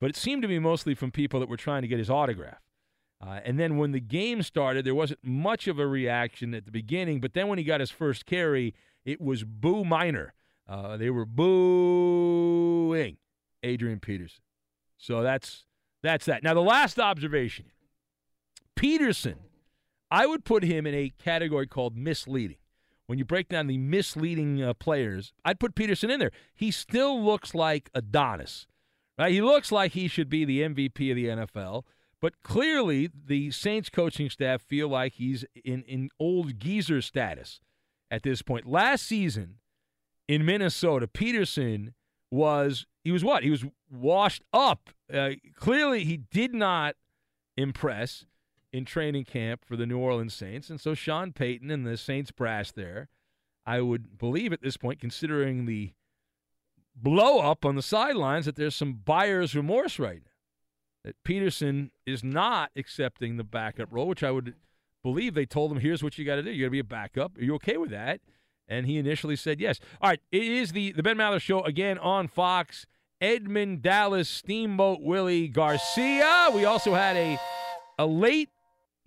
but 0.00 0.10
it 0.10 0.16
seemed 0.16 0.42
to 0.42 0.48
be 0.48 0.58
mostly 0.58 0.94
from 0.94 1.10
people 1.10 1.40
that 1.40 1.48
were 1.48 1.56
trying 1.56 1.82
to 1.82 1.88
get 1.88 1.98
his 1.98 2.10
autograph. 2.10 2.60
Uh, 3.24 3.40
and 3.44 3.58
then 3.58 3.76
when 3.76 3.92
the 3.92 4.00
game 4.00 4.42
started, 4.42 4.84
there 4.84 4.94
wasn't 4.94 5.18
much 5.24 5.66
of 5.66 5.78
a 5.78 5.86
reaction 5.86 6.54
at 6.54 6.64
the 6.64 6.70
beginning, 6.70 7.20
but 7.20 7.34
then 7.34 7.48
when 7.48 7.58
he 7.58 7.64
got 7.64 7.80
his 7.80 7.90
first 7.90 8.26
carry, 8.26 8.74
it 9.04 9.20
was 9.20 9.44
boo 9.44 9.84
minor. 9.84 10.34
Uh, 10.68 10.96
they 10.96 11.10
were 11.10 11.24
booing 11.24 13.16
Adrian 13.62 13.98
Peterson. 13.98 14.42
So 14.98 15.22
that's 15.22 15.64
that's 16.02 16.26
that. 16.26 16.42
Now 16.42 16.54
the 16.54 16.60
last 16.60 16.98
observation, 16.98 17.66
Peterson, 18.76 19.36
I 20.10 20.26
would 20.26 20.44
put 20.44 20.62
him 20.62 20.86
in 20.86 20.94
a 20.94 21.12
category 21.18 21.66
called 21.66 21.96
misleading 21.96 22.58
when 23.08 23.18
you 23.18 23.24
break 23.24 23.48
down 23.48 23.66
the 23.66 23.78
misleading 23.78 24.62
uh, 24.62 24.74
players, 24.74 25.32
I'd 25.42 25.58
put 25.58 25.74
Peterson 25.74 26.10
in 26.10 26.20
there. 26.20 26.30
He 26.54 26.70
still 26.70 27.20
looks 27.20 27.54
like 27.54 27.90
Adonis. 27.94 28.66
Right? 29.18 29.32
He 29.32 29.40
looks 29.40 29.72
like 29.72 29.92
he 29.92 30.08
should 30.08 30.28
be 30.28 30.44
the 30.44 30.60
MVP 30.60 31.10
of 31.10 31.16
the 31.16 31.24
NFL, 31.24 31.84
but 32.20 32.42
clearly 32.42 33.10
the 33.12 33.50
Saints 33.50 33.88
coaching 33.88 34.28
staff 34.28 34.60
feel 34.60 34.88
like 34.88 35.14
he's 35.14 35.46
in, 35.64 35.84
in 35.84 36.10
old 36.20 36.60
geezer 36.60 37.00
status 37.00 37.60
at 38.10 38.22
this 38.22 38.42
point. 38.42 38.66
Last 38.66 39.06
season 39.06 39.54
in 40.28 40.44
Minnesota, 40.44 41.08
Peterson 41.08 41.94
was 42.30 42.86
he 43.04 43.10
was 43.10 43.24
what? 43.24 43.42
He 43.42 43.50
was 43.50 43.64
washed 43.90 44.44
up. 44.52 44.90
Uh, 45.12 45.30
clearly 45.56 46.04
he 46.04 46.18
did 46.18 46.52
not 46.52 46.94
impress 47.56 48.26
in 48.72 48.84
training 48.84 49.24
camp 49.24 49.64
for 49.64 49.76
the 49.76 49.86
New 49.86 49.98
Orleans 49.98 50.34
Saints. 50.34 50.70
And 50.70 50.80
so 50.80 50.94
Sean 50.94 51.32
Payton 51.32 51.70
and 51.70 51.86
the 51.86 51.96
Saints 51.96 52.30
brass 52.30 52.70
there, 52.70 53.08
I 53.66 53.80
would 53.80 54.18
believe 54.18 54.52
at 54.52 54.62
this 54.62 54.76
point, 54.76 55.00
considering 55.00 55.66
the 55.66 55.92
blow 56.94 57.38
up 57.38 57.64
on 57.64 57.76
the 57.76 57.82
sidelines, 57.82 58.46
that 58.46 58.56
there's 58.56 58.76
some 58.76 58.94
buyer's 59.04 59.54
remorse 59.54 59.98
right 59.98 60.22
now. 60.24 60.32
That 61.04 61.16
Peterson 61.24 61.92
is 62.06 62.24
not 62.24 62.70
accepting 62.76 63.36
the 63.36 63.44
backup 63.44 63.88
role, 63.90 64.08
which 64.08 64.24
I 64.24 64.30
would 64.30 64.54
believe 65.02 65.34
they 65.34 65.46
told 65.46 65.70
him, 65.70 65.80
here's 65.80 66.02
what 66.02 66.18
you 66.18 66.24
got 66.24 66.36
to 66.36 66.42
do. 66.42 66.50
You 66.50 66.64
got 66.64 66.66
to 66.66 66.70
be 66.70 66.78
a 66.80 66.84
backup. 66.84 67.38
Are 67.38 67.42
you 67.42 67.54
okay 67.54 67.76
with 67.76 67.90
that? 67.90 68.20
And 68.66 68.84
he 68.84 68.98
initially 68.98 69.36
said 69.36 69.60
yes. 69.60 69.80
All 70.02 70.10
right, 70.10 70.20
it 70.30 70.42
is 70.42 70.72
the, 70.72 70.92
the 70.92 71.02
Ben 71.02 71.16
Maller 71.16 71.40
Show 71.40 71.62
again 71.62 71.98
on 71.98 72.28
Fox. 72.28 72.86
Edmund 73.20 73.82
Dallas 73.82 74.28
Steamboat 74.28 75.00
Willie 75.00 75.48
Garcia. 75.48 76.50
We 76.54 76.64
also 76.64 76.94
had 76.94 77.16
a 77.16 77.38
a 77.98 78.06
late 78.06 78.48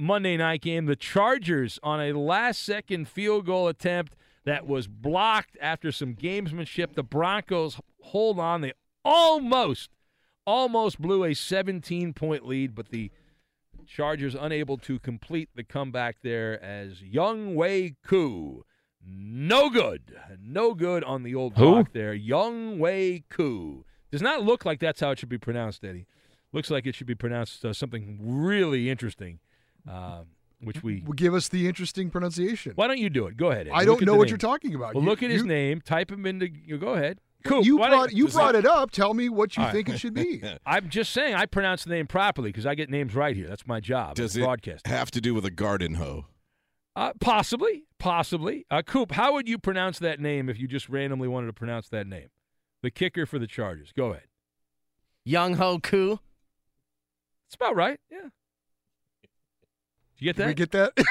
Monday 0.02 0.36
night 0.36 0.62
game. 0.62 0.88
The 0.88 0.96
Chargers 0.96 1.80
on 1.84 2.02
a 2.02 2.14
last 2.14 2.64
second 2.64 3.08
field 3.08 3.46
goal 3.46 3.68
attempt 3.68 4.16
that 4.46 4.66
was 4.66 4.88
blocked 4.88 5.56
after 5.62 5.92
some 5.92 6.16
gamesmanship. 6.16 6.96
The 6.96 7.04
Broncos 7.04 7.80
hold 8.02 8.40
on. 8.40 8.62
They 8.62 8.74
almost, 9.06 9.92
almost 10.44 11.00
blew 11.00 11.24
a 11.24 11.36
17 11.36 12.14
point 12.14 12.48
lead, 12.48 12.74
but 12.74 12.90
the 12.90 13.12
Chargers 13.86 14.34
unable 14.34 14.78
to 14.80 14.98
complete 14.98 15.50
the 15.56 15.64
comeback 15.64 16.18
there 16.24 16.62
as 16.64 17.02
Younghoe 17.02 17.96
Koo. 18.04 18.66
No 19.06 19.70
good. 19.70 20.16
No 20.44 20.74
good 20.74 21.04
on 21.04 21.22
the 21.22 21.36
old 21.36 21.54
Who? 21.58 21.74
block 21.74 21.94
there. 21.94 22.18
Younghoe 22.18 23.24
Koo. 23.30 23.86
Does 24.12 24.22
not 24.24 24.44
look 24.44 24.66
like 24.66 24.80
that's 24.80 25.00
how 25.00 25.12
it 25.12 25.20
should 25.20 25.30
be 25.30 25.38
pronounced, 25.38 25.84
Eddie. 25.84 26.08
Looks 26.52 26.72
like 26.72 26.88
it 26.88 26.96
should 26.96 27.08
be 27.08 27.16
pronounced 27.16 27.64
uh, 27.64 27.72
something 27.72 28.18
really 28.20 28.90
interesting 28.90 29.40
uh, 29.90 30.24
which 30.62 30.84
we 30.84 31.02
Well, 31.06 31.14
give 31.14 31.34
us 31.34 31.48
the 31.50 31.68
interesting 31.68 32.10
pronunciation. 32.12 32.74
Why 32.76 32.88
don't 32.88 33.00
you 33.00 33.10
do 33.10 33.26
it? 33.28 33.36
Go 33.38 33.52
ahead. 33.52 33.68
Eddie. 33.68 33.72
I 33.72 33.80
Look 33.84 34.00
don't 34.00 34.06
know 34.06 34.14
what 34.16 34.26
name. 34.26 34.30
you're 34.30 34.38
talking 34.38 34.76
about. 34.76 34.94
Well, 34.94 35.04
You- 35.04 35.10
look 35.10 35.24
at 35.24 35.32
his 35.32 35.44
name. 35.44 35.82
Type 35.82 36.12
him 36.12 36.26
into. 36.26 36.50
You 36.50 36.78
go 36.78 36.94
ahead. 36.94 37.20
Coop, 37.44 37.66
you 37.66 37.78
brought 37.78 38.14
you 38.14 38.28
brought 38.28 38.54
that- 38.54 38.66
it 38.66 38.68
up. 38.68 38.92
Tell 38.92 39.16
me 39.16 39.28
what 39.28 39.58
you 39.58 39.64
All 39.64 39.68
right. 39.70 39.74
think 39.74 39.90
it 39.90 39.98
should 40.00 40.14
be. 40.14 40.44
I'm 40.66 40.90
just 40.90 41.12
saying 41.12 41.34
I 41.34 41.48
pronounce 41.48 41.84
the 41.86 41.90
name 41.90 42.06
properly 42.06 42.50
because 42.50 42.68
I 42.68 42.76
get 42.76 42.90
names 42.92 43.16
right 43.16 43.36
here. 43.36 43.48
That's 43.48 43.66
my 43.66 43.80
job. 43.80 44.14
Does 44.16 44.38
it 44.38 44.42
a 44.42 44.44
broadcaster. 44.46 44.88
have 44.88 45.10
to 45.12 45.22
do 45.22 45.34
with 45.34 45.44
a 45.46 45.50
garden 45.52 45.96
hoe? 45.96 46.26
Uh, 46.96 47.14
possibly, 47.20 47.86
possibly. 47.98 48.66
Uh, 48.70 48.84
Coop, 48.84 49.14
how 49.14 49.34
would 49.34 49.48
you 49.48 49.58
pronounce 49.58 49.98
that 50.00 50.20
name 50.20 50.50
if 50.50 50.60
you 50.60 50.68
just 50.68 50.88
randomly 50.90 51.28
wanted 51.28 51.48
to 51.48 51.54
pronounce 51.54 51.90
that 51.90 52.06
name? 52.06 52.28
The 52.84 52.92
kicker 52.92 53.26
for 53.26 53.40
the 53.40 53.48
Chargers. 53.48 53.92
Go 53.98 54.12
ahead. 54.12 54.26
Young 55.24 55.56
Ho 55.56 55.80
Koo. 55.80 56.20
It's 57.48 57.56
about 57.56 57.76
right. 57.76 58.00
Yeah. 58.12 58.28
Did 60.22 60.28
you 60.28 60.34
get 60.34 60.38
that? 60.38 60.46
we 60.48 60.54
get 60.54 60.72
that? 60.72 60.94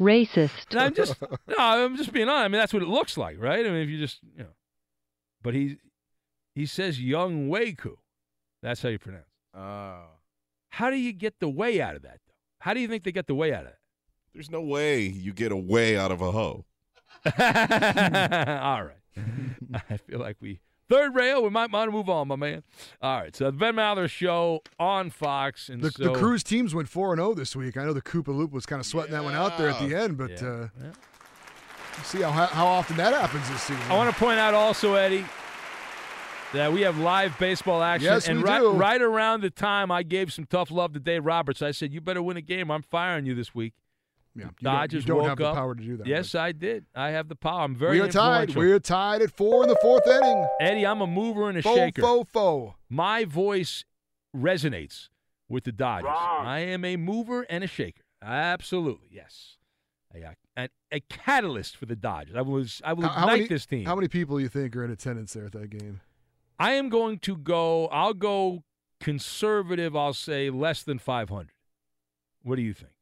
Racist. 0.00 0.70
And 0.70 0.80
I'm 0.80 0.94
just 0.94 1.20
no, 1.20 1.28
I'm 1.58 1.96
just 1.96 2.12
being 2.12 2.28
honest. 2.28 2.44
I 2.44 2.48
mean, 2.48 2.58
that's 2.58 2.72
what 2.72 2.82
it 2.82 2.88
looks 2.88 3.16
like, 3.16 3.40
right? 3.40 3.64
I 3.64 3.70
mean, 3.70 3.82
if 3.82 3.88
you 3.88 3.98
just 3.98 4.20
you 4.36 4.42
know, 4.42 4.50
but 5.42 5.54
he 5.54 5.76
he 6.54 6.66
says 6.66 7.00
Young 7.00 7.48
Waku. 7.48 7.96
That's 8.62 8.82
how 8.82 8.88
you 8.88 8.98
pronounce. 8.98 9.24
it. 9.24 9.58
Oh. 9.58 10.02
How 10.70 10.90
do 10.90 10.96
you 10.96 11.12
get 11.12 11.38
the 11.38 11.48
way 11.48 11.80
out 11.80 11.96
of 11.96 12.02
that? 12.02 12.18
though? 12.26 12.34
How 12.60 12.74
do 12.74 12.80
you 12.80 12.88
think 12.88 13.04
they 13.04 13.12
get 13.12 13.26
the 13.26 13.34
way 13.34 13.52
out 13.52 13.60
of 13.60 13.66
that? 13.66 13.78
There's 14.34 14.50
no 14.50 14.60
way 14.60 15.02
you 15.02 15.32
get 15.32 15.52
a 15.52 15.56
way 15.56 15.96
out 15.96 16.12
of 16.12 16.20
a 16.20 16.32
hoe. 16.32 16.64
All 17.24 17.32
right. 18.84 18.96
I 19.88 19.96
feel 19.98 20.18
like 20.18 20.36
we 20.40 20.60
third 20.90 21.14
rail. 21.14 21.42
We 21.42 21.48
might 21.48 21.70
want 21.72 21.88
to 21.88 21.92
move 21.96 22.10
on, 22.10 22.28
my 22.28 22.36
man. 22.36 22.62
All 23.00 23.20
right. 23.20 23.34
So 23.34 23.46
the 23.46 23.52
Ben 23.52 23.76
Maller 23.76 24.10
show 24.10 24.62
on 24.78 25.08
Fox, 25.10 25.68
and 25.70 25.80
The, 25.82 25.90
so 25.90 26.04
the 26.04 26.12
Cruise 26.12 26.42
teams 26.42 26.74
went 26.74 26.88
four 26.88 27.12
and 27.12 27.18
zero 27.20 27.32
this 27.32 27.56
week. 27.56 27.76
I 27.78 27.84
know 27.84 27.92
the 27.94 28.02
Koopa 28.02 28.28
Loop 28.36 28.52
was 28.52 28.66
kind 28.66 28.80
of 28.80 28.84
sweating 28.86 29.12
that 29.12 29.24
one 29.24 29.34
out 29.34 29.56
there 29.56 29.70
at 29.70 29.80
the 29.80 29.94
end, 29.94 30.18
but 30.18 30.30
Yeah. 30.42 30.66
uh, 30.82 32.02
see 32.04 32.20
how 32.22 32.30
how 32.30 32.66
often 32.66 32.96
that 32.96 33.12
happens 33.14 33.48
this 33.48 33.62
season. 33.62 33.82
I 33.88 33.96
want 33.96 34.12
to 34.12 34.18
point 34.18 34.38
out 34.38 34.52
also, 34.54 34.94
Eddie, 34.94 35.24
that 36.52 36.72
we 36.72 36.80
have 36.82 36.98
live 36.98 37.38
baseball 37.38 37.82
action. 37.82 38.10
Yes, 38.10 38.28
and 38.28 38.38
we 38.38 38.44
right, 38.44 38.60
do. 38.60 38.72
right 38.72 39.00
around 39.00 39.42
the 39.42 39.50
time 39.50 39.90
I 39.90 40.02
gave 40.02 40.32
some 40.32 40.44
tough 40.46 40.70
love 40.70 40.92
to 40.94 41.00
Dave 41.00 41.24
Roberts, 41.24 41.62
I 41.62 41.70
said, 41.70 41.92
"You 41.92 42.00
better 42.00 42.22
win 42.22 42.36
a 42.36 42.40
game. 42.42 42.70
I'm 42.70 42.82
firing 42.82 43.26
you 43.26 43.34
this 43.34 43.54
week." 43.54 43.74
Yeah, 44.40 44.46
you 44.46 44.52
don't- 44.62 44.74
Dodgers 44.74 45.02
you 45.04 45.08
don't 45.08 45.18
woke 45.18 45.28
have 45.28 45.38
the 45.38 45.52
power 45.54 45.74
to 45.74 45.82
do 45.82 45.96
that, 45.98 46.06
Yes, 46.06 46.34
I 46.34 46.52
did. 46.52 46.86
I 46.94 47.10
have 47.10 47.28
the 47.28 47.36
power. 47.36 47.60
I'm 47.62 47.74
very 47.74 47.92
we 47.92 48.00
are 48.00 48.08
tied. 48.08 48.54
We 48.54 48.72
are 48.72 48.80
tied 48.80 49.22
at 49.22 49.30
four 49.30 49.62
in 49.62 49.68
the 49.68 49.78
fourth 49.82 50.06
inning. 50.06 50.46
Eddie, 50.60 50.86
I'm 50.86 51.00
a 51.00 51.06
mover 51.06 51.48
and 51.48 51.58
a 51.58 51.62
Fo, 51.62 51.74
shaker. 51.74 52.02
fo, 52.02 52.24
fo. 52.24 52.74
My 52.88 53.24
voice 53.24 53.84
resonates 54.36 55.08
with 55.48 55.64
the 55.64 55.72
Dodgers. 55.72 56.10
I 56.12 56.60
am 56.60 56.84
a 56.84 56.96
mover 56.96 57.42
and 57.50 57.64
a 57.64 57.66
shaker. 57.66 58.02
Absolutely, 58.22 59.08
yes. 59.10 59.56
A, 60.14 60.34
a, 60.56 60.68
a 60.90 61.00
catalyst 61.08 61.76
for 61.76 61.86
the 61.86 61.94
Dodgers. 61.96 62.34
I 62.36 62.42
was 62.42 62.82
I 62.84 62.92
will 62.92 63.04
How- 63.04 63.08
how 63.10 63.22
ignite 63.26 63.36
many, 63.38 63.48
this 63.48 63.66
team. 63.66 63.84
How 63.86 63.94
many 63.94 64.08
people 64.08 64.36
do 64.36 64.42
you 64.42 64.48
think 64.48 64.74
are 64.76 64.84
in 64.84 64.90
attendance 64.90 65.32
there 65.32 65.46
at 65.46 65.52
that 65.52 65.70
game? 65.70 66.00
I 66.58 66.72
am 66.72 66.88
going 66.88 67.18
to 67.20 67.36
go. 67.36 67.86
I'll 67.88 68.12
go 68.14 68.64
conservative. 69.00 69.96
I'll 69.96 70.12
say 70.12 70.50
less 70.50 70.82
than 70.82 70.98
500. 70.98 71.52
What 72.42 72.56
do 72.56 72.62
you 72.62 72.74
think? 72.74 72.92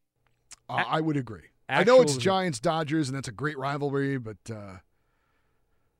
Uh, 0.69 0.85
I 0.87 1.01
would 1.01 1.17
agree. 1.17 1.49
I 1.69 1.85
know 1.85 2.01
it's 2.01 2.17
Giants 2.17 2.61
Dodgers, 2.61 3.09
and 3.09 3.17
that's 3.17 3.29
a 3.29 3.33
great 3.33 3.59
rivalry, 3.59 4.19
but 4.19 4.39
uh, 4.51 4.79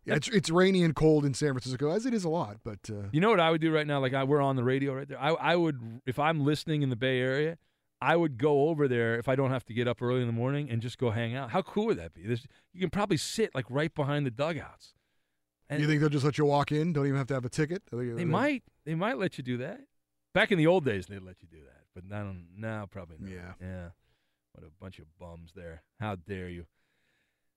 yeah, 0.05 0.15
it's 0.15 0.29
it's 0.29 0.49
rainy 0.51 0.83
and 0.83 0.95
cold 0.97 1.25
in 1.27 1.35
San 1.35 1.51
Francisco, 1.53 1.91
as 1.91 2.07
it 2.07 2.15
is 2.15 2.25
a 2.25 2.29
lot. 2.31 2.59
But 2.65 2.79
uh, 2.91 3.09
You 3.13 3.21
know 3.21 3.29
what 3.31 3.41
I 3.41 3.51
would 3.51 3.61
do 3.61 3.71
right 3.73 3.87
now? 3.87 4.01
Like 4.01 4.15
I, 4.15 4.25
we're 4.25 4.41
on 4.41 4.57
the 4.57 4.65
radio 4.65 4.95
right 4.95 5.07
there. 5.09 5.21
I, 5.21 5.31
I 5.33 5.57
would, 5.57 6.01
if 6.07 6.19
I'm 6.19 6.45
listening 6.45 6.83
in 6.83 6.89
the 6.89 6.97
Bay 6.97 7.21
Area, 7.21 7.59
I 8.01 8.17
would 8.17 8.39
go 8.39 8.69
over 8.69 8.89
there 8.89 9.19
if 9.19 9.29
I 9.29 9.37
don't 9.37 9.51
have 9.51 9.65
to 9.67 9.75
get 9.75 9.87
up 9.89 10.01
early 10.01 10.21
in 10.23 10.27
the 10.27 10.33
morning 10.33 10.71
and 10.71 10.81
just 10.81 10.97
go 10.99 11.11
hang 11.11 11.35
out. 11.35 11.51
How 11.51 11.61
cool 11.63 11.87
would 11.87 11.99
that 11.99 12.15
be? 12.15 12.23
There's, 12.23 12.47
you 12.73 12.81
can 12.81 12.91
probably 12.91 13.17
sit 13.19 13.55
like 13.55 13.67
right 13.69 13.95
behind 13.95 14.25
the 14.25 14.31
dugouts. 14.31 14.95
And 15.69 15.83
you 15.83 15.87
think 15.87 16.01
they'll 16.01 16.09
just 16.09 16.25
let 16.25 16.39
you 16.39 16.47
walk 16.47 16.73
in? 16.73 16.95
Don't 16.95 17.05
even 17.07 17.19
have 17.19 17.27
to 17.27 17.35
have 17.35 17.45
a 17.45 17.51
ticket? 17.51 17.83
they 17.91 18.25
might, 18.25 18.63
they 18.87 18.95
might 18.95 19.19
let 19.19 19.37
you 19.37 19.45
do 19.45 19.59
that. 19.59 19.81
Back 20.33 20.51
in 20.51 20.57
the 20.57 20.67
old 20.67 20.87
days, 20.87 21.07
they'd 21.07 21.23
let 21.23 21.43
you 21.43 21.49
do 21.51 21.59
that, 21.65 21.83
but 21.95 22.05
now, 22.07 22.35
now 22.57 22.87
probably 22.91 23.17
not. 23.21 23.31
Yeah. 23.31 23.53
Yeah. 23.61 23.89
What 24.61 24.67
a 24.67 24.73
bunch 24.81 24.99
of 24.99 25.07
bums 25.21 25.53
there. 25.55 25.83
How 26.01 26.17
dare 26.17 26.49
you? 26.49 26.67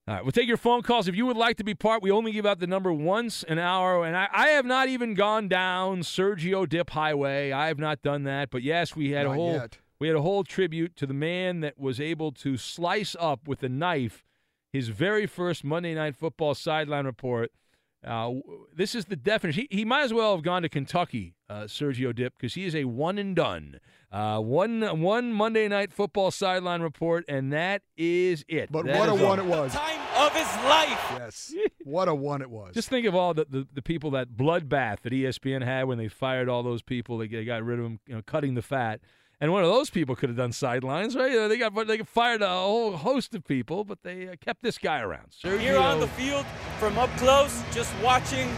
All 0.06 0.14
right, 0.14 0.24
we'll 0.24 0.30
take 0.32 0.46
your 0.46 0.56
phone 0.56 0.82
calls. 0.82 1.08
If 1.08 1.16
you 1.16 1.26
would 1.26 1.36
like 1.36 1.56
to 1.56 1.64
be 1.64 1.74
part, 1.74 2.00
we 2.02 2.10
only 2.12 2.30
give 2.30 2.46
out 2.46 2.60
the 2.60 2.66
number 2.68 2.92
once 2.92 3.42
an 3.44 3.58
hour. 3.58 4.04
And 4.04 4.16
I, 4.16 4.28
I 4.32 4.48
have 4.48 4.64
not 4.64 4.88
even 4.88 5.14
gone 5.14 5.48
down 5.48 6.02
Sergio 6.02 6.68
Dipp 6.68 6.90
Highway. 6.90 7.50
I 7.50 7.66
have 7.68 7.78
not 7.78 8.02
done 8.02 8.22
that. 8.24 8.50
But 8.50 8.62
yes, 8.62 8.94
we 8.94 9.10
had 9.10 9.26
Not 9.26 9.32
a 9.32 9.34
whole 9.34 9.52
yet. 9.54 9.78
we 10.00 10.06
had 10.06 10.16
a 10.16 10.22
whole 10.22 10.44
tribute 10.44 10.94
to 10.96 11.06
the 11.06 11.14
man 11.14 11.60
that 11.60 11.78
was 11.78 12.00
able 12.00 12.30
to 12.32 12.56
slice 12.56 13.16
up 13.18 13.48
with 13.48 13.62
a 13.64 13.68
knife 13.68 14.24
his 14.72 14.88
very 14.88 15.26
first 15.26 15.64
Monday 15.64 15.94
Night 15.94 16.14
Football 16.16 16.54
sideline 16.54 17.04
report. 17.04 17.50
Uh, 18.04 18.32
this 18.74 18.94
is 18.94 19.04
the 19.06 19.16
definition. 19.16 19.66
He, 19.70 19.76
he 19.78 19.84
might 19.84 20.02
as 20.02 20.12
well 20.12 20.34
have 20.34 20.42
gone 20.44 20.62
to 20.62 20.68
Kentucky, 20.68 21.34
uh, 21.48 21.62
Sergio 21.62 22.14
Dipp, 22.14 22.34
because 22.36 22.54
he 22.54 22.64
is 22.64 22.74
a 22.74 22.84
one 22.84 23.16
and 23.18 23.36
done. 23.36 23.78
Uh, 24.10 24.40
one 24.40 25.00
one 25.00 25.32
Monday 25.32 25.68
Night 25.68 25.92
Football 25.92 26.30
sideline 26.30 26.82
report, 26.82 27.24
and 27.28 27.52
that 27.52 27.82
is 27.96 28.44
it. 28.48 28.70
But 28.70 28.86
That 28.86 28.98
what 28.98 29.08
a 29.08 29.14
one 29.14 29.38
it 29.38 29.46
was. 29.46 29.72
Time 29.72 30.00
of 30.16 30.32
his 30.34 30.46
life. 30.64 31.12
Yes. 31.16 31.54
What 31.84 32.08
a 32.08 32.14
one 32.14 32.42
it 32.42 32.50
was. 32.50 32.74
Just 32.74 32.88
think 32.88 33.06
of 33.06 33.14
all 33.14 33.34
the, 33.34 33.46
the, 33.48 33.66
the 33.72 33.82
people 33.82 34.10
that 34.12 34.36
bloodbath 34.36 35.00
that 35.02 35.12
ESPN 35.12 35.64
had 35.64 35.84
when 35.84 35.98
they 35.98 36.08
fired 36.08 36.48
all 36.48 36.62
those 36.62 36.82
people. 36.82 37.18
They, 37.18 37.28
they 37.28 37.44
got 37.44 37.62
rid 37.64 37.78
of 37.78 37.84
them, 37.84 38.00
you 38.06 38.14
know, 38.16 38.22
cutting 38.22 38.54
the 38.54 38.62
fat. 38.62 39.00
And 39.42 39.50
one 39.50 39.64
of 39.64 39.70
those 39.70 39.90
people 39.90 40.14
could 40.14 40.28
have 40.28 40.36
done 40.36 40.52
sidelines, 40.52 41.16
right? 41.16 41.48
They 41.48 41.58
got 41.58 41.74
they 41.88 41.98
fired 41.98 42.42
a 42.42 42.48
whole 42.48 42.96
host 42.96 43.34
of 43.34 43.44
people, 43.44 43.82
but 43.82 44.00
they 44.04 44.28
uh, 44.28 44.36
kept 44.40 44.62
this 44.62 44.78
guy 44.78 45.00
around. 45.00 45.32
Sergio. 45.32 45.58
Here 45.58 45.76
on 45.78 45.98
the 45.98 46.06
field, 46.06 46.46
from 46.78 46.96
up 46.96 47.10
close, 47.16 47.60
just 47.72 47.92
watching 48.00 48.48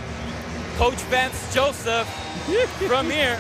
Coach 0.77 1.01
Vance 1.09 1.55
Joseph 1.55 2.07
from 2.87 3.09
here. 3.09 3.39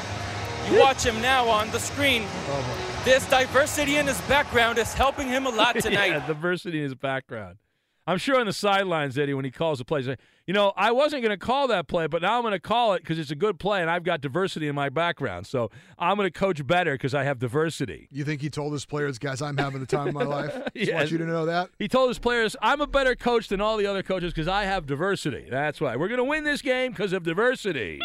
You 0.71 0.81
watch 0.81 1.05
him 1.05 1.21
now 1.21 1.47
on 1.47 1.71
the 1.71 1.79
screen. 1.81 2.23
Oh, 2.49 3.03
This 3.05 3.29
diversity 3.29 3.97
in 3.97 4.07
his 4.07 4.19
background 4.23 4.79
is 4.79 4.95
helping 4.95 5.29
him 5.29 5.45
a 5.45 5.51
lot 5.51 5.75
tonight. 5.81 6.13
yeah, 6.13 6.27
diversity 6.27 6.79
in 6.79 6.85
his 6.85 6.95
background. 6.95 7.59
I'm 8.07 8.19
sure 8.19 8.39
on 8.39 8.45
the 8.47 8.53
sidelines, 8.53 9.17
Eddie, 9.17 9.33
when 9.33 9.45
he 9.47 9.51
calls 9.51 9.81
a 9.81 9.85
play, 9.85 10.01
he's 10.01 10.09
like, 10.09 10.21
you 10.47 10.53
know, 10.53 10.75
I 10.77 10.93
wasn't 10.93 11.23
going 11.23 11.31
to 11.39 11.43
call 11.43 11.69
that 11.69 11.89
play, 11.89 12.07
but 12.07 12.21
now 12.21 12.37
I'm 12.37 12.43
going 12.43 12.53
to 12.53 12.61
call 12.61 12.93
it 12.93 12.99
because 13.03 13.19
it's 13.19 13.31
a 13.31 13.35
good 13.35 13.59
play 13.59 13.81
and 13.81 13.91
I've 13.91 14.05
got 14.05 14.21
diversity 14.21 14.69
in 14.69 14.75
my 14.75 14.91
background. 14.91 15.47
So 15.47 15.71
I'm 15.99 16.17
going 16.19 16.31
to 16.31 16.39
coach 16.39 16.67
better 16.67 16.93
because 16.93 17.15
I 17.15 17.25
have 17.25 17.39
diversity. 17.39 18.09
You 18.13 18.25
think 18.25 18.43
he 18.43 18.51
told 18.51 18.75
his 18.75 18.85
players, 18.85 19.19
guys, 19.19 19.41
I'm 19.41 19.57
having 19.57 19.81
the 19.81 19.87
time 19.87 20.09
of 20.09 20.15
my 20.15 20.25
life? 20.25 20.53
Just 20.77 20.89
Yes. 20.89 20.95
want 20.95 21.11
you 21.13 21.19
to 21.19 21.25
know 21.27 21.47
that. 21.47 21.71
He 21.79 21.89
told 21.89 22.11
his 22.11 22.19
players, 22.19 22.57
I'm 22.61 22.83
a 22.83 22.87
better 22.87 23.15
coach 23.17 23.49
than 23.49 23.63
all 23.63 23.79
the 23.79 23.87
other 23.87 24.03
coaches 24.03 24.35
because 24.35 24.49
I 24.49 24.65
have 24.65 24.85
diversity. 24.87 25.47
That's 25.51 25.81
why. 25.81 25.97
We're 25.97 26.09
going 26.09 26.19
to 26.19 26.25
win 26.25 26.45
this 26.45 26.61
game 26.61 26.91
because 26.93 27.15
of 27.15 27.23
diversity. 27.23 28.01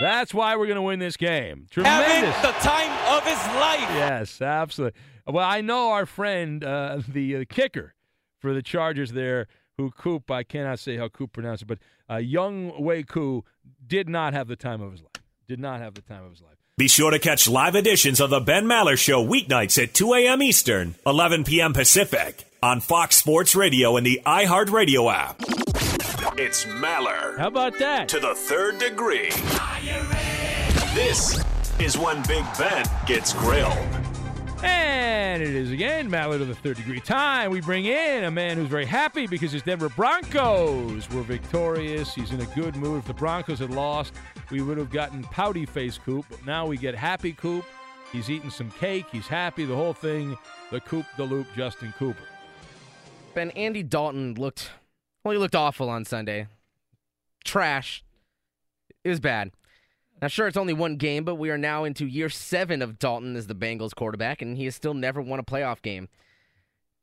That's 0.00 0.32
why 0.32 0.54
we're 0.56 0.66
going 0.66 0.76
to 0.76 0.82
win 0.82 1.00
this 1.00 1.16
game. 1.16 1.66
Having 1.74 2.30
the 2.30 2.52
time 2.60 3.16
of 3.18 3.24
his 3.26 3.36
life. 3.56 3.80
Yes, 3.96 4.40
absolutely. 4.40 4.98
Well, 5.26 5.44
I 5.46 5.60
know 5.60 5.90
our 5.90 6.06
friend, 6.06 6.62
uh, 6.64 7.00
the 7.06 7.36
uh, 7.36 7.44
kicker 7.48 7.94
for 8.40 8.52
the 8.52 8.62
Chargers 8.62 9.12
there, 9.12 9.46
who 9.76 9.90
Coop, 9.90 10.30
I 10.30 10.42
cannot 10.42 10.78
say 10.78 10.96
how 10.96 11.08
Coop 11.08 11.32
pronounced 11.32 11.62
it, 11.62 11.66
but 11.66 11.78
uh, 12.08 12.16
Younghoe 12.16 13.06
Koo 13.06 13.44
did 13.86 14.08
not 14.08 14.32
have 14.32 14.48
the 14.48 14.56
time 14.56 14.82
of 14.82 14.92
his 14.92 15.02
life. 15.02 15.10
Did 15.46 15.60
not 15.60 15.80
have 15.80 15.94
the 15.94 16.02
time 16.02 16.24
of 16.24 16.30
his 16.30 16.42
life. 16.42 16.56
Be 16.76 16.88
sure 16.88 17.10
to 17.10 17.18
catch 17.18 17.48
live 17.48 17.74
editions 17.74 18.20
of 18.20 18.30
The 18.30 18.40
Ben 18.40 18.64
Maller 18.64 18.96
Show 18.96 19.22
weeknights 19.24 19.82
at 19.82 19.92
2 19.92 20.14
a.m. 20.14 20.42
Eastern, 20.42 20.94
11 21.06 21.44
p.m. 21.44 21.72
Pacific 21.74 22.44
on 22.62 22.80
Fox 22.80 23.16
Sports 23.16 23.54
Radio 23.54 23.96
and 23.96 24.06
the 24.06 24.20
iHeartRadio 24.24 25.12
app. 25.12 25.36
It's 26.38 26.64
Maller. 26.64 27.36
How 27.38 27.48
about 27.48 27.78
that? 27.78 28.08
To 28.08 28.20
the 28.20 28.34
third 28.34 28.78
degree. 28.78 29.30
This 30.94 31.44
is 31.78 31.98
when 31.98 32.22
Big 32.22 32.44
Ben 32.58 32.86
gets 33.06 33.34
grilled. 33.34 33.99
And 34.62 35.42
it 35.42 35.54
is 35.54 35.70
again 35.70 36.10
Mallard 36.10 36.40
of 36.40 36.48
the 36.48 36.54
third 36.54 36.76
degree 36.76 37.00
time. 37.00 37.50
We 37.50 37.60
bring 37.60 37.86
in 37.86 38.24
a 38.24 38.30
man 38.30 38.56
who's 38.56 38.68
very 38.68 38.84
happy 38.84 39.26
because 39.26 39.52
his 39.52 39.62
Denver 39.62 39.88
Broncos 39.88 41.08
were 41.10 41.22
victorious. 41.22 42.14
He's 42.14 42.32
in 42.32 42.40
a 42.40 42.46
good 42.46 42.76
mood. 42.76 42.98
If 42.98 43.06
the 43.06 43.14
Broncos 43.14 43.60
had 43.60 43.70
lost, 43.70 44.14
we 44.50 44.60
would 44.62 44.78
have 44.78 44.90
gotten 44.90 45.22
pouty 45.24 45.66
face 45.66 45.98
Coop. 45.98 46.26
But 46.28 46.44
now 46.44 46.66
we 46.66 46.76
get 46.76 46.94
happy 46.94 47.32
Coop. 47.32 47.64
He's 48.12 48.28
eating 48.28 48.50
some 48.50 48.70
cake. 48.72 49.06
He's 49.10 49.26
happy. 49.26 49.64
The 49.64 49.76
whole 49.76 49.94
thing. 49.94 50.36
The 50.70 50.80
Coop, 50.80 51.06
the 51.16 51.24
Loop, 51.24 51.46
Justin 51.56 51.94
Cooper. 51.98 52.22
Ben 53.34 53.50
Andy 53.50 53.82
Dalton 53.82 54.34
looked 54.34 54.70
well, 55.24 55.32
he 55.32 55.38
looked 55.38 55.54
awful 55.54 55.88
on 55.90 56.04
Sunday. 56.04 56.46
Trash. 57.44 58.02
It 59.04 59.08
was 59.10 59.20
bad. 59.20 59.50
Now, 60.20 60.28
sure, 60.28 60.46
it's 60.46 60.56
only 60.56 60.74
one 60.74 60.96
game, 60.96 61.24
but 61.24 61.36
we 61.36 61.50
are 61.50 61.56
now 61.56 61.84
into 61.84 62.04
year 62.04 62.28
seven 62.28 62.82
of 62.82 62.98
Dalton 62.98 63.36
as 63.36 63.46
the 63.46 63.54
Bengals 63.54 63.94
quarterback, 63.94 64.42
and 64.42 64.56
he 64.56 64.66
has 64.66 64.74
still 64.74 64.92
never 64.92 65.22
won 65.22 65.38
a 65.38 65.44
playoff 65.44 65.80
game. 65.80 66.08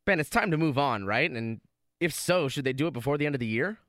Ben, 0.06 0.20
it's 0.20 0.30
time 0.30 0.52
to 0.52 0.58
move 0.58 0.78
on, 0.78 1.06
right? 1.06 1.30
And 1.30 1.60
if 2.00 2.14
so, 2.14 2.48
should 2.48 2.64
they 2.64 2.74
do 2.74 2.88
it 2.88 2.94
before 2.94 3.18
the 3.18 3.26
end 3.26 3.36
of 3.36 3.40
the 3.40 3.48
year? 3.48 3.80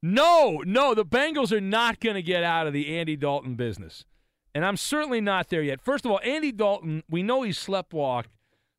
No, 0.00 0.62
no, 0.64 0.94
the 0.94 1.04
Bengals 1.04 1.50
are 1.50 1.60
not 1.60 1.98
going 1.98 2.14
to 2.14 2.22
get 2.22 2.44
out 2.44 2.66
of 2.66 2.72
the 2.72 2.96
Andy 2.96 3.16
Dalton 3.16 3.54
business. 3.56 4.04
And 4.54 4.64
I'm 4.64 4.76
certainly 4.76 5.20
not 5.20 5.48
there 5.48 5.62
yet. 5.62 5.80
First 5.80 6.04
of 6.04 6.12
all, 6.12 6.20
Andy 6.22 6.52
Dalton, 6.52 7.02
we 7.10 7.22
know 7.22 7.42
he 7.42 7.50
sleptwalked 7.50 8.26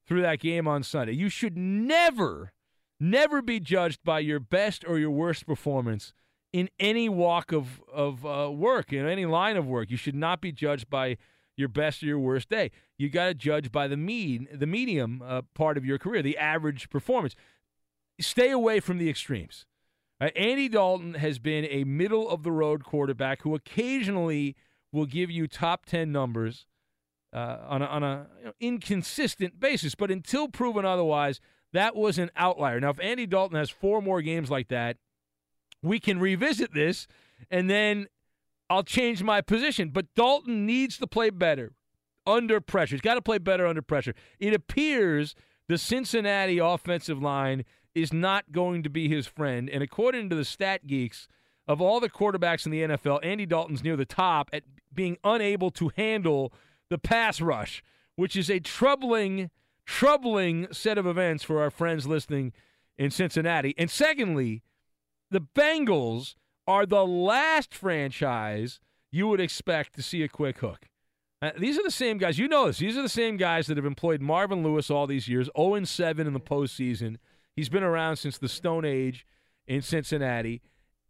through 0.08 0.22
that 0.22 0.40
game 0.40 0.68
on 0.68 0.84
Sunday. 0.84 1.14
You 1.14 1.28
should 1.28 1.58
never, 1.58 2.54
never 3.00 3.42
be 3.42 3.60
judged 3.60 4.04
by 4.06 4.20
your 4.20 4.40
best 4.40 4.86
or 4.88 4.98
your 4.98 5.12
worst 5.12 5.46
performance 5.46 6.14
in 6.54 6.70
any 6.80 7.10
walk 7.10 7.52
of, 7.52 7.82
of 7.92 8.26
uh, 8.26 8.50
work, 8.52 8.94
in 8.94 9.08
any 9.08 9.26
line 9.26 9.58
of 9.58 9.68
work. 9.68 9.90
You 9.90 9.98
should 9.98 10.16
not 10.16 10.42
be 10.42 10.52
judged 10.52 10.90
by 10.90 11.18
your 11.58 11.68
best 11.68 12.04
or 12.04 12.08
your 12.08 12.20
worst 12.20 12.50
day. 12.50 12.72
You 12.98 13.10
got 13.10 13.28
to 13.28 13.34
judge 13.34 13.72
by 13.72 13.88
the 13.88 13.98
mean, 13.98 14.48
the 14.54 14.68
medium 14.68 15.22
uh, 15.26 15.42
part 15.54 15.78
of 15.78 15.86
your 15.86 15.98
career, 15.98 16.22
the 16.22 16.38
average 16.38 16.90
performance. 16.90 17.36
Stay 18.20 18.52
away 18.52 18.80
from 18.80 18.98
the 18.98 19.10
extremes. 19.10 19.66
Uh, 20.22 20.30
Andy 20.36 20.70
Dalton 20.70 21.16
has 21.16 21.40
been 21.40 21.66
a 21.66 21.84
middle 21.84 22.30
of 22.30 22.44
the 22.44 22.52
road 22.52 22.84
quarterback 22.84 23.42
who 23.42 23.54
occasionally 23.54 24.56
will 24.92 25.06
give 25.06 25.30
you 25.30 25.48
top 25.48 25.86
10 25.86 26.12
numbers 26.12 26.66
uh, 27.34 27.58
on 27.68 27.82
a, 27.82 27.86
on 27.86 28.04
a 28.04 28.28
you 28.40 28.46
know, 28.46 28.54
inconsistent 28.62 29.60
basis. 29.60 29.94
But 29.94 30.10
until 30.10 30.48
proven 30.48 30.86
otherwise, 30.86 31.42
that 31.74 31.96
was 31.96 32.18
an 32.18 32.32
outlier. 32.38 32.80
Now, 32.80 32.92
if 32.92 33.00
Andy 33.02 33.26
Dalton 33.26 33.58
has 33.58 33.70
four 33.70 34.02
more 34.02 34.22
games 34.22 34.50
like 34.50 34.70
that, 34.70 34.96
we 35.86 36.00
can 36.00 36.20
revisit 36.20 36.74
this 36.74 37.08
and 37.50 37.70
then 37.70 38.08
I'll 38.70 38.84
change 38.84 39.22
my 39.24 39.42
position. 39.42 39.90
But 39.90 40.14
Dalton 40.16 40.66
needs 40.66 40.98
to 40.98 41.08
play 41.08 41.30
better 41.30 41.74
under 42.26 42.60
pressure. 42.60 42.96
He's 42.96 43.02
got 43.02 43.16
to 43.16 43.22
play 43.22 43.38
better 43.38 43.68
under 43.68 43.82
pressure. 43.82 44.14
It 44.40 44.54
appears 44.54 45.36
the 45.68 45.78
Cincinnati 45.78 46.58
offensive 46.58 47.22
line 47.22 47.66
is 47.94 48.12
not 48.12 48.52
going 48.52 48.84
to 48.84 48.90
be 48.90 49.08
his 49.08 49.28
friend. 49.28 49.70
And 49.70 49.82
according 49.82 50.30
to 50.30 50.36
the 50.36 50.46
stat 50.46 50.88
geeks, 50.88 51.28
of 51.68 51.82
all 51.82 52.00
the 52.00 52.10
quarterbacks 52.10 52.66
in 52.66 52.72
the 52.72 52.82
NFL, 52.82 53.20
Andy 53.24 53.46
Dalton's 53.46 53.84
near 53.84 53.96
the 53.96 54.06
top 54.06 54.50
at 54.54 54.64
being 54.94 55.18
unable 55.24 55.72
to 55.72 55.92
handle 55.96 56.54
the 56.90 56.98
pass 56.98 57.42
rush, 57.42 57.84
which 58.16 58.36
is 58.36 58.50
a 58.50 58.60
troubling, 58.60 59.50
troubling 59.86 60.68
set 60.72 60.98
of 60.98 61.08
events 61.08 61.44
for 61.44 61.62
our 61.62 61.72
friends 61.72 62.06
listening 62.06 62.54
in 62.98 63.10
Cincinnati. 63.10 63.74
And 63.78 63.90
secondly, 63.90 64.62
the 65.32 65.42
Bengals 65.42 66.36
are 66.68 66.86
the 66.86 67.06
last 67.06 67.74
franchise 67.74 68.80
you 69.12 69.28
would 69.28 69.40
expect 69.40 69.96
to 69.96 70.02
see 70.02 70.24
a 70.24 70.28
quick 70.28 70.60
hook. 70.60 70.88
Uh, 71.42 71.52
these 71.58 71.78
are 71.78 71.84
the 71.84 71.92
same 71.92 72.18
guys. 72.18 72.40
You 72.40 72.48
know 72.48 72.68
this. 72.68 72.80
These 72.80 72.98
are 72.98 73.02
the 73.02 73.10
same 73.10 73.38
guys 73.38 73.68
that 73.68 73.78
have 73.78 73.86
employed 73.86 74.22
Marvin 74.22 74.64
Lewis 74.64 74.90
all 74.90 75.06
these 75.06 75.28
years, 75.28 75.50
0 75.58 75.84
7 75.84 76.26
in 76.28 76.34
the 76.34 76.40
postseason. 76.40 77.18
He's 77.56 77.70
been 77.70 77.84
around 77.84 78.18
since 78.18 78.38
the 78.38 78.50
Stone 78.50 78.86
Age 78.86 79.26
in 79.68 79.82
Cincinnati. 79.82 80.62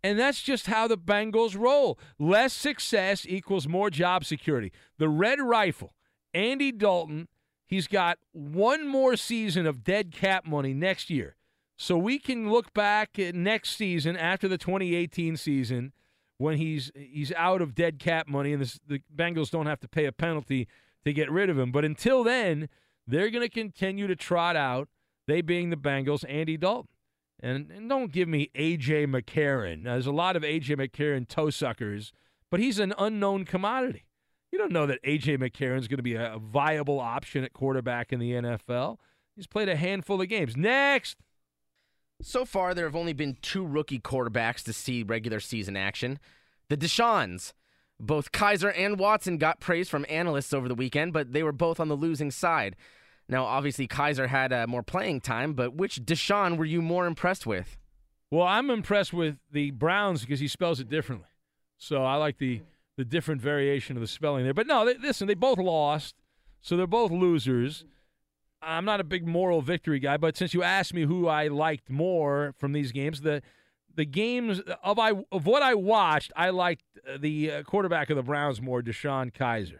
And 0.04 0.20
that's 0.20 0.42
just 0.42 0.68
how 0.68 0.88
the 0.88 0.98
Bengals 0.98 1.58
roll. 1.58 1.98
Less 2.20 2.54
success 2.54 3.26
equals 3.28 3.68
more 3.68 3.90
job 3.90 4.24
security. 4.24 4.72
The 5.00 5.10
Red 5.10 5.40
Rifle, 5.40 5.96
Andy 6.34 6.72
Dalton, 6.72 7.28
he's 7.66 7.88
got 7.88 8.20
one 8.32 8.88
more 8.88 9.16
season 9.16 9.66
of 9.66 9.84
dead 9.84 10.12
cap 10.12 10.46
money 10.46 10.74
next 10.74 11.10
year. 11.10 11.38
So 11.78 11.98
we 11.98 12.20
can 12.20 12.50
look 12.50 12.74
back 12.74 13.20
at 13.20 13.36
next 13.36 13.76
season 13.76 14.16
after 14.16 14.48
the 14.48 14.58
2018 14.58 15.36
season 15.38 15.92
when 16.38 16.58
he's 16.58 16.92
he's 16.96 17.32
out 17.34 17.62
of 17.62 17.76
dead 17.76 18.00
cap 18.00 18.28
money 18.28 18.54
and 18.54 18.62
this, 18.62 18.80
the 18.88 19.02
Bengals 19.14 19.52
don't 19.52 19.66
have 19.66 19.80
to 19.82 19.88
pay 19.88 20.06
a 20.06 20.12
penalty 20.12 20.68
to 21.04 21.14
get 21.14 21.30
rid 21.32 21.50
of 21.50 21.58
him. 21.58 21.72
But 21.72 21.86
until 21.86 22.24
then, 22.24 22.70
they're 23.08 23.30
going 23.30 23.48
to 23.48 23.50
continue 23.50 24.08
to 24.08 24.16
trot 24.16 24.56
out, 24.56 24.90
they 25.28 25.42
being 25.42 25.70
the 25.70 25.78
Bengals, 25.78 26.26
Andy 26.28 26.58
Dalton. 26.58 26.90
And, 27.42 27.70
and 27.70 27.90
don't 27.90 28.12
give 28.12 28.28
me 28.28 28.50
A.J. 28.56 29.08
McCarron. 29.08 29.84
Now, 29.84 29.94
there's 29.94 30.08
a 30.08 30.12
lot 30.12 30.36
of 30.36 30.44
A.J. 30.44 30.78
McCarron 30.78 31.28
toe 31.28 31.50
suckers, 31.50 32.12
but 32.50 32.60
he's 32.60 32.80
an 32.80 32.94
unknown 32.98 33.46
commodity. 33.46 34.06
You 34.52 34.58
don't 34.58 34.72
know 34.72 34.88
that 34.88 35.00
A.J. 35.04 35.38
McCarron's 35.38 35.88
going 35.88 35.98
to 35.98 36.04
be 36.04 36.16
a, 36.16 36.36
a 36.36 36.40
viable 36.40 37.00
option 37.00 37.44
at 37.44 37.54
quarterback 37.54 38.14
in 38.14 38.20
the 38.20 38.32
NFL. 38.32 38.98
He's 39.36 39.48
played 39.48 39.70
a 39.70 39.76
handful 39.76 40.22
of 40.22 40.30
games. 40.30 40.56
Next. 40.56 41.18
So 42.28 42.44
far, 42.44 42.74
there 42.74 42.86
have 42.86 42.96
only 42.96 43.14
been 43.14 43.38
two 43.44 43.64
rookie 43.64 44.00
quarterbacks 44.00 44.64
to 44.64 44.74
see 44.74 45.04
regular 45.04 45.40
season 45.40 45.78
action. 45.78 46.18
The 46.70 46.76
Deshaun's. 46.76 47.54
Both 48.00 48.32
Kizer 48.32 48.74
and 48.76 48.98
Watson 48.98 49.38
got 49.38 49.60
praise 49.60 49.90
from 49.90 50.08
analysts 50.10 50.52
over 50.52 50.68
the 50.68 50.74
weekend, 50.74 51.14
but 51.14 51.34
they 51.34 51.44
were 51.44 51.52
both 51.52 51.80
on 51.80 51.88
the 51.88 51.96
losing 51.96 52.32
side. 52.32 52.78
Now, 53.30 53.46
obviously, 53.46 53.88
Kizer 53.88 54.28
had 54.28 54.52
uh, 54.52 54.66
more 54.66 54.82
playing 54.82 55.22
time, 55.22 55.54
but 55.54 55.76
which 55.76 56.04
Deshaun 56.04 56.58
were 56.58 56.66
you 56.66 56.82
more 56.82 57.06
impressed 57.06 57.46
with? 57.46 57.78
Well, 58.32 58.48
I'm 58.48 58.72
impressed 58.72 59.14
with 59.14 59.38
the 59.52 59.70
Browns 59.70 60.22
because 60.22 60.40
he 60.40 60.48
spells 60.48 60.80
it 60.80 60.90
differently. 60.90 61.30
So 61.78 62.04
I 62.04 62.16
like 62.16 62.40
the 62.40 62.64
the 62.98 63.06
different 63.06 63.40
variation 63.40 63.98
of 63.98 64.02
the 64.02 64.08
spelling 64.08 64.46
there. 64.46 64.54
But 64.56 64.66
no, 64.66 64.84
they, 64.84 64.98
listen, 64.98 65.28
they 65.28 65.36
both 65.36 65.60
lost, 65.60 66.16
so 66.60 66.76
they're 66.76 66.88
both 66.88 67.12
losers. 67.12 67.86
I'm 68.66 68.86
not 68.86 69.00
a 69.00 69.04
big 69.04 69.28
moral 69.28 69.62
victory 69.62 70.00
guy, 70.00 70.18
but 70.18 70.36
since 70.36 70.54
you 70.54 70.64
asked 70.64 70.94
me 70.94 71.04
who 71.04 71.28
I 71.28 71.48
liked 71.48 71.90
more 71.90 72.54
from 72.58 72.74
these 72.74 72.92
games, 72.92 73.22
the 73.22 73.42
the 73.96 74.06
games 74.06 74.62
of 74.84 75.00
I 75.00 75.12
of 75.32 75.46
what 75.46 75.64
I 75.64 75.76
watched, 75.76 76.34
I 76.36 76.50
liked 76.50 76.84
the 77.20 77.52
uh, 77.52 77.64
quarterback 77.64 78.10
of 78.10 78.18
the 78.18 78.24
Browns 78.24 78.62
more, 78.62 78.82
DeShone 78.82 79.32
Kizer. 79.32 79.80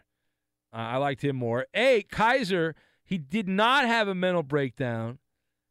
Uh, 0.72 0.76
I 0.76 0.96
liked 0.96 1.22
him 1.22 1.36
more. 1.36 1.66
A 1.74 2.02
Kizer, 2.04 2.74
he 3.04 3.18
did 3.18 3.48
not 3.48 3.86
have 3.86 4.08
a 4.08 4.14
mental 4.14 4.42
breakdown, 4.42 5.18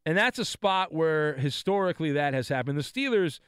and 0.06 0.18
that's 0.18 0.40
a 0.40 0.46
spot 0.46 0.94
where 0.94 1.36
historically 1.36 2.12
that 2.12 2.34
has 2.34 2.50
happened. 2.50 2.78
The 2.78 2.84
Steelers 2.84 3.40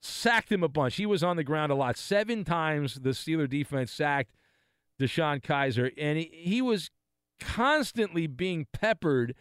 sacked 0.00 0.52
him 0.52 0.62
a 0.62 0.68
bunch. 0.68 0.96
He 0.96 1.06
was 1.06 1.22
on 1.22 1.36
the 1.36 1.44
ground 1.44 1.72
a 1.72 1.74
lot. 1.74 1.96
Seven 1.96 2.44
times 2.44 2.96
the 2.96 3.10
Steeler 3.10 3.48
defense 3.48 3.90
sacked 3.90 4.34
DeShone 5.00 5.42
Kizer, 5.42 5.92
and 5.96 6.18
he, 6.18 6.30
he 6.32 6.62
was 6.62 6.90
constantly 7.40 8.26
being 8.26 8.66
peppered 8.72 9.34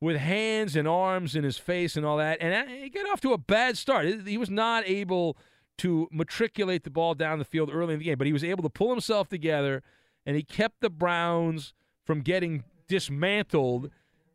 with 0.00 0.16
hands 0.16 0.76
and 0.76 0.86
arms 0.86 1.34
in 1.34 1.44
his 1.44 1.58
face 1.58 1.96
and 1.96 2.06
all 2.06 2.16
that. 2.18 2.38
And 2.40 2.70
he 2.70 2.88
got 2.88 3.08
off 3.10 3.20
to 3.22 3.32
a 3.32 3.38
bad 3.38 3.76
start. 3.76 4.06
He 4.26 4.38
was 4.38 4.50
not 4.50 4.84
able 4.86 5.36
to 5.78 6.08
matriculate 6.12 6.84
the 6.84 6.90
ball 6.90 7.14
down 7.14 7.38
the 7.38 7.44
field 7.44 7.70
early 7.72 7.94
in 7.94 8.00
the 8.00 8.04
game, 8.04 8.18
but 8.18 8.26
he 8.26 8.32
was 8.32 8.44
able 8.44 8.62
to 8.62 8.70
pull 8.70 8.90
himself 8.90 9.28
together 9.28 9.82
and 10.26 10.36
he 10.36 10.42
kept 10.42 10.80
the 10.80 10.90
Browns 10.90 11.72
from 12.04 12.20
getting 12.20 12.64
dismantled 12.88 13.90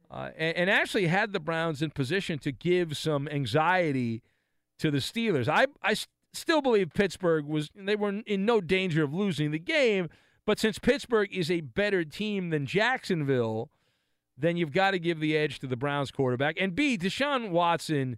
uh, 0.09 0.30
and, 0.38 0.55
and 0.57 0.70
actually 0.70 1.07
had 1.07 1.34
the 1.34 1.39
Browns 1.39 1.82
in 1.82 1.91
position 1.91 2.39
to 2.39 2.51
give 2.51 2.95
some 2.97 3.28
anxiety 3.28 4.22
to 4.80 4.91
the 4.91 4.99
Steelers. 4.99 5.47
I, 5.47 5.68
I 5.82 5.95
still 6.34 6.61
believe 6.61 6.93
Pittsburgh 6.93 7.45
was, 7.45 7.70
they 7.76 7.95
were 7.95 8.22
in 8.26 8.45
no 8.45 8.61
danger 8.61 9.03
of 9.03 9.14
losing 9.14 9.51
the 9.51 9.59
game, 9.59 10.09
but 10.45 10.59
since 10.59 10.79
Pittsburgh 10.79 11.33
is 11.33 11.49
a 11.49 11.61
better 11.61 12.03
team 12.03 12.49
than 12.49 12.65
Jacksonville, 12.65 13.69
then 14.37 14.57
you've 14.57 14.73
got 14.73 14.91
to 14.91 14.99
give 14.99 15.19
the 15.19 15.37
edge 15.37 15.59
to 15.59 15.67
the 15.67 15.75
Browns 15.75 16.11
quarterback. 16.11 16.55
And 16.59 16.75
B, 16.75 16.97
Deshaun 16.97 17.49
Watson, 17.49 18.17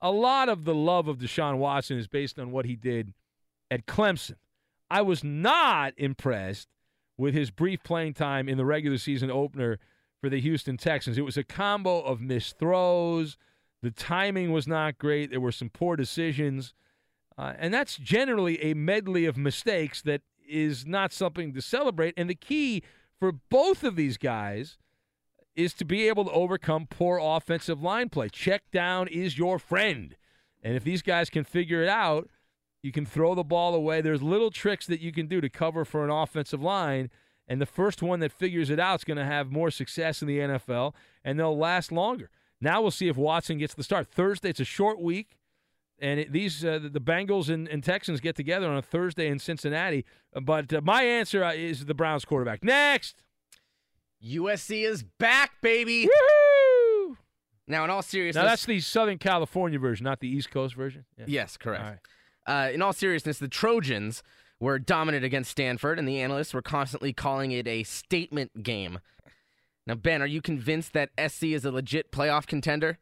a 0.00 0.10
lot 0.10 0.48
of 0.48 0.64
the 0.64 0.74
love 0.74 1.08
of 1.08 1.18
Deshaun 1.18 1.58
Watson 1.58 1.98
is 1.98 2.08
based 2.08 2.38
on 2.38 2.50
what 2.50 2.64
he 2.64 2.76
did 2.76 3.12
at 3.70 3.86
Clemson. 3.86 4.36
I 4.90 5.02
was 5.02 5.22
not 5.24 5.94
impressed 5.96 6.68
with 7.16 7.34
his 7.34 7.50
brief 7.50 7.82
playing 7.82 8.14
time 8.14 8.48
in 8.48 8.58
the 8.58 8.64
regular 8.64 8.98
season 8.98 9.30
opener 9.30 9.78
for 10.20 10.28
the 10.28 10.40
Houston 10.40 10.76
Texans. 10.76 11.18
It 11.18 11.24
was 11.24 11.36
a 11.36 11.44
combo 11.44 12.00
of 12.00 12.20
missed 12.20 12.58
throws. 12.58 13.36
The 13.82 13.90
timing 13.90 14.52
was 14.52 14.66
not 14.66 14.98
great. 14.98 15.30
There 15.30 15.40
were 15.40 15.52
some 15.52 15.68
poor 15.68 15.96
decisions. 15.96 16.74
Uh, 17.36 17.52
and 17.58 17.74
that's 17.74 17.96
generally 17.96 18.62
a 18.62 18.74
medley 18.74 19.26
of 19.26 19.36
mistakes 19.36 20.00
that 20.02 20.22
is 20.48 20.86
not 20.86 21.12
something 21.12 21.52
to 21.52 21.62
celebrate. 21.62 22.14
And 22.16 22.28
the 22.28 22.34
key 22.34 22.82
for 23.18 23.32
both 23.32 23.84
of 23.84 23.96
these 23.96 24.16
guys 24.16 24.78
is 25.56 25.72
to 25.74 25.84
be 25.84 26.08
able 26.08 26.24
to 26.24 26.32
overcome 26.32 26.86
poor 26.88 27.18
offensive 27.22 27.82
line 27.82 28.08
play. 28.08 28.28
Check 28.28 28.70
down 28.72 29.08
is 29.08 29.38
your 29.38 29.58
friend. 29.58 30.16
And 30.62 30.74
if 30.76 30.84
these 30.84 31.02
guys 31.02 31.30
can 31.30 31.44
figure 31.44 31.82
it 31.82 31.88
out, 31.88 32.28
you 32.82 32.92
can 32.92 33.06
throw 33.06 33.34
the 33.34 33.44
ball 33.44 33.74
away. 33.74 34.00
There's 34.00 34.22
little 34.22 34.50
tricks 34.50 34.86
that 34.86 35.00
you 35.00 35.12
can 35.12 35.26
do 35.26 35.40
to 35.40 35.48
cover 35.48 35.84
for 35.84 36.04
an 36.04 36.10
offensive 36.10 36.62
line. 36.62 37.10
And 37.46 37.60
the 37.60 37.66
first 37.66 38.02
one 38.02 38.20
that 38.20 38.32
figures 38.32 38.70
it 38.70 38.80
out 38.80 39.00
is 39.00 39.04
going 39.04 39.16
to 39.18 39.24
have 39.24 39.50
more 39.50 39.70
success 39.70 40.22
in 40.22 40.28
the 40.28 40.38
NFL, 40.38 40.94
and 41.22 41.38
they'll 41.38 41.56
last 41.56 41.92
longer. 41.92 42.30
Now 42.60 42.80
we'll 42.80 42.90
see 42.90 43.08
if 43.08 43.16
Watson 43.16 43.58
gets 43.58 43.74
the 43.74 43.82
start. 43.82 44.08
Thursday, 44.08 44.50
it's 44.50 44.60
a 44.60 44.64
short 44.64 45.00
week, 45.00 45.36
and 45.98 46.20
it, 46.20 46.32
these 46.32 46.64
uh, 46.64 46.80
the 46.82 47.00
Bengals 47.00 47.48
and, 47.48 47.68
and, 47.68 47.82
Texans 47.82 48.20
get 48.20 48.36
together 48.36 48.68
on 48.68 48.76
a 48.76 48.82
Thursday 48.82 49.28
in 49.28 49.38
Cincinnati. 49.38 50.04
But 50.42 50.72
uh, 50.72 50.80
my 50.82 51.02
answer 51.02 51.44
uh, 51.44 51.52
is 51.52 51.86
the 51.86 51.94
Browns 51.94 52.24
quarterback. 52.24 52.64
Next. 52.64 53.22
USC 54.24 54.84
is 54.84 55.02
back, 55.02 55.60
baby. 55.60 56.08
Woohoo! 56.08 57.16
Now, 57.66 57.84
in 57.84 57.90
all 57.90 58.02
seriousness, 58.02 58.42
now 58.42 58.48
that's 58.48 58.66
the 58.66 58.80
Southern 58.80 59.18
California 59.18 59.78
version, 59.78 60.04
not 60.04 60.20
the 60.20 60.28
East 60.28 60.50
Coast 60.50 60.74
version. 60.74 61.04
Yeah. 61.18 61.24
Yes, 61.28 61.56
correct. 61.56 62.06
Uh, 62.46 62.70
in 62.72 62.82
all 62.82 62.92
seriousness, 62.92 63.38
the 63.38 63.48
Trojans 63.48 64.22
were 64.60 64.78
dominant 64.78 65.24
against 65.24 65.50
Stanford, 65.50 65.98
and 65.98 66.06
the 66.06 66.20
analysts 66.20 66.52
were 66.54 66.62
constantly 66.62 67.12
calling 67.12 67.52
it 67.52 67.66
a 67.66 67.82
statement 67.84 68.62
game. 68.62 68.98
Now, 69.86 69.94
Ben, 69.94 70.22
are 70.22 70.26
you 70.26 70.40
convinced 70.40 70.92
that 70.94 71.10
SC 71.18 71.44
is 71.44 71.64
a 71.64 71.70
legit 71.70 72.10
playoff 72.10 72.46
contender? 72.46 72.98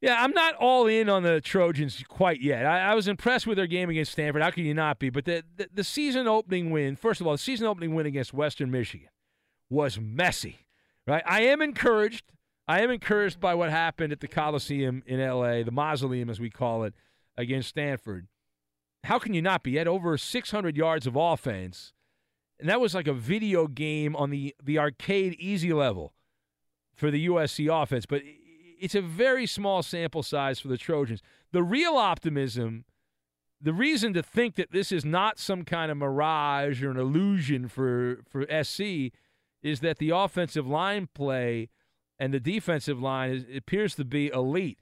Yeah, 0.00 0.22
I'm 0.22 0.32
not 0.32 0.54
all 0.56 0.86
in 0.86 1.08
on 1.08 1.22
the 1.22 1.40
Trojans 1.40 2.02
quite 2.06 2.40
yet. 2.40 2.66
I, 2.66 2.90
I 2.90 2.94
was 2.94 3.08
impressed 3.08 3.46
with 3.46 3.56
their 3.56 3.66
game 3.66 3.88
against 3.88 4.12
Stanford. 4.12 4.42
How 4.42 4.50
can 4.50 4.64
you 4.64 4.74
not 4.74 4.98
be? 4.98 5.08
But 5.08 5.24
the, 5.24 5.42
the, 5.56 5.68
the 5.72 5.84
season 5.84 6.28
opening 6.28 6.70
win, 6.70 6.96
first 6.96 7.20
of 7.20 7.26
all, 7.26 7.32
the 7.32 7.38
season 7.38 7.66
opening 7.66 7.94
win 7.94 8.04
against 8.04 8.34
Western 8.34 8.70
Michigan 8.70 9.08
was 9.70 9.98
messy, 9.98 10.66
right? 11.06 11.22
I 11.26 11.42
am 11.42 11.62
encouraged. 11.62 12.24
I 12.68 12.80
am 12.82 12.90
encouraged 12.90 13.40
by 13.40 13.54
what 13.54 13.70
happened 13.70 14.12
at 14.12 14.20
the 14.20 14.28
Coliseum 14.28 15.02
in 15.06 15.20
L.A., 15.20 15.62
the 15.62 15.70
Mausoleum, 15.70 16.28
as 16.28 16.40
we 16.40 16.50
call 16.50 16.84
it, 16.84 16.94
against 17.36 17.68
Stanford. 17.70 18.26
How 19.04 19.18
can 19.18 19.34
you 19.34 19.40
not 19.40 19.62
be? 19.62 19.76
Had 19.76 19.86
over 19.86 20.18
600 20.18 20.76
yards 20.76 21.06
of 21.06 21.16
offense, 21.16 21.92
and 22.58 22.68
that 22.68 22.80
was 22.80 22.94
like 22.94 23.06
a 23.06 23.12
video 23.14 23.66
game 23.66 24.16
on 24.16 24.30
the, 24.30 24.54
the 24.62 24.78
arcade 24.78 25.36
easy 25.38 25.72
level 25.72 26.12
for 26.92 27.10
the 27.10 27.28
USC 27.28 27.70
offense. 27.70 28.04
But 28.04 28.22
it's 28.80 28.94
a 28.94 29.00
very 29.00 29.46
small 29.46 29.82
sample 29.82 30.22
size 30.22 30.60
for 30.60 30.68
the 30.68 30.76
Trojans. 30.78 31.22
The 31.52 31.62
real 31.62 31.94
optimism, 31.94 32.84
the 33.60 33.72
reason 33.72 34.12
to 34.14 34.22
think 34.22 34.56
that 34.56 34.72
this 34.72 34.92
is 34.92 35.04
not 35.04 35.38
some 35.38 35.64
kind 35.64 35.90
of 35.90 35.96
mirage 35.96 36.82
or 36.82 36.90
an 36.90 36.98
illusion 36.98 37.68
for, 37.68 38.20
for 38.28 38.46
SC 38.62 39.12
is 39.62 39.80
that 39.80 39.98
the 39.98 40.10
offensive 40.10 40.66
line 40.66 41.08
play 41.14 41.68
and 42.18 42.32
the 42.32 42.40
defensive 42.40 43.00
line 43.00 43.30
is, 43.30 43.44
appears 43.56 43.94
to 43.96 44.04
be 44.04 44.28
elite. 44.28 44.78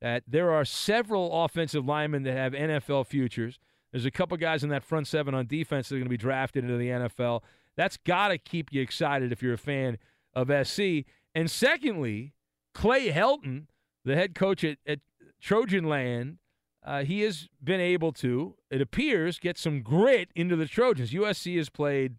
That 0.00 0.22
there 0.28 0.52
are 0.52 0.64
several 0.64 1.44
offensive 1.44 1.84
linemen 1.84 2.22
that 2.22 2.36
have 2.36 2.52
NFL 2.52 3.06
futures. 3.06 3.58
There's 3.90 4.04
a 4.04 4.10
couple 4.10 4.36
guys 4.36 4.62
in 4.62 4.70
that 4.70 4.84
front 4.84 5.08
seven 5.08 5.34
on 5.34 5.46
defense 5.46 5.88
that 5.88 5.96
are 5.96 5.98
going 5.98 6.06
to 6.06 6.10
be 6.10 6.16
drafted 6.16 6.64
into 6.64 6.76
the 6.76 6.88
NFL. 6.88 7.42
That's 7.76 7.96
got 7.96 8.28
to 8.28 8.38
keep 8.38 8.72
you 8.72 8.80
excited 8.80 9.32
if 9.32 9.42
you're 9.42 9.54
a 9.54 9.58
fan 9.58 9.98
of 10.34 10.52
SC. 10.66 11.04
And 11.34 11.50
secondly, 11.50 12.34
Clay 12.78 13.10
Helton, 13.10 13.66
the 14.04 14.14
head 14.14 14.36
coach 14.36 14.62
at, 14.62 14.78
at 14.86 15.00
Trojan 15.40 15.88
Land, 15.88 16.38
uh, 16.86 17.02
he 17.02 17.22
has 17.22 17.48
been 17.62 17.80
able 17.80 18.12
to, 18.12 18.54
it 18.70 18.80
appears, 18.80 19.40
get 19.40 19.58
some 19.58 19.82
grit 19.82 20.28
into 20.36 20.54
the 20.54 20.66
Trojans. 20.66 21.10
USC 21.10 21.56
has 21.56 21.70
played 21.70 22.14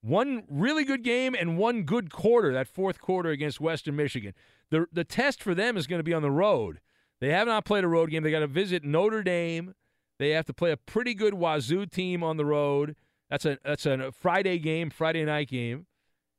one 0.00 0.42
really 0.50 0.84
good 0.84 1.04
game 1.04 1.36
and 1.38 1.56
one 1.56 1.84
good 1.84 2.10
quarter, 2.10 2.52
that 2.52 2.66
fourth 2.66 3.00
quarter 3.00 3.30
against 3.30 3.60
Western 3.60 3.94
Michigan. 3.94 4.34
The, 4.70 4.86
the 4.92 5.04
test 5.04 5.40
for 5.44 5.54
them 5.54 5.76
is 5.76 5.86
going 5.86 6.00
to 6.00 6.04
be 6.04 6.12
on 6.12 6.22
the 6.22 6.30
road. 6.32 6.80
They 7.20 7.30
have 7.30 7.46
not 7.46 7.64
played 7.64 7.84
a 7.84 7.88
road 7.88 8.10
game. 8.10 8.24
They 8.24 8.32
got 8.32 8.40
to 8.40 8.48
visit 8.48 8.82
Notre 8.82 9.22
Dame. 9.22 9.74
They 10.18 10.30
have 10.30 10.46
to 10.46 10.54
play 10.54 10.72
a 10.72 10.76
pretty 10.76 11.14
good 11.14 11.34
Wazoo 11.34 11.86
team 11.86 12.24
on 12.24 12.36
the 12.36 12.44
road. 12.44 12.96
That's 13.30 13.44
a 13.44 13.58
that's 13.64 13.86
a 13.86 14.10
Friday 14.10 14.58
game, 14.58 14.90
Friday 14.90 15.24
night 15.24 15.48
game. 15.50 15.86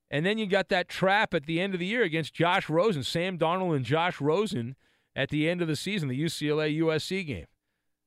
And 0.10 0.26
then 0.26 0.38
you 0.38 0.48
got 0.48 0.70
that 0.70 0.88
trap 0.88 1.34
at 1.34 1.46
the 1.46 1.60
end 1.60 1.74
of 1.74 1.80
the 1.80 1.86
year 1.86 2.04
against 2.04 2.34
Josh 2.34 2.70
Rosen, 2.70 3.04
Sam 3.04 3.38
Darnold 3.38 3.76
and 3.76 3.86
Josh 3.86 4.22
Rosen 4.22 4.76
at 5.16 5.30
the 5.30 5.50
end 5.50 5.62
of 5.62 5.68
the 5.68 5.76
season, 5.76 6.08
the 6.08 6.22
UCLA 6.22 6.80
USC 6.80 7.26
game. 7.26 7.48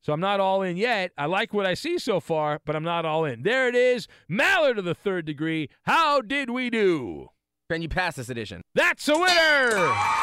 So 0.03 0.14
I'm 0.14 0.20
not 0.20 0.40
all 0.40 0.62
in 0.62 0.78
yet. 0.78 1.12
I 1.18 1.26
like 1.26 1.53
what 1.53 1.66
I 1.66 1.74
see 1.74 1.98
so 1.98 2.20
far, 2.20 2.61
but 2.64 2.74
I'm 2.74 2.84
not 2.84 3.05
all 3.05 3.26
in. 3.26 3.42
There 3.42 3.68
it 3.68 3.74
is. 3.74 4.09
Mallard 4.28 4.78
of 4.78 4.86
the 4.86 4.94
third 4.94 5.26
degree. 5.26 5.68
How 5.82 6.22
did 6.22 6.48
we 6.48 6.70
do? 6.70 7.28
Can 7.70 7.82
you 7.82 7.88
pass 7.88 8.16
this 8.16 8.30
edition. 8.30 8.62
That's 8.74 9.07
a 9.09 9.18
winner! 9.18 10.19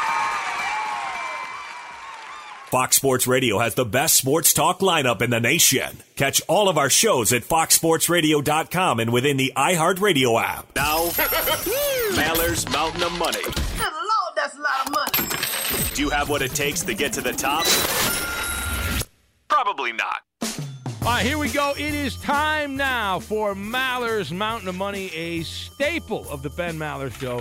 Fox 2.70 2.96
Sports 2.96 3.26
Radio 3.26 3.60
has 3.60 3.74
the 3.74 3.86
best 3.86 4.14
sports 4.14 4.52
talk 4.52 4.80
lineup 4.80 5.22
in 5.22 5.30
the 5.30 5.40
nation. 5.40 6.02
Catch 6.16 6.42
all 6.48 6.68
of 6.68 6.76
our 6.76 6.90
shows 6.90 7.32
at 7.32 7.42
foxsportsradio.com 7.42 9.00
and 9.00 9.10
within 9.10 9.38
the 9.38 9.54
iHeartRadio 9.56 10.38
app. 10.38 10.76
Now, 10.76 11.08
Maller's 12.16 12.68
Mountain 12.68 13.02
of 13.04 13.12
Money. 13.18 13.42
Good 13.42 13.54
Lord, 13.80 14.34
that's 14.36 14.54
a 14.54 14.60
lot 14.60 14.86
of 14.86 14.92
money. 14.92 15.94
Do 15.94 16.02
you 16.02 16.10
have 16.10 16.28
what 16.28 16.42
it 16.42 16.50
takes 16.50 16.82
to 16.82 16.92
get 16.92 17.14
to 17.14 17.22
the 17.22 17.32
top? 17.32 17.64
Probably 19.48 19.92
not. 19.94 20.20
All 20.42 21.14
right, 21.14 21.24
here 21.24 21.38
we 21.38 21.48
go. 21.48 21.72
It 21.72 21.94
is 21.94 22.16
time 22.16 22.76
now 22.76 23.18
for 23.18 23.54
Maller's 23.54 24.30
Mountain 24.30 24.68
of 24.68 24.74
Money, 24.74 25.10
a 25.14 25.42
staple 25.44 26.28
of 26.28 26.42
the 26.42 26.50
Ben 26.50 26.76
Maller 26.76 27.10
Show, 27.18 27.40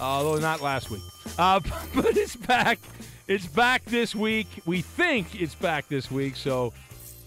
although 0.00 0.40
not 0.40 0.60
last 0.60 0.90
week. 0.90 1.02
Uh, 1.38 1.60
but 1.94 2.16
it's 2.16 2.34
back. 2.34 2.80
It's 3.28 3.46
back 3.46 3.84
this 3.84 4.14
week. 4.14 4.46
We 4.66 4.82
think 4.82 5.40
it's 5.40 5.54
back 5.54 5.88
this 5.88 6.10
week. 6.10 6.36
So 6.36 6.72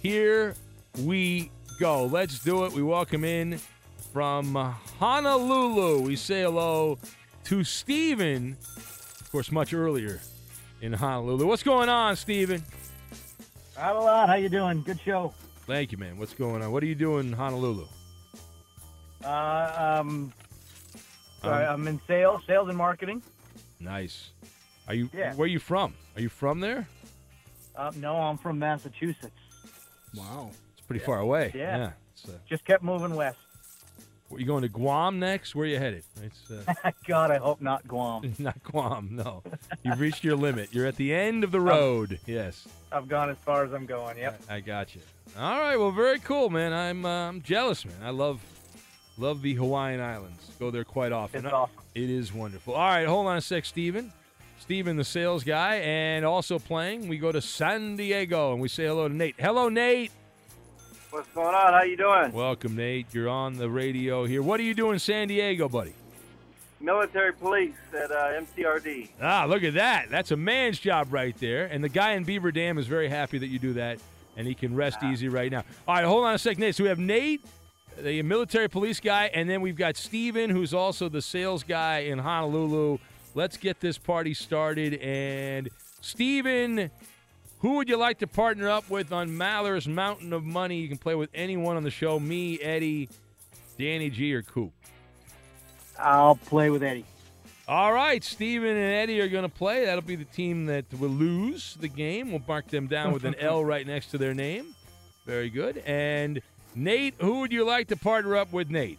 here 0.01 0.55
we 0.99 1.51
go. 1.79 2.05
Let's 2.05 2.39
do 2.39 2.65
it. 2.65 2.71
We 2.71 2.81
welcome 2.83 3.25
in 3.25 3.59
from 4.13 4.55
Honolulu. 4.99 6.01
We 6.01 6.15
say 6.15 6.43
hello 6.43 6.97
to 7.45 7.63
Steven, 7.65 8.55
of 8.77 9.29
course, 9.31 9.51
much 9.51 9.73
earlier 9.73 10.21
in 10.81 10.93
Honolulu. 10.93 11.45
What's 11.45 11.63
going 11.63 11.89
on, 11.89 12.15
Steven? 12.15 12.63
Not 13.77 13.95
a 13.95 13.99
lot. 13.99 14.29
How 14.29 14.35
you 14.35 14.49
doing? 14.49 14.81
Good 14.83 15.01
show. 15.01 15.33
Thank 15.67 15.91
you, 15.91 15.97
man. 15.97 16.17
What's 16.17 16.33
going 16.33 16.63
on? 16.63 16.71
What 16.71 16.81
are 16.81 16.87
you 16.87 16.95
doing 16.95 17.27
in 17.27 17.33
Honolulu? 17.33 17.85
Uh, 19.23 19.97
um, 19.99 20.31
sorry, 21.41 21.65
Um, 21.65 21.81
I'm 21.81 21.87
in 21.89 22.01
sales, 22.07 22.41
sales 22.47 22.69
and 22.69 22.77
marketing. 22.77 23.21
Nice. 23.81 24.29
Are 24.89 24.95
you? 24.95 25.09
Yeah. 25.15 25.35
Where 25.35 25.45
are 25.45 25.47
you 25.47 25.59
from? 25.59 25.93
Are 26.15 26.21
you 26.21 26.29
from 26.29 26.59
there? 26.59 26.87
Uh, 27.75 27.91
no, 27.95 28.15
I'm 28.15 28.37
from 28.39 28.57
Massachusetts. 28.57 29.31
Wow. 30.15 30.49
It's 30.73 30.85
pretty 30.85 31.05
far 31.05 31.19
away. 31.19 31.51
Yeah. 31.53 31.91
It's, 32.13 32.27
uh, 32.27 32.33
Just 32.49 32.65
kept 32.65 32.83
moving 32.83 33.15
west. 33.15 33.37
Are 34.31 34.39
you 34.39 34.45
going 34.45 34.63
to 34.63 34.67
Guam 34.67 35.19
next? 35.19 35.55
Where 35.55 35.65
are 35.65 35.69
you 35.69 35.77
headed? 35.77 36.03
It's 36.23 36.51
uh, 36.51 36.91
God, 37.07 37.29
I 37.31 37.37
hope 37.37 37.61
not 37.61 37.87
Guam. 37.87 38.33
not 38.39 38.61
Guam. 38.63 39.09
No, 39.11 39.43
you've 39.83 39.99
reached 39.99 40.23
your 40.23 40.35
limit. 40.35 40.69
You're 40.71 40.85
at 40.87 40.95
the 40.97 41.13
end 41.13 41.43
of 41.43 41.51
the 41.51 41.59
road. 41.61 42.19
Yes, 42.25 42.67
I've 42.91 43.07
gone 43.07 43.29
as 43.29 43.37
far 43.37 43.63
as 43.63 43.73
I'm 43.73 43.85
going. 43.85 44.17
Yep. 44.17 44.41
I 44.49 44.59
got 44.59 44.93
you. 44.93 45.01
All 45.37 45.59
right. 45.59 45.77
Well, 45.77 45.91
very 45.91 46.19
cool, 46.19 46.49
man. 46.49 46.73
I'm 46.73 47.05
uh, 47.05 47.29
I'm 47.29 47.41
jealous, 47.41 47.85
man. 47.85 47.95
I 48.03 48.11
love 48.11 48.39
love 49.17 49.41
the 49.41 49.53
Hawaiian 49.55 49.99
Islands. 49.99 50.51
Go 50.59 50.69
there 50.69 50.83
quite 50.83 51.11
often. 51.11 51.45
It's 51.45 51.53
awesome. 51.53 51.75
It 51.95 52.09
is 52.09 52.31
wonderful. 52.31 52.75
All 52.75 52.87
right, 52.87 53.07
hold 53.07 53.25
on 53.27 53.37
a 53.37 53.41
sec, 53.41 53.65
Steven. 53.65 54.11
Steven, 54.69 54.97
the 54.97 55.03
sales 55.03 55.43
guy, 55.43 55.77
and 55.77 56.23
also 56.23 56.59
playing. 56.59 57.07
We 57.07 57.17
go 57.17 57.31
to 57.31 57.41
San 57.41 57.95
Diego 57.95 58.51
and 58.51 58.61
we 58.61 58.67
say 58.67 58.85
hello 58.85 59.07
to 59.07 59.13
Nate. 59.15 59.33
Hello, 59.39 59.67
Nate. 59.67 60.11
What's 61.09 61.27
going 61.29 61.55
on? 61.55 61.73
How 61.73 61.81
you 61.81 61.97
doing? 61.97 62.31
Welcome, 62.31 62.75
Nate. 62.75 63.07
You're 63.11 63.29
on 63.29 63.57
the 63.57 63.67
radio 63.67 64.25
here. 64.25 64.43
What 64.43 64.59
are 64.59 64.63
you 64.63 64.75
doing 64.75 64.93
in 64.93 64.99
San 64.99 65.27
Diego, 65.27 65.67
buddy? 65.67 65.95
Military 66.79 67.33
police 67.33 67.73
at 67.95 68.11
uh, 68.11 68.41
MCRD. 68.41 69.09
Ah, 69.19 69.45
look 69.49 69.63
at 69.63 69.73
that. 69.73 70.11
That's 70.11 70.29
a 70.29 70.37
man's 70.37 70.77
job 70.77 71.07
right 71.11 71.35
there. 71.39 71.65
And 71.65 71.83
the 71.83 71.89
guy 71.89 72.11
in 72.11 72.23
Beaver 72.23 72.51
Dam 72.51 72.77
is 72.77 72.85
very 72.85 73.09
happy 73.09 73.39
that 73.39 73.47
you 73.47 73.57
do 73.57 73.73
that, 73.73 73.97
and 74.37 74.45
he 74.45 74.53
can 74.53 74.75
rest 74.75 75.01
easy 75.03 75.29
right 75.29 75.51
now. 75.51 75.63
All 75.87 75.95
right, 75.95 76.05
hold 76.05 76.25
on 76.25 76.35
a 76.35 76.37
second, 76.37 76.61
Nate. 76.61 76.75
So 76.75 76.83
we 76.83 76.89
have 76.89 76.99
Nate, 76.99 77.43
the 77.99 78.21
military 78.21 78.69
police 78.69 78.99
guy, 78.99 79.31
and 79.33 79.49
then 79.49 79.61
we've 79.61 79.75
got 79.75 79.97
Steven, 79.97 80.51
who's 80.51 80.75
also 80.75 81.09
the 81.09 81.23
sales 81.23 81.63
guy 81.63 82.01
in 82.01 82.19
Honolulu. 82.19 82.99
Let's 83.35 83.57
get 83.57 83.79
this 83.79 83.97
party 83.97 84.33
started. 84.33 84.95
And 84.95 85.69
Steven, 86.01 86.89
who 87.59 87.75
would 87.75 87.89
you 87.89 87.97
like 87.97 88.19
to 88.19 88.27
partner 88.27 88.69
up 88.69 88.89
with 88.89 89.11
on 89.11 89.35
Maller's 89.35 89.87
Mountain 89.87 90.33
of 90.33 90.43
Money? 90.43 90.79
You 90.79 90.87
can 90.87 90.97
play 90.97 91.15
with 91.15 91.29
anyone 91.33 91.77
on 91.77 91.83
the 91.83 91.91
show 91.91 92.19
me, 92.19 92.59
Eddie, 92.59 93.09
Danny 93.77 94.09
G, 94.09 94.33
or 94.33 94.41
Coop. 94.41 94.71
I'll 95.97 96.35
play 96.35 96.69
with 96.69 96.83
Eddie. 96.83 97.05
All 97.67 97.93
right, 97.93 98.23
Steven 98.23 98.69
and 98.75 98.93
Eddie 98.93 99.21
are 99.21 99.27
going 99.27 99.43
to 99.43 99.49
play. 99.49 99.85
That'll 99.85 100.01
be 100.01 100.15
the 100.15 100.25
team 100.25 100.65
that 100.65 100.85
will 100.97 101.09
lose 101.09 101.77
the 101.79 101.87
game. 101.87 102.31
We'll 102.31 102.41
mark 102.47 102.67
them 102.67 102.87
down 102.87 103.11
with 103.13 103.25
an 103.25 103.35
L 103.39 103.63
right 103.63 103.85
next 103.85 104.07
to 104.07 104.17
their 104.17 104.33
name. 104.33 104.73
Very 105.27 105.51
good. 105.51 105.77
And 105.85 106.41
Nate, 106.73 107.13
who 107.19 107.41
would 107.41 107.51
you 107.51 107.63
like 107.65 107.89
to 107.89 107.95
partner 107.95 108.35
up 108.37 108.51
with, 108.51 108.71
Nate? 108.71 108.97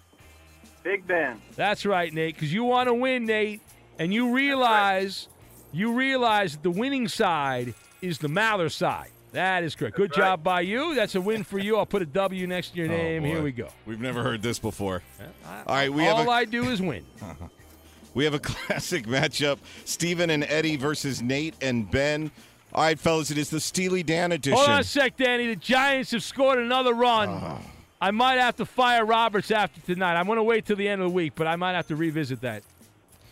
Big 0.84 1.04
Ben. 1.06 1.40
That's 1.56 1.84
right, 1.84 2.12
Nate, 2.14 2.34
because 2.34 2.52
you 2.52 2.62
want 2.62 2.86
to 2.88 2.94
win, 2.94 3.26
Nate, 3.26 3.60
and 4.00 4.12
you 4.12 4.34
realize 4.34 5.28
you 5.72 5.92
realize 5.92 6.52
that 6.54 6.62
the 6.64 6.70
winning 6.70 7.06
side 7.06 7.74
is 8.02 8.18
the 8.18 8.26
Maller 8.28 8.72
side. 8.72 9.10
That 9.32 9.62
is 9.62 9.76
correct. 9.76 9.94
Good 9.94 10.12
job 10.12 10.42
by 10.42 10.62
you. 10.62 10.96
That's 10.96 11.14
a 11.14 11.20
win 11.20 11.44
for 11.44 11.60
you. 11.60 11.76
I'll 11.76 11.86
put 11.86 12.02
a 12.02 12.06
W 12.06 12.48
next 12.48 12.70
to 12.70 12.78
your 12.78 12.86
Oh, 12.92 12.96
name. 12.96 13.22
Here 13.22 13.40
we 13.42 13.52
go. 13.52 13.68
We've 13.86 14.00
never 14.00 14.24
heard 14.24 14.42
this 14.42 14.58
before. 14.58 15.02
All 15.46 15.74
right, 15.76 15.92
we 15.92 16.08
All 16.08 16.16
have 16.16 16.26
a, 16.26 16.30
I 16.30 16.44
do 16.44 16.64
is 16.64 16.82
win. 16.82 17.04
we 18.14 18.24
have 18.24 18.34
a 18.34 18.38
classic 18.40 19.06
matchup: 19.06 19.58
Steven 19.84 20.30
and 20.30 20.42
Eddie 20.44 20.74
versus 20.76 21.22
Nate 21.22 21.54
and 21.60 21.88
Ben. 21.88 22.32
All 22.72 22.82
right, 22.82 22.98
fellas, 22.98 23.30
it 23.30 23.38
is 23.38 23.50
the 23.50 23.60
Steely 23.60 24.02
Dan 24.02 24.32
edition. 24.32 24.56
Hold 24.56 24.70
on 24.70 24.80
a 24.80 24.84
sec, 24.84 25.16
Danny. 25.16 25.46
The 25.48 25.56
Giants 25.56 26.12
have 26.12 26.22
scored 26.22 26.58
another 26.58 26.94
run. 26.94 27.28
Ah. 27.28 27.58
I 28.00 28.12
might 28.12 28.38
have 28.38 28.56
to 28.56 28.64
fire 28.64 29.04
Roberts 29.04 29.50
after 29.50 29.80
tonight. 29.82 30.14
I'm 30.14 30.26
going 30.26 30.36
to 30.38 30.42
wait 30.42 30.64
till 30.64 30.76
the 30.76 30.88
end 30.88 31.02
of 31.02 31.08
the 31.08 31.14
week, 31.14 31.34
but 31.34 31.46
I 31.46 31.56
might 31.56 31.74
have 31.74 31.86
to 31.88 31.96
revisit 31.96 32.40
that. 32.40 32.62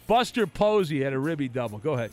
Buster 0.09 0.47
Posey 0.47 1.03
had 1.05 1.13
a 1.13 1.19
ribby 1.19 1.49
double. 1.49 1.79
Go 1.79 1.93
ahead. 1.93 2.11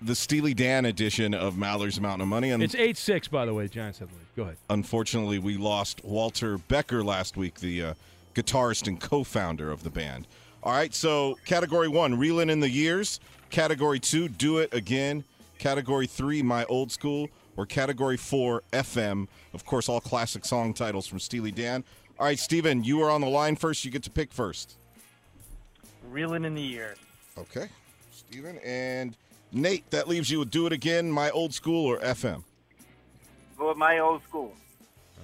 The 0.00 0.14
Steely 0.14 0.54
Dan 0.54 0.84
edition 0.84 1.34
of 1.34 1.58
Maller's 1.58 2.00
Mountain 2.00 2.20
of 2.22 2.28
Money. 2.28 2.52
And 2.52 2.62
It's 2.62 2.76
8 2.76 2.96
6, 2.96 3.28
by 3.28 3.44
the 3.44 3.52
way. 3.52 3.66
Giants 3.66 3.98
have 3.98 4.08
the 4.08 4.14
lead. 4.14 4.26
Go 4.36 4.42
ahead. 4.44 4.56
unfortunately, 4.70 5.40
we 5.40 5.56
lost 5.56 6.04
Walter 6.04 6.58
Becker 6.58 7.02
last 7.02 7.36
week, 7.36 7.58
the 7.58 7.82
uh, 7.82 7.94
guitarist 8.34 8.86
and 8.86 9.00
co-founder 9.00 9.70
of 9.70 9.82
the 9.82 9.90
band. 9.90 10.28
All 10.62 10.72
right, 10.72 10.94
so 10.94 11.36
category 11.44 11.88
one, 11.88 12.16
reeling 12.16 12.50
in 12.50 12.60
the 12.60 12.70
years. 12.70 13.18
Category 13.50 13.98
two, 13.98 14.28
do 14.28 14.58
it 14.58 14.72
again. 14.72 15.24
Category 15.58 16.06
three, 16.06 16.40
my 16.40 16.64
old 16.66 16.92
school. 16.92 17.28
Or 17.56 17.66
category 17.66 18.16
four, 18.18 18.62
FM. 18.72 19.26
Of 19.54 19.64
course, 19.64 19.88
all 19.88 20.00
classic 20.00 20.44
song 20.44 20.72
titles 20.72 21.06
from 21.08 21.18
Steely 21.18 21.50
Dan. 21.50 21.82
All 22.18 22.26
right, 22.26 22.38
Steven, 22.38 22.84
you 22.84 23.02
are 23.02 23.10
on 23.10 23.22
the 23.22 23.28
line 23.28 23.56
first. 23.56 23.84
You 23.84 23.90
get 23.90 24.04
to 24.04 24.10
pick 24.10 24.30
first. 24.32 24.76
Reeling 26.16 26.46
in 26.46 26.54
the 26.54 26.62
years. 26.62 26.96
Okay, 27.36 27.68
Steven. 28.10 28.56
And 28.64 29.14
Nate, 29.52 29.90
that 29.90 30.08
leaves 30.08 30.30
you 30.30 30.38
with 30.38 30.50
do 30.50 30.66
it 30.66 30.72
again, 30.72 31.12
my 31.12 31.28
old 31.28 31.52
school, 31.52 31.84
or 31.84 31.98
FM. 31.98 32.42
Go 33.58 33.68
with 33.68 33.76
my 33.76 33.98
old 33.98 34.22
school. 34.22 34.54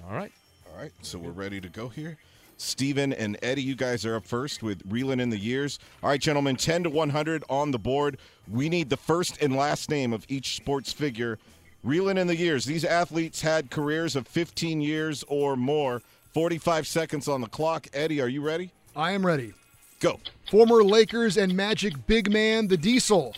All 0.05 0.15
right. 0.15 0.31
All 0.71 0.79
right, 0.79 0.91
so 1.01 1.17
we're 1.17 1.31
ready 1.31 1.59
to 1.59 1.67
go 1.67 1.87
here. 1.87 2.19
Steven 2.57 3.11
and 3.11 3.39
Eddie, 3.41 3.63
you 3.63 3.73
guys 3.73 4.05
are 4.05 4.17
up 4.17 4.27
first 4.27 4.61
with 4.61 4.83
Reeling 4.87 5.19
in 5.19 5.31
the 5.31 5.37
Years. 5.37 5.79
All 6.03 6.11
right, 6.11 6.21
gentlemen, 6.21 6.57
10 6.57 6.83
to 6.83 6.91
100 6.91 7.43
on 7.49 7.71
the 7.71 7.79
board. 7.79 8.19
We 8.47 8.69
need 8.69 8.91
the 8.91 8.97
first 8.97 9.41
and 9.41 9.55
last 9.55 9.89
name 9.89 10.13
of 10.13 10.27
each 10.29 10.57
sports 10.57 10.93
figure. 10.93 11.39
Reeling 11.83 12.19
in 12.19 12.27
the 12.27 12.35
Years. 12.35 12.65
These 12.65 12.85
athletes 12.85 13.41
had 13.41 13.71
careers 13.71 14.15
of 14.15 14.27
15 14.27 14.79
years 14.79 15.23
or 15.27 15.55
more. 15.55 16.03
45 16.35 16.85
seconds 16.85 17.27
on 17.27 17.41
the 17.41 17.47
clock. 17.47 17.87
Eddie, 17.93 18.21
are 18.21 18.29
you 18.29 18.41
ready? 18.41 18.69
I 18.95 19.13
am 19.13 19.25
ready. 19.25 19.55
Go. 20.03 20.19
Former 20.51 20.83
Lakers 20.83 21.37
and 21.37 21.55
Magic 21.55 21.93
big 22.07 22.29
man, 22.29 22.67
the 22.67 22.75
Diesel. 22.75 23.33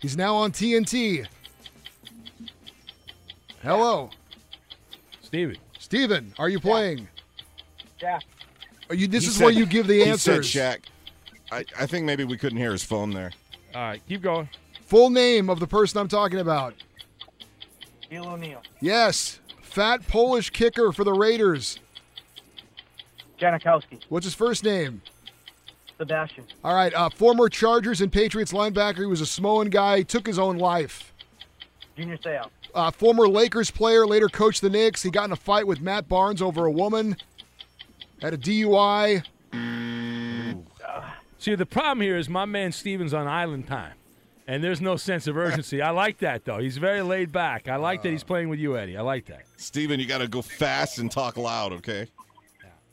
He's 0.00 0.16
now 0.16 0.34
on 0.34 0.50
TNT. 0.50 1.24
Hello. 3.62 4.10
Steven. 5.22 5.56
Steven, 5.78 6.34
are 6.36 6.48
you 6.48 6.58
playing? 6.58 7.06
Yeah. 8.02 8.18
Are 8.88 8.96
you, 8.96 9.06
this 9.06 9.22
He 9.22 9.28
is 9.28 9.36
said- 9.36 9.44
where 9.44 9.52
you 9.52 9.66
give 9.66 9.86
the 9.86 10.02
he 10.02 10.10
answers. 10.10 10.50
said 10.50 10.80
Shaq. 10.80 10.84
I, 11.52 11.64
I 11.78 11.86
think 11.86 12.04
maybe 12.04 12.24
we 12.24 12.36
couldn't 12.36 12.58
hear 12.58 12.72
his 12.72 12.82
phone 12.82 13.12
there. 13.12 13.30
All 13.72 13.82
right, 13.82 14.02
keep 14.08 14.20
going. 14.22 14.48
Full 14.86 15.10
name 15.10 15.48
of 15.48 15.60
the 15.60 15.66
person 15.68 16.00
I'm 16.00 16.08
talking 16.08 16.40
about. 16.40 16.74
Neil 18.10 18.26
O'Neal. 18.26 18.62
Yes. 18.80 19.38
Fat 19.62 20.06
Polish 20.08 20.50
kicker 20.50 20.90
for 20.90 21.04
the 21.04 21.12
Raiders. 21.12 21.78
Janikowski. 23.38 24.02
What's 24.08 24.26
his 24.26 24.34
first 24.34 24.64
name? 24.64 25.02
Sebastian. 25.98 26.44
All 26.62 26.74
right. 26.74 26.92
Uh, 26.92 27.08
former 27.08 27.48
Chargers 27.48 28.00
and 28.00 28.12
Patriots 28.12 28.52
linebacker. 28.52 28.98
He 28.98 29.06
was 29.06 29.20
a 29.20 29.26
Samoan 29.26 29.70
guy. 29.70 29.98
He 29.98 30.04
took 30.04 30.26
his 30.26 30.38
own 30.38 30.58
life. 30.58 31.12
Junior 31.96 32.18
Seau. 32.18 32.48
Uh, 32.74 32.90
former 32.90 33.26
Lakers 33.26 33.70
player, 33.70 34.06
later 34.06 34.28
coached 34.28 34.60
the 34.60 34.68
Knicks. 34.68 35.02
He 35.02 35.10
got 35.10 35.24
in 35.24 35.32
a 35.32 35.36
fight 35.36 35.66
with 35.66 35.80
Matt 35.80 36.08
Barnes 36.08 36.42
over 36.42 36.66
a 36.66 36.70
woman. 36.70 37.16
Had 38.20 38.34
a 38.34 38.38
DUI. 38.38 39.24
See, 41.38 41.54
the 41.54 41.66
problem 41.66 42.00
here 42.00 42.16
is 42.16 42.28
my 42.28 42.44
man 42.44 42.72
Steven's 42.72 43.14
on 43.14 43.26
island 43.26 43.66
time, 43.66 43.92
and 44.46 44.64
there's 44.64 44.80
no 44.80 44.96
sense 44.96 45.26
of 45.26 45.36
urgency. 45.36 45.80
I 45.80 45.90
like 45.90 46.18
that, 46.18 46.44
though. 46.44 46.58
He's 46.58 46.76
very 46.76 47.02
laid 47.02 47.30
back. 47.30 47.68
I 47.68 47.76
like 47.76 48.02
that 48.02 48.10
he's 48.10 48.24
playing 48.24 48.48
with 48.48 48.58
you, 48.58 48.76
Eddie. 48.76 48.96
I 48.96 49.02
like 49.02 49.26
that. 49.26 49.44
Steven, 49.56 50.00
you 50.00 50.06
got 50.06 50.18
to 50.18 50.28
go 50.28 50.42
fast 50.42 50.98
and 50.98 51.10
talk 51.10 51.36
loud, 51.36 51.72
okay? 51.72 52.08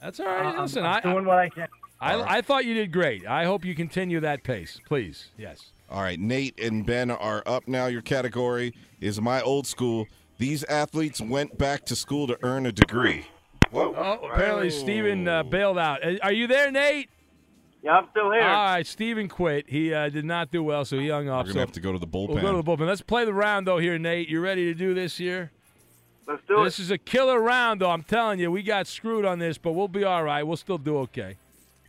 That's 0.03 0.19
all 0.19 0.25
right. 0.25 0.45
I'm- 0.45 0.61
Listen, 0.61 0.83
I'm 0.85 0.95
I, 0.95 0.99
doing 0.99 1.25
what 1.25 1.39
I 1.39 1.49
can. 1.49 1.67
I, 2.01 2.13
All 2.13 2.21
right. 2.21 2.31
I 2.31 2.41
thought 2.41 2.65
you 2.65 2.73
did 2.73 2.91
great. 2.91 3.25
I 3.25 3.45
hope 3.45 3.63
you 3.63 3.73
continue 3.73 4.19
that 4.19 4.43
pace, 4.43 4.79
please. 4.85 5.29
Yes. 5.37 5.71
All 5.89 6.01
right, 6.01 6.19
Nate 6.19 6.59
and 6.59 6.85
Ben 6.85 7.09
are 7.09 7.41
up 7.45 7.67
now. 7.67 7.85
Your 7.85 8.01
category 8.01 8.73
is 8.99 9.21
my 9.21 9.41
old 9.41 9.65
school. 9.65 10.07
These 10.37 10.65
athletes 10.65 11.21
went 11.21 11.57
back 11.57 11.85
to 11.85 11.95
school 11.95 12.27
to 12.27 12.37
earn 12.43 12.65
a 12.65 12.73
degree. 12.73 13.27
Whoa. 13.71 13.95
Oh, 13.95 14.27
apparently 14.27 14.69
Steven 14.69 15.27
uh, 15.27 15.43
bailed 15.43 15.77
out. 15.77 16.05
Uh, 16.05 16.17
Are 16.21 16.33
you 16.33 16.47
there, 16.47 16.69
Nate? 16.71 17.09
Yeah, 17.81 17.91
I'm 17.91 18.07
still 18.11 18.31
here. 18.31 18.41
All 18.41 18.65
right, 18.65 18.85
Steven 18.85 19.29
quit. 19.29 19.69
He 19.69 19.93
uh, 19.93 20.09
did 20.09 20.25
not 20.25 20.51
do 20.51 20.63
well, 20.63 20.83
so 20.83 20.99
he 20.99 21.09
hung 21.09 21.29
up. 21.29 21.35
We're 21.35 21.39
up. 21.39 21.45
going 21.45 21.47
so 21.47 21.53
to 21.53 21.59
have 21.59 21.71
to 21.71 21.79
go 21.79 21.93
to 21.93 21.99
the 21.99 22.07
bullpen. 22.07 22.29
We'll 22.29 22.41
go 22.41 22.51
to 22.51 22.57
the 22.57 22.63
bullpen. 22.63 22.87
Let's 22.87 23.01
play 23.01 23.23
the 23.23 23.33
round, 23.33 23.67
though, 23.67 23.77
here, 23.77 23.97
Nate. 23.97 24.27
You 24.27 24.41
ready 24.41 24.65
to 24.65 24.73
do 24.73 24.93
this 24.93 25.17
here? 25.17 25.51
Let's 26.27 26.41
do 26.47 26.63
This 26.63 26.79
is 26.79 26.91
a 26.91 26.97
killer 26.97 27.39
round, 27.41 27.81
though. 27.81 27.89
I'm 27.89 28.03
telling 28.03 28.39
you, 28.39 28.51
we 28.51 28.63
got 28.63 28.87
screwed 28.87 29.25
on 29.25 29.39
this, 29.39 29.57
but 29.57 29.73
we'll 29.73 29.87
be 29.87 30.03
all 30.03 30.23
right. 30.23 30.43
We'll 30.43 30.57
still 30.57 30.77
do 30.77 30.97
okay. 30.99 31.35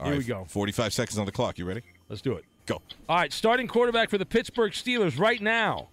All 0.00 0.06
Here 0.06 0.14
right, 0.14 0.18
we 0.18 0.24
go. 0.24 0.44
45 0.48 0.92
seconds 0.92 1.18
on 1.18 1.26
the 1.26 1.32
clock. 1.32 1.58
You 1.58 1.64
ready? 1.64 1.82
Let's 2.08 2.20
do 2.22 2.32
it. 2.34 2.44
Go. 2.66 2.80
All 3.08 3.16
right, 3.16 3.32
starting 3.32 3.68
quarterback 3.68 4.10
for 4.10 4.18
the 4.18 4.26
Pittsburgh 4.26 4.72
Steelers 4.72 5.18
right 5.18 5.40
now. 5.40 5.88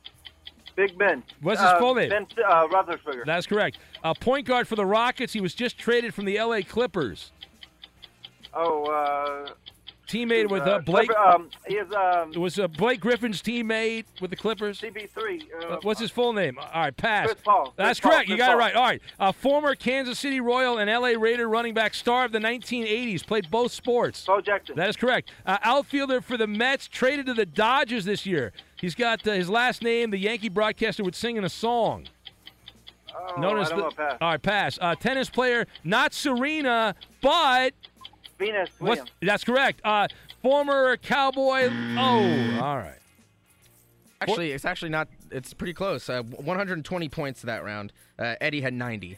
Big 0.76 0.98
Ben. 0.98 1.22
What's 1.42 1.60
his 1.60 1.70
Uh, 1.70 1.80
full 1.80 1.96
name? 1.96 2.10
Ben 2.10 2.26
uh, 2.48 2.68
Roethlisberger. 2.68 3.26
That's 3.26 3.46
correct. 3.46 3.78
Uh, 4.04 4.14
point 4.14 4.48
guard 4.48 4.68
for 4.68 4.76
the 4.76 4.86
Rockets. 4.86 5.34
He 5.34 5.42
was 5.42 5.54
just 5.54 5.78
traded 5.78 6.14
from 6.14 6.26
the 6.26 6.38
L.A. 6.38 6.64
Clippers. 6.64 7.32
Oh, 8.54 8.86
uh, 8.86 9.50
Teammate 10.12 10.50
with 10.50 10.64
uh, 10.64 10.72
uh, 10.72 10.80
Blake. 10.80 11.10
Um, 11.16 11.50
he 11.68 11.76
is 11.76 11.88
um, 11.94 12.32
was 12.34 12.60
uh, 12.60 12.68
Blake 12.68 13.00
Griffin's 13.00 13.42
teammate 13.42 14.04
with 14.20 14.30
the 14.30 14.36
Clippers. 14.36 14.82
CB3. 14.82 15.42
Uh, 15.64 15.68
Uh, 15.68 15.80
what's 15.84 16.02
his 16.02 16.12
full 16.12 16.34
name? 16.34 16.58
All 16.60 16.82
right, 16.82 16.96
pass. 16.96 17.28
Chris 17.28 17.40
Paul. 17.44 17.74
That's 17.78 18.00
Chris 18.00 18.10
Paul, 18.10 18.12
correct. 18.12 18.30
You 18.30 18.36
Chris 18.36 18.48
got 18.48 18.54
it 18.56 18.58
right. 18.60 18.76
All 18.76 18.84
right. 18.84 19.02
Uh, 19.20 19.32
former 19.32 19.74
Kansas 19.76 20.20
City 20.20 20.42
Royal 20.42 20.80
and 20.80 20.90
LA 20.92 21.14
Raider 21.18 21.48
running 21.48 21.74
back 21.74 21.94
star 21.94 22.26
of 22.26 22.34
the 22.34 22.40
1980s. 22.40 23.26
Played 23.26 23.50
both 23.50 23.72
sports. 23.72 24.26
Bo 24.26 24.42
Jackson. 24.42 24.76
That 24.76 24.90
is 24.90 24.98
correct. 24.98 25.32
Uh, 25.46 25.58
outfielder 25.64 26.20
for 26.20 26.36
the 26.36 26.48
Mets, 26.48 26.88
traded 26.90 27.26
to 27.28 27.34
the 27.34 27.46
Dodgers 27.46 28.04
this 28.04 28.26
year. 28.26 28.52
He's 28.82 28.96
got 28.96 29.26
uh, 29.26 29.32
his 29.32 29.50
last 29.50 29.82
name. 29.82 30.10
The 30.12 30.18
Yankee 30.18 30.50
broadcaster 30.50 31.04
would 31.06 31.16
sing 31.16 31.38
in 31.38 31.46
a 31.46 31.50
song. 31.50 32.08
Oh, 33.14 33.40
Known 33.40 33.58
I 33.58 33.62
as 33.62 33.70
don't 33.70 33.78
the- 33.78 33.84
know. 33.84 33.90
Pass. 33.92 34.18
All 34.22 34.30
right, 34.30 34.42
pass. 34.42 34.80
Uh, 34.82 34.96
tennis 34.96 35.30
player, 35.30 35.68
not 35.84 36.14
Serena, 36.14 36.96
but 37.22 37.74
Venus 38.42 38.70
what's, 38.80 39.04
that's 39.22 39.44
correct. 39.44 39.82
Uh, 39.84 40.08
former 40.42 40.98
cowboy. 40.98 41.70
Oh, 41.72 42.60
all 42.62 42.78
right. 42.78 42.98
Actually, 44.20 44.52
it's 44.52 44.66
actually 44.66 44.90
not. 44.90 45.08
It's 45.32 45.54
pretty 45.54 45.74
close. 45.74 46.10
Uh, 46.10 46.24
120 46.24 47.10
points 47.10 47.42
that 47.44 47.64
round. 47.64 47.94
Uh, 48.20 48.36
Eddie 48.42 48.62
had 48.62 48.74
90. 48.74 49.18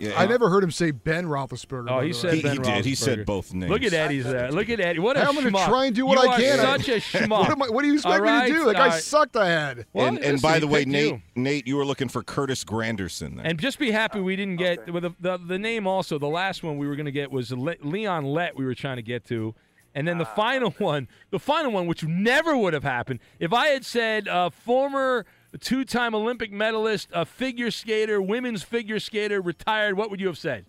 Yeah, 0.00 0.18
I 0.20 0.26
never 0.26 0.48
heard 0.48 0.64
him 0.64 0.70
say 0.70 0.90
Ben 0.90 1.26
Roethlisberger. 1.26 1.90
Oh, 1.90 2.00
he 2.00 2.12
said. 2.12 2.34
He- 2.34 2.42
Ben 2.42 2.52
he 2.52 2.58
did. 2.58 2.84
He 2.84 2.94
said 2.94 3.26
both 3.26 3.52
names. 3.52 3.70
Look 3.70 3.82
at 3.82 3.92
Eddie's 3.92 4.24
there. 4.24 4.50
Look 4.50 4.68
at 4.70 4.80
Eddie. 4.80 4.98
What 4.98 5.16
a 5.16 5.20
Hey, 5.20 5.26
I'm 5.26 5.34
going 5.34 5.46
to 5.52 5.64
try 5.66 5.86
and 5.86 5.94
do 5.94 6.06
what 6.06 6.22
you 6.22 6.28
I 6.30 6.34
are 6.34 6.38
can. 6.38 6.58
Such 6.58 6.88
a 6.88 6.92
schmuck. 7.18 7.28
what, 7.28 7.50
am 7.50 7.62
I, 7.62 7.68
what 7.68 7.82
do 7.82 7.88
you 7.88 7.94
expect 7.94 8.24
All 8.26 8.40
me 8.40 8.46
to 8.48 8.52
do? 8.52 8.58
That 8.60 8.66
All 8.66 8.72
guy 8.72 8.88
right. 8.88 9.02
sucked. 9.02 9.36
I 9.36 9.46
had. 9.48 9.86
Well, 9.92 10.06
and, 10.06 10.18
and 10.18 10.40
by 10.42 10.58
the 10.58 10.66
way, 10.66 10.84
Nate, 10.84 11.12
you. 11.12 11.22
Nate, 11.36 11.66
you 11.66 11.76
were 11.76 11.84
looking 11.84 12.08
for 12.08 12.22
Curtis 12.22 12.64
Granderson. 12.64 13.36
Then. 13.36 13.46
And 13.46 13.58
just 13.60 13.78
be 13.78 13.90
happy 13.90 14.20
we 14.20 14.36
didn't 14.36 14.56
get 14.56 14.90
with 14.92 15.02
the, 15.02 15.14
the 15.20 15.36
the 15.38 15.58
name. 15.58 15.86
Also, 15.86 16.18
the 16.18 16.26
last 16.28 16.62
one 16.62 16.78
we 16.78 16.86
were 16.86 16.96
going 16.96 17.06
to 17.06 17.12
get 17.12 17.30
was 17.30 17.52
Le- 17.52 17.76
Leon 17.82 18.24
Lett. 18.24 18.56
We 18.56 18.64
were 18.64 18.74
trying 18.74 18.96
to 18.96 19.02
get 19.02 19.24
to, 19.26 19.54
and 19.94 20.08
then 20.08 20.18
the 20.18 20.24
final 20.24 20.70
one, 20.78 21.08
the 21.30 21.38
final 21.38 21.72
one, 21.72 21.86
which 21.86 22.04
never 22.04 22.56
would 22.56 22.72
have 22.72 22.84
happened 22.84 23.20
if 23.38 23.52
I 23.52 23.66
had 23.68 23.84
said 23.84 24.28
uh, 24.28 24.50
former 24.50 25.26
two-time 25.58 26.14
Olympic 26.14 26.52
medalist, 26.52 27.08
a 27.12 27.24
figure 27.24 27.70
skater, 27.70 28.20
women's 28.22 28.62
figure 28.62 29.00
skater, 29.00 29.40
retired. 29.40 29.96
What 29.96 30.10
would 30.10 30.20
you 30.20 30.26
have 30.28 30.38
said? 30.38 30.66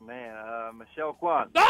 Man, 0.00 0.36
uh, 0.36 0.70
Michelle 0.72 1.14
Kwan. 1.14 1.48
Oh, 1.56 1.66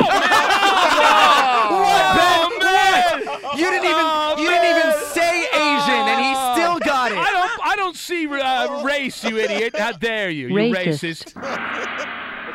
man! 2.60 3.22
You 3.56 3.70
didn't 3.70 3.88
even 3.88 4.06
you 4.38 4.50
didn't 4.50 4.76
even 4.76 4.92
say 5.12 5.44
Asian, 5.46 6.08
and 6.08 6.20
he 6.20 6.34
still 6.52 6.78
got 6.80 7.10
it. 7.12 7.16
I 7.16 7.30
don't. 7.32 7.66
I 7.66 7.76
don't 7.76 7.96
see 7.96 8.26
uh, 8.26 8.82
race, 8.82 9.24
you 9.24 9.38
idiot. 9.38 9.76
How 9.78 9.92
dare 9.92 10.28
you, 10.28 10.48
you 10.48 10.74
Racist. 10.74 11.32
racist? 11.32 11.92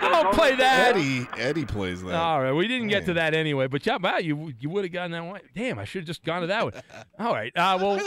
I 0.01 0.23
don't 0.23 0.33
play 0.33 0.55
that. 0.55 0.95
Eddie, 0.95 1.27
Eddie 1.37 1.65
plays 1.65 2.01
that. 2.03 2.15
All 2.15 2.41
right, 2.41 2.51
we 2.51 2.67
didn't 2.67 2.87
get 2.87 3.05
to 3.05 3.13
that 3.13 3.33
anyway, 3.33 3.67
but 3.67 3.85
yeah, 3.85 3.97
wow, 3.97 4.17
you 4.17 4.53
you 4.59 4.69
would 4.69 4.83
have 4.83 4.91
gotten 4.91 5.11
that 5.11 5.23
one. 5.23 5.41
Damn, 5.55 5.79
I 5.79 5.85
should 5.85 6.01
have 6.01 6.07
just 6.07 6.23
gone 6.23 6.41
to 6.41 6.47
that 6.47 6.63
one. 6.63 6.73
All 7.19 7.33
right, 7.33 7.55
uh, 7.55 7.77
well, 7.79 7.99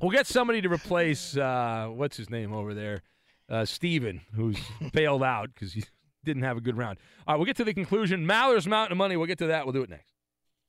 we'll 0.00 0.10
get 0.10 0.26
somebody 0.26 0.60
to 0.62 0.68
replace 0.68 1.36
uh, 1.36 1.88
what's 1.90 2.16
his 2.16 2.30
name 2.30 2.52
over 2.52 2.74
there, 2.74 3.02
uh, 3.48 3.64
Steven, 3.64 4.20
who's 4.34 4.58
bailed 4.92 5.22
out 5.22 5.50
because 5.54 5.72
he 5.72 5.84
didn't 6.24 6.42
have 6.42 6.56
a 6.56 6.60
good 6.60 6.76
round. 6.76 6.98
All 7.26 7.34
right, 7.34 7.38
we'll 7.38 7.46
get 7.46 7.56
to 7.56 7.64
the 7.64 7.74
conclusion. 7.74 8.26
Maller's 8.26 8.66
Mountain 8.66 8.92
of 8.92 8.98
Money. 8.98 9.16
We'll 9.16 9.26
get 9.26 9.38
to 9.38 9.48
that. 9.48 9.66
We'll 9.66 9.72
do 9.72 9.82
it 9.82 9.90
next. 9.90 10.12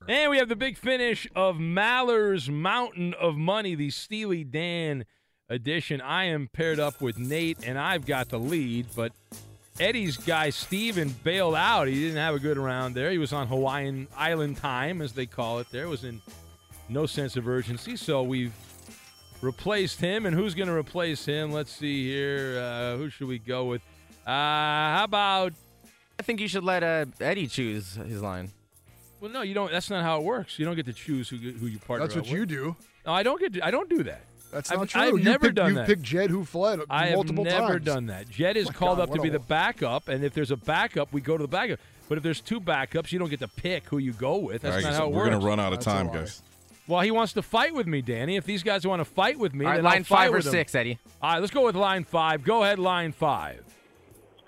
And 0.08 0.32
we 0.32 0.38
have 0.38 0.50
the 0.50 0.56
big 0.58 0.78
finish 0.78 1.30
of 1.34 1.60
Maller's 1.60 2.50
Mountain 2.50 3.14
of 3.14 3.38
Money, 3.38 3.74
the 3.74 3.90
Steely 3.90 4.44
Dan 4.44 5.06
edition. 5.48 6.02
I 6.02 6.26
am 6.26 6.50
paired 6.52 6.80
up 6.80 7.00
with 7.00 7.18
Nate, 7.18 7.60
and 7.66 7.80
I've 7.80 8.06
got 8.06 8.28
the 8.28 8.40
lead, 8.40 8.88
but 8.98 9.14
Eddie's 9.80 10.18
guy 10.18 10.50
Steven 10.52 11.10
bailed 11.24 11.56
out. 11.56 11.88
He 11.88 11.96
didn't 11.96 12.18
have 12.18 12.36
a 12.36 12.40
good 12.40 12.58
round 12.58 12.94
there. 12.96 13.10
He 13.12 13.18
was 13.18 13.34
on 13.34 13.48
Hawaiian 13.48 14.08
Island 14.16 14.58
time, 14.58 15.02
as 15.02 15.14
they 15.14 15.26
call 15.26 15.60
it. 15.60 15.68
There 15.72 15.88
was 15.88 16.04
in 16.04 16.22
no 16.90 17.06
sense 17.06 17.36
of 17.36 17.48
urgency, 17.48 17.96
so 17.96 18.22
we've 18.22 18.54
replaced 19.42 20.00
him. 20.00 20.26
And 20.26 20.36
who's 20.36 20.54
going 20.54 20.68
to 20.68 20.76
replace 20.76 21.26
him? 21.26 21.52
Let's 21.52 21.72
see 21.72 22.08
here. 22.08 22.60
Uh, 22.60 22.98
who 22.98 23.10
should 23.10 23.28
we 23.28 23.40
go 23.40 23.66
with? 23.66 23.82
Uh, 24.26 24.32
how 24.32 25.04
about? 25.06 25.54
I 26.20 26.24
think 26.24 26.40
you 26.40 26.48
should 26.48 26.64
let 26.64 26.84
uh, 26.84 27.06
Eddie 27.20 27.48
choose 27.48 27.96
his 27.96 28.22
line. 28.22 28.52
Well, 29.20 29.32
no, 29.32 29.42
you 29.42 29.54
don't. 29.54 29.72
That's 29.72 29.90
not 29.90 30.04
how 30.04 30.20
it 30.20 30.24
works. 30.24 30.60
You 30.60 30.66
don't 30.66 30.76
get 30.76 30.86
to 30.86 30.94
choose 30.94 31.30
who 31.30 31.38
who 31.38 31.66
you 31.66 31.80
partner. 31.80 32.06
That's 32.06 32.16
what 32.16 32.26
up 32.26 32.32
you 32.32 32.46
do. 32.46 32.76
No, 33.06 33.14
I 33.14 33.24
don't 33.24 33.40
get. 33.40 33.54
To, 33.54 33.66
I 33.66 33.72
don't 33.72 33.90
do 33.90 34.04
that. 34.04 34.22
That's 34.54 34.72
I've, 34.72 34.80
not 34.80 34.90
true. 34.90 35.02
I've 35.02 35.18
you 35.18 35.24
never 35.24 35.46
picked, 35.48 35.56
done 35.56 35.70
you 35.70 35.76
that. 35.76 35.88
picked 35.88 36.02
Jed 36.04 36.30
who 36.30 36.46
fled 36.46 36.80
I 36.90 37.08
have 37.08 37.16
multiple 37.16 37.44
never 37.44 37.74
times. 37.74 37.86
done 37.86 38.06
that. 38.08 38.30
Jed 38.30 38.56
is 38.58 38.68
My 38.68 38.74
called 38.74 38.98
God, 39.00 39.10
up 39.10 39.16
to 39.16 39.22
be 39.22 39.30
a- 39.30 39.32
the 39.32 39.40
backup, 39.40 40.08
and 40.08 40.24
if 40.24 40.34
there's 40.34 40.52
a 40.52 40.58
backup, 40.58 41.12
we 41.12 41.22
go 41.22 41.38
to 41.38 41.44
the 41.44 41.48
backup. 41.48 41.80
But 42.10 42.18
if 42.18 42.24
there's 42.24 42.42
two 42.42 42.60
backups, 42.62 43.12
you 43.12 43.20
don't 43.20 43.30
get 43.30 43.40
to 43.40 43.48
pick 43.48 43.86
who 43.88 43.98
you 43.98 44.12
go 44.14 44.38
with. 44.38 44.62
That's 44.62 44.76
All 44.76 44.82
right, 44.82 44.84
not 44.84 44.94
so 44.94 45.00
how 45.00 45.06
it 45.08 45.12
we're 45.14 45.18
works. 45.26 45.30
gonna 45.36 45.46
run 45.46 45.60
out 45.60 45.74
of 45.74 45.80
That's 45.80 45.86
time, 45.86 46.08
guys. 46.08 46.42
Well, 46.88 47.00
he 47.02 47.12
wants 47.12 47.32
to 47.34 47.42
fight 47.42 47.74
with 47.74 47.88
me, 47.88 48.02
Danny. 48.02 48.36
If 48.36 48.44
these 48.46 48.62
guys 48.62 48.86
want 48.86 49.00
to 49.00 49.06
fight 49.06 49.40
with 49.40 49.54
me, 49.54 49.66
All 49.66 49.72
right, 49.72 49.78
then 49.78 49.86
I'll 49.86 49.92
line 49.94 50.04
fight 50.04 50.18
five 50.26 50.34
or 50.34 50.36
with 50.38 50.44
them. 50.46 50.52
six, 50.52 50.76
Eddie. 50.76 51.00
All 51.22 51.32
right, 51.34 51.40
let's 51.40 51.54
go 51.54 51.66
with 51.66 51.76
line 51.78 52.04
five. 52.04 52.44
Go 52.44 52.64
ahead, 52.64 52.78
line 52.78 53.14
five. 53.14 53.64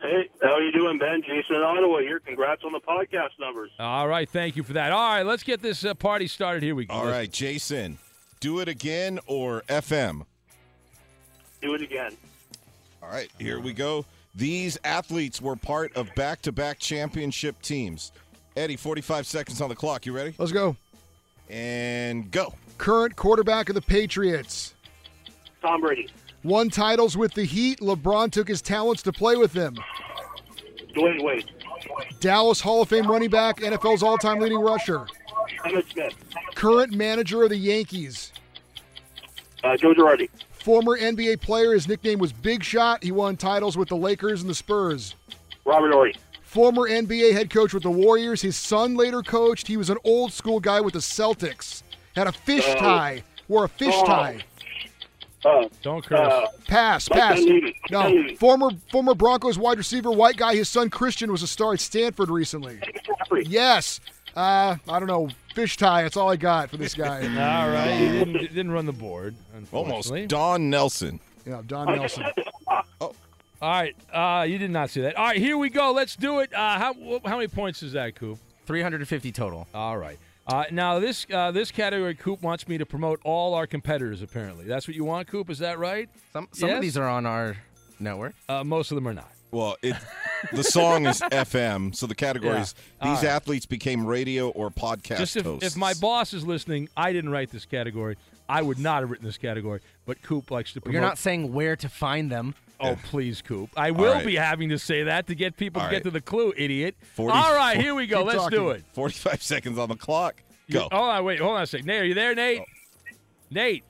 Hey, 0.02 0.30
how 0.44 0.52
are 0.56 0.62
you 0.62 0.72
doing, 0.74 1.00
Ben? 1.00 1.22
Jason 1.22 1.56
in 1.56 1.62
Ottawa 1.64 2.00
here. 2.00 2.20
Congrats 2.20 2.64
on 2.66 2.74
the 2.74 2.80
podcast 2.82 3.40
numbers. 3.40 3.72
All 3.80 4.08
right, 4.08 4.30
thank 4.30 4.56
you 4.58 4.64
for 4.64 4.74
that. 4.74 4.92
All 4.92 5.00
right, 5.16 5.26
let's 5.26 5.44
get 5.44 5.62
this 5.62 5.84
uh, 5.86 5.94
party 5.94 6.28
started. 6.28 6.62
Here 6.62 6.76
we 6.76 6.86
go. 6.86 6.94
All 6.94 7.06
right, 7.08 7.32
Jason, 7.32 7.98
do 8.46 8.60
it 8.60 8.68
again 8.68 9.18
or 9.26 9.64
FM. 9.70 10.24
Do 11.64 11.74
it 11.74 11.82
again. 11.82 12.16
All 13.02 13.10
right, 13.10 13.28
here 13.40 13.60
we 13.60 13.74
go. 13.74 14.06
These 14.36 14.78
athletes 14.84 15.42
were 15.42 15.56
part 15.56 15.92
of 15.98 16.14
back-to-back 16.14 16.78
championship 16.78 17.60
teams. 17.64 18.12
Eddie, 18.56 18.76
45 18.76 19.26
seconds 19.26 19.62
on 19.62 19.70
the 19.70 19.76
clock. 19.76 20.06
You 20.06 20.16
ready? 20.16 20.36
Let's 20.38 20.52
go. 20.52 20.76
And 21.50 22.30
go. 22.30 22.54
Current 22.78 23.16
quarterback 23.16 23.70
of 23.70 23.74
the 23.74 23.82
Patriots. 23.82 24.76
Tom 25.64 25.82
Brady. 25.82 26.08
Won 26.44 26.70
titles 26.70 27.18
with 27.18 27.34
the 27.34 27.46
Heat. 27.46 27.80
LeBron 27.80 28.30
took 28.30 28.48
his 28.48 28.62
talents 28.62 29.02
to 29.02 29.12
play 29.12 29.38
with 29.38 29.54
them. 29.54 29.76
Dwyane 30.94 31.24
Wade. 31.24 31.50
Dallas 32.20 32.62
Hall 32.62 32.84
of 32.84 32.90
Fame 32.90 33.10
running 33.10 33.32
back, 33.32 33.58
NFL's 33.58 34.04
all-time 34.04 34.40
leading 34.40 34.60
rusher. 34.60 35.08
Emmitt 35.64 35.92
Smith. 35.92 36.14
Current 36.56 36.94
manager 36.94 37.44
of 37.44 37.50
the 37.50 37.58
Yankees. 37.58 38.32
Uh, 39.64 39.76
Joe 39.78 39.94
Girardi. 39.94 40.30
Former 40.52 40.98
NBA 40.98 41.42
player, 41.42 41.74
his 41.74 41.88
nickname 41.88 42.18
was 42.20 42.34
Big 42.34 42.64
Shot. 42.64 43.04
He 43.04 43.12
won 43.12 43.38
titles 43.38 43.78
with 43.78 43.90
the 43.90 43.96
Lakers 43.98 44.42
and 44.42 44.50
the 44.50 44.56
Spurs. 44.56 45.16
Robert 45.66 45.92
Horry. 45.94 46.16
Former 46.44 46.84
NBA 46.90 47.34
head 47.34 47.50
coach 47.50 47.74
with 47.74 47.84
the 47.84 47.92
Warriors. 47.92 48.42
His 48.42 48.56
son 48.56 48.96
later 48.96 49.22
coached. 49.22 49.68
He 49.68 49.78
was 49.78 49.90
an 49.90 49.98
old 50.04 50.32
school 50.34 50.60
guy 50.60 50.82
with 50.82 50.94
the 50.94 51.00
Celtics. 51.00 51.84
Had 52.16 52.28
a 52.28 52.32
fish 52.32 52.68
Uh, 52.68 52.76
tie. 52.76 53.24
Wore 53.48 53.66
a 53.66 53.70
fish 53.70 53.94
oh. 53.96 54.06
tie. 54.06 54.44
Uh, 55.44 55.68
Don't 55.84 56.04
curse. 56.04 56.20
uh, 56.20 56.48
Pass, 56.68 57.08
pass. 57.08 57.40
No, 57.92 58.28
former 58.40 58.70
former 58.92 59.14
Broncos 59.14 59.60
wide 59.60 59.78
receiver, 59.78 60.10
white 60.10 60.38
guy. 60.38 60.56
His 60.56 60.70
son 60.70 60.90
Christian 60.90 61.32
was 61.32 61.44
a 61.44 61.48
star 61.48 61.74
at 61.74 61.80
Stanford 61.80 62.30
recently. 62.32 62.80
Yes. 63.44 64.00
Uh, 64.36 64.78
I 64.90 64.98
don't 65.00 65.08
know. 65.08 65.30
Fish 65.56 65.78
tie. 65.78 66.04
That's 66.04 66.18
all 66.18 66.30
I 66.30 66.36
got 66.36 66.70
for 66.70 66.78
this 66.78 66.94
guy. 66.94 67.22
All 67.24 67.70
right, 67.70 67.98
you 67.98 68.12
didn't, 68.12 68.34
didn't 68.54 68.72
run 68.72 68.86
the 68.86 68.92
board. 68.92 69.36
Almost. 69.72 70.14
Don 70.28 70.70
Nelson. 70.70 71.20
Yeah, 71.46 71.62
Don 71.66 71.88
Nelson. 71.96 72.26
All 73.02 73.14
right, 73.62 73.96
uh, 74.14 74.44
you 74.44 74.58
did 74.58 74.70
not 74.70 74.90
see 74.90 75.02
that. 75.02 75.16
All 75.16 75.26
right, 75.26 75.38
here 75.38 75.58
we 75.58 75.70
go. 75.70 75.92
Let's 75.94 76.18
do 76.18 76.40
it. 76.40 76.54
Uh, 76.54 76.78
how 76.78 76.94
how 77.26 77.38
many 77.38 77.48
points 77.48 77.82
is 77.84 77.94
that, 77.94 78.16
Coop? 78.16 78.38
350 78.66 79.32
total. 79.32 79.66
All 79.74 79.98
right. 79.98 80.20
Uh, 80.46 80.66
now 80.72 81.00
this 81.00 81.26
uh, 81.34 81.52
this 81.52 81.72
category, 81.72 82.16
Coop 82.16 82.42
wants 82.42 82.68
me 82.68 82.78
to 82.78 82.86
promote 82.86 83.20
all 83.24 83.54
our 83.54 83.66
competitors. 83.66 84.22
Apparently, 84.22 84.66
that's 84.66 84.88
what 84.88 84.96
you 84.96 85.06
want, 85.06 85.28
Coop. 85.30 85.50
Is 85.50 85.60
that 85.60 85.80
right? 85.80 86.10
Some 86.34 86.50
some 86.52 86.68
Yes? 86.70 86.76
of 86.76 86.82
these 86.82 86.98
are 86.98 87.08
on 87.08 87.26
our 87.26 87.56
network. 88.00 88.36
Uh, 88.50 88.64
most 88.66 88.92
of 88.92 88.96
them 88.96 89.08
are 89.08 89.14
not. 89.14 89.32
Well, 89.52 89.78
it 89.82 89.96
the 90.52 90.64
song 90.64 91.06
is 91.08 91.20
FM, 91.22 91.96
so 91.96 92.08
the 92.08 92.16
categories. 92.16 92.76
Yeah. 93.02 93.10
These 93.10 93.18
All 93.20 93.24
right. 93.24 93.36
athletes 93.36 93.66
became 93.66 94.06
radio 94.06 94.50
or 94.50 94.70
podcast 94.70 95.18
Just 95.18 95.36
if, 95.36 95.46
hosts. 95.46 95.66
if 95.66 95.78
my 95.78 95.94
boss 95.96 96.34
is 96.34 96.46
listening, 96.46 96.90
I 96.96 97.14
didn't 97.14 97.32
write 97.32 97.52
this 97.52 97.66
category. 97.66 98.18
I 98.48 98.62
would 98.62 98.80
not 98.80 99.02
have 99.02 99.10
written 99.10 99.26
this 99.26 99.38
category. 99.38 99.80
But 100.06 100.22
Coop 100.22 100.52
likes 100.52 100.74
to 100.74 100.82
promote. 100.82 100.94
You're 100.94 101.02
not 101.02 101.18
saying 101.18 101.52
where 101.54 101.76
to 101.78 101.90
find 101.90 102.32
them. 102.32 102.54
Oh, 102.80 102.98
please, 103.06 103.42
Coop. 103.42 103.70
I 103.78 103.92
will 103.92 104.14
right. 104.14 104.26
be 104.26 104.36
having 104.36 104.70
to 104.70 104.78
say 104.78 105.04
that 105.04 105.28
to 105.28 105.36
get 105.36 105.56
people 105.58 105.82
All 105.82 105.88
to 105.88 105.92
get 105.92 105.98
right. 105.98 106.04
to 106.04 106.12
the 106.12 106.22
clue, 106.22 106.54
idiot. 106.58 106.96
40 107.16 107.38
All 107.38 107.56
right, 107.56 107.80
here 107.80 107.96
we 107.96 108.06
go. 108.06 108.18
Keep 108.20 108.28
Let's 108.34 108.50
do 108.50 108.58
talking. 108.58 108.76
it. 108.82 108.84
45 108.94 109.42
seconds 109.44 109.80
on 109.80 109.90
the 109.90 109.96
clock. 109.96 110.36
Go. 110.70 110.82
hold 110.92 110.94
on, 110.94 111.24
wait, 111.24 111.40
hold 111.40 111.56
on 111.56 111.62
a 111.64 111.68
second. 111.68 111.86
Nate, 111.88 112.02
are 112.02 112.06
you 112.06 112.14
there, 112.14 112.36
Nate? 112.36 112.60
Oh. 112.62 113.16
Nate. 113.52 113.84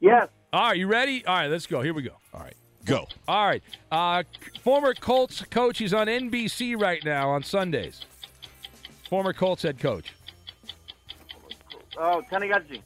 Yes. 0.00 0.28
All 0.52 0.68
right, 0.68 0.76
you 0.76 0.86
ready? 0.88 1.24
All 1.24 1.36
right, 1.36 1.50
let's 1.50 1.66
go. 1.66 1.82
Here 1.82 1.94
we 1.94 2.02
go. 2.02 2.14
All 2.34 2.40
right, 2.40 2.54
go. 2.84 3.06
All 3.28 3.46
right. 3.46 3.62
Uh, 3.90 4.22
former 4.62 4.94
Colts 4.94 5.42
coach. 5.50 5.78
He's 5.78 5.94
on 5.94 6.06
NBC 6.06 6.80
right 6.80 7.04
now 7.04 7.30
on 7.30 7.42
Sundays. 7.42 8.04
Former 9.08 9.32
Colts 9.32 9.62
head 9.62 9.78
coach. 9.78 10.12
Oh, 11.96 12.22
Tanigazzi. 12.30 12.80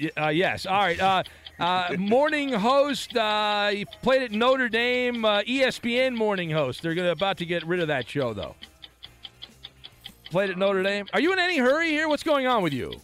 Y- 0.00 0.10
Uh, 0.16 0.28
yes. 0.28 0.66
All 0.66 0.78
right. 0.78 1.00
Uh, 1.00 1.22
uh, 1.58 1.94
morning 1.98 2.52
host. 2.52 3.16
Uh, 3.16 3.68
he 3.68 3.84
played 4.02 4.22
at 4.22 4.32
Notre 4.32 4.68
Dame. 4.68 5.24
Uh, 5.24 5.40
ESPN 5.42 6.14
morning 6.14 6.50
host. 6.50 6.82
They're 6.82 6.94
gonna, 6.94 7.10
about 7.10 7.38
to 7.38 7.46
get 7.46 7.66
rid 7.66 7.80
of 7.80 7.88
that 7.88 8.08
show, 8.08 8.32
though. 8.34 8.54
Played 10.30 10.50
at 10.50 10.58
Notre 10.58 10.82
Dame. 10.82 11.06
Are 11.12 11.20
you 11.20 11.32
in 11.32 11.38
any 11.38 11.58
hurry 11.58 11.88
here? 11.88 12.06
What's 12.08 12.22
going 12.22 12.46
on 12.46 12.62
with 12.62 12.72
you? 12.74 13.00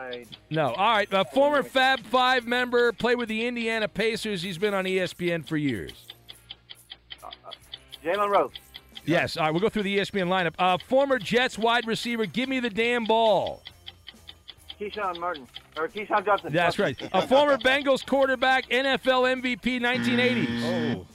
I 0.00 0.24
No. 0.50 0.72
All 0.72 0.92
right. 0.92 1.08
A 1.12 1.24
former 1.24 1.62
Fab 1.62 2.00
Five 2.06 2.46
member. 2.46 2.92
Played 2.92 3.18
with 3.18 3.28
the 3.28 3.46
Indiana 3.46 3.88
Pacers. 3.88 4.42
He's 4.42 4.58
been 4.58 4.74
on 4.74 4.84
ESPN 4.84 5.46
for 5.46 5.56
years. 5.56 6.06
Jalen 8.04 8.30
Rose. 8.30 8.52
Yes. 9.04 9.36
All 9.36 9.44
right. 9.44 9.50
We'll 9.50 9.60
go 9.60 9.68
through 9.68 9.82
the 9.84 9.98
ESPN 9.98 10.28
lineup. 10.28 10.54
Uh, 10.58 10.78
former 10.78 11.18
Jets 11.18 11.58
wide 11.58 11.86
receiver. 11.86 12.26
Give 12.26 12.48
me 12.48 12.60
the 12.60 12.70
damn 12.70 13.04
ball. 13.04 13.62
Keyshawn 14.80 15.18
Martin 15.18 15.46
or 15.76 15.88
Keyshawn 15.88 16.24
Johnson. 16.24 16.52
That's 16.52 16.78
right. 16.78 16.96
A 17.12 17.26
former 17.26 17.58
Bengals 17.58 18.06
quarterback, 18.06 18.68
NFL 18.70 19.40
MVP, 19.42 19.80
1980s. 19.80 20.96
Oh. 20.96 21.06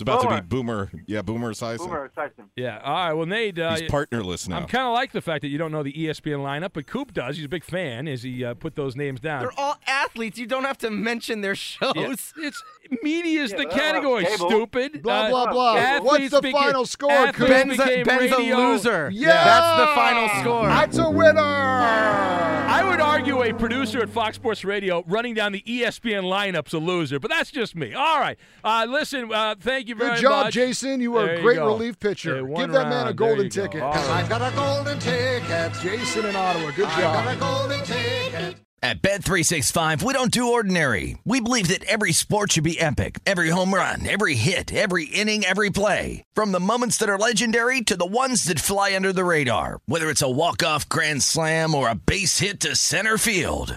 It's 0.00 0.08
about 0.08 0.22
to 0.22 0.42
be 0.42 0.48
Boomer. 0.48 0.90
Yeah, 1.06 1.22
Boomer 1.22 1.52
Esiason. 1.52 1.78
Boomer 1.78 2.10
Esiason. 2.16 2.46
Yeah. 2.56 2.80
All 2.82 2.92
right. 2.94 3.12
Well, 3.12 3.26
Nate. 3.26 3.58
Uh, 3.58 3.76
He's 3.76 3.90
partnerless 3.90 4.48
now. 4.48 4.58
I'm 4.58 4.66
kind 4.66 4.86
of 4.86 4.92
like 4.94 5.12
the 5.12 5.20
fact 5.20 5.42
that 5.42 5.48
you 5.48 5.58
don't 5.58 5.72
know 5.72 5.82
the 5.82 5.92
ESPN 5.92 6.38
lineup, 6.38 6.70
but 6.72 6.86
Coop 6.86 7.12
does. 7.12 7.36
He's 7.36 7.44
a 7.44 7.48
big 7.48 7.64
fan 7.64 8.08
as 8.08 8.22
he 8.22 8.44
uh, 8.44 8.54
put 8.54 8.76
those 8.76 8.96
names 8.96 9.20
down. 9.20 9.40
They're 9.42 9.58
all 9.60 9.76
athletes. 9.86 10.38
You 10.38 10.46
don't 10.46 10.64
have 10.64 10.78
to 10.78 10.90
mention 10.90 11.40
their 11.42 11.54
shows. 11.54 11.92
Yeah. 11.96 12.14
It's 12.38 12.62
media's 13.02 13.52
the 13.52 13.66
category. 13.66 14.24
Stupid. 14.26 15.02
Blah, 15.02 15.14
Uh, 15.26 15.28
blah, 15.30 15.52
blah. 15.52 15.76
athletes 15.76 16.04
What's 16.04 16.30
the 16.30 16.40
became- 16.40 16.60
final 16.62 16.86
score, 16.86 17.10
athletes 17.12 17.36
Coop? 17.38 17.48
Ben's 17.48 17.80
a- 17.80 18.02
Ben's 18.04 18.32
a 18.32 18.38
loser. 18.56 19.10
Yeah. 19.12 19.28
That's 19.44 19.80
the 19.80 19.86
final 19.94 20.28
score. 20.40 20.68
That's 20.68 20.98
a 20.98 21.10
winner. 21.10 21.40
I 21.40 22.88
would 22.88 23.00
argue 23.00 23.42
a 23.42 23.52
producer 23.52 24.00
at 24.00 24.08
Fox 24.08 24.36
Sports 24.36 24.64
Radio 24.64 25.04
running 25.06 25.34
down 25.34 25.52
the 25.52 25.62
ESPN 25.62 26.22
lineup's 26.24 26.72
a 26.72 26.78
loser, 26.78 27.18
but 27.18 27.30
that's 27.30 27.50
just 27.50 27.74
me. 27.76 27.92
All 27.94 28.20
right. 28.20 28.38
Uh, 28.64 28.86
listen, 28.88 29.30
uh, 29.32 29.54
thank 29.60 29.88
you 29.88 29.89
very 29.96 30.10
Good 30.16 30.22
job, 30.22 30.44
much. 30.46 30.54
Jason. 30.54 31.00
You 31.00 31.16
are 31.16 31.26
There 31.26 31.36
a 31.36 31.40
great 31.42 31.58
relief 31.58 31.98
pitcher. 31.98 32.36
Yeah, 32.46 32.56
Give 32.58 32.72
that 32.72 32.88
man 32.88 33.06
a 33.08 33.12
golden 33.14 33.48
ticket. 33.50 33.80
go. 33.80 33.92
ticket. 33.92 34.00
All 34.02 34.08
right. 34.08 34.28
got 34.28 34.52
a 34.52 34.54
golden 34.56 34.98
ticket. 34.98 35.72
Jason 35.82 36.26
in 36.26 36.36
Ottawa. 36.36 36.70
Good 36.72 36.88
job. 36.90 37.38
golden 37.38 37.80
ticket. 37.84 38.56
At 38.82 39.02
Bet365, 39.02 40.02
we 40.02 40.14
don't 40.14 40.30
do 40.30 40.52
ordinary. 40.52 41.18
We 41.26 41.42
believe 41.42 41.68
that 41.68 41.84
every 41.84 42.12
sport 42.12 42.52
should 42.52 42.64
be 42.64 42.80
epic. 42.80 43.18
Every 43.26 43.50
home 43.50 43.74
run, 43.74 44.08
every 44.08 44.36
hit, 44.36 44.72
every 44.72 45.04
inning, 45.04 45.44
every 45.44 45.68
play. 45.68 46.24
From 46.32 46.52
the 46.52 46.60
moments 46.60 46.96
that 46.96 47.10
are 47.10 47.18
legendary 47.18 47.82
to 47.82 47.94
the 47.96 48.06
ones 48.06 48.44
that 48.44 48.58
fly 48.58 48.96
under 48.96 49.12
the 49.12 49.24
radar. 49.24 49.80
Whether 49.84 50.08
it's 50.08 50.22
a 50.22 50.30
walk-off 50.30 50.88
grand 50.88 51.22
slam 51.22 51.74
or 51.74 51.90
a 51.90 51.94
base 51.94 52.38
hit 52.38 52.58
to 52.60 52.74
center 52.74 53.18
field. 53.18 53.76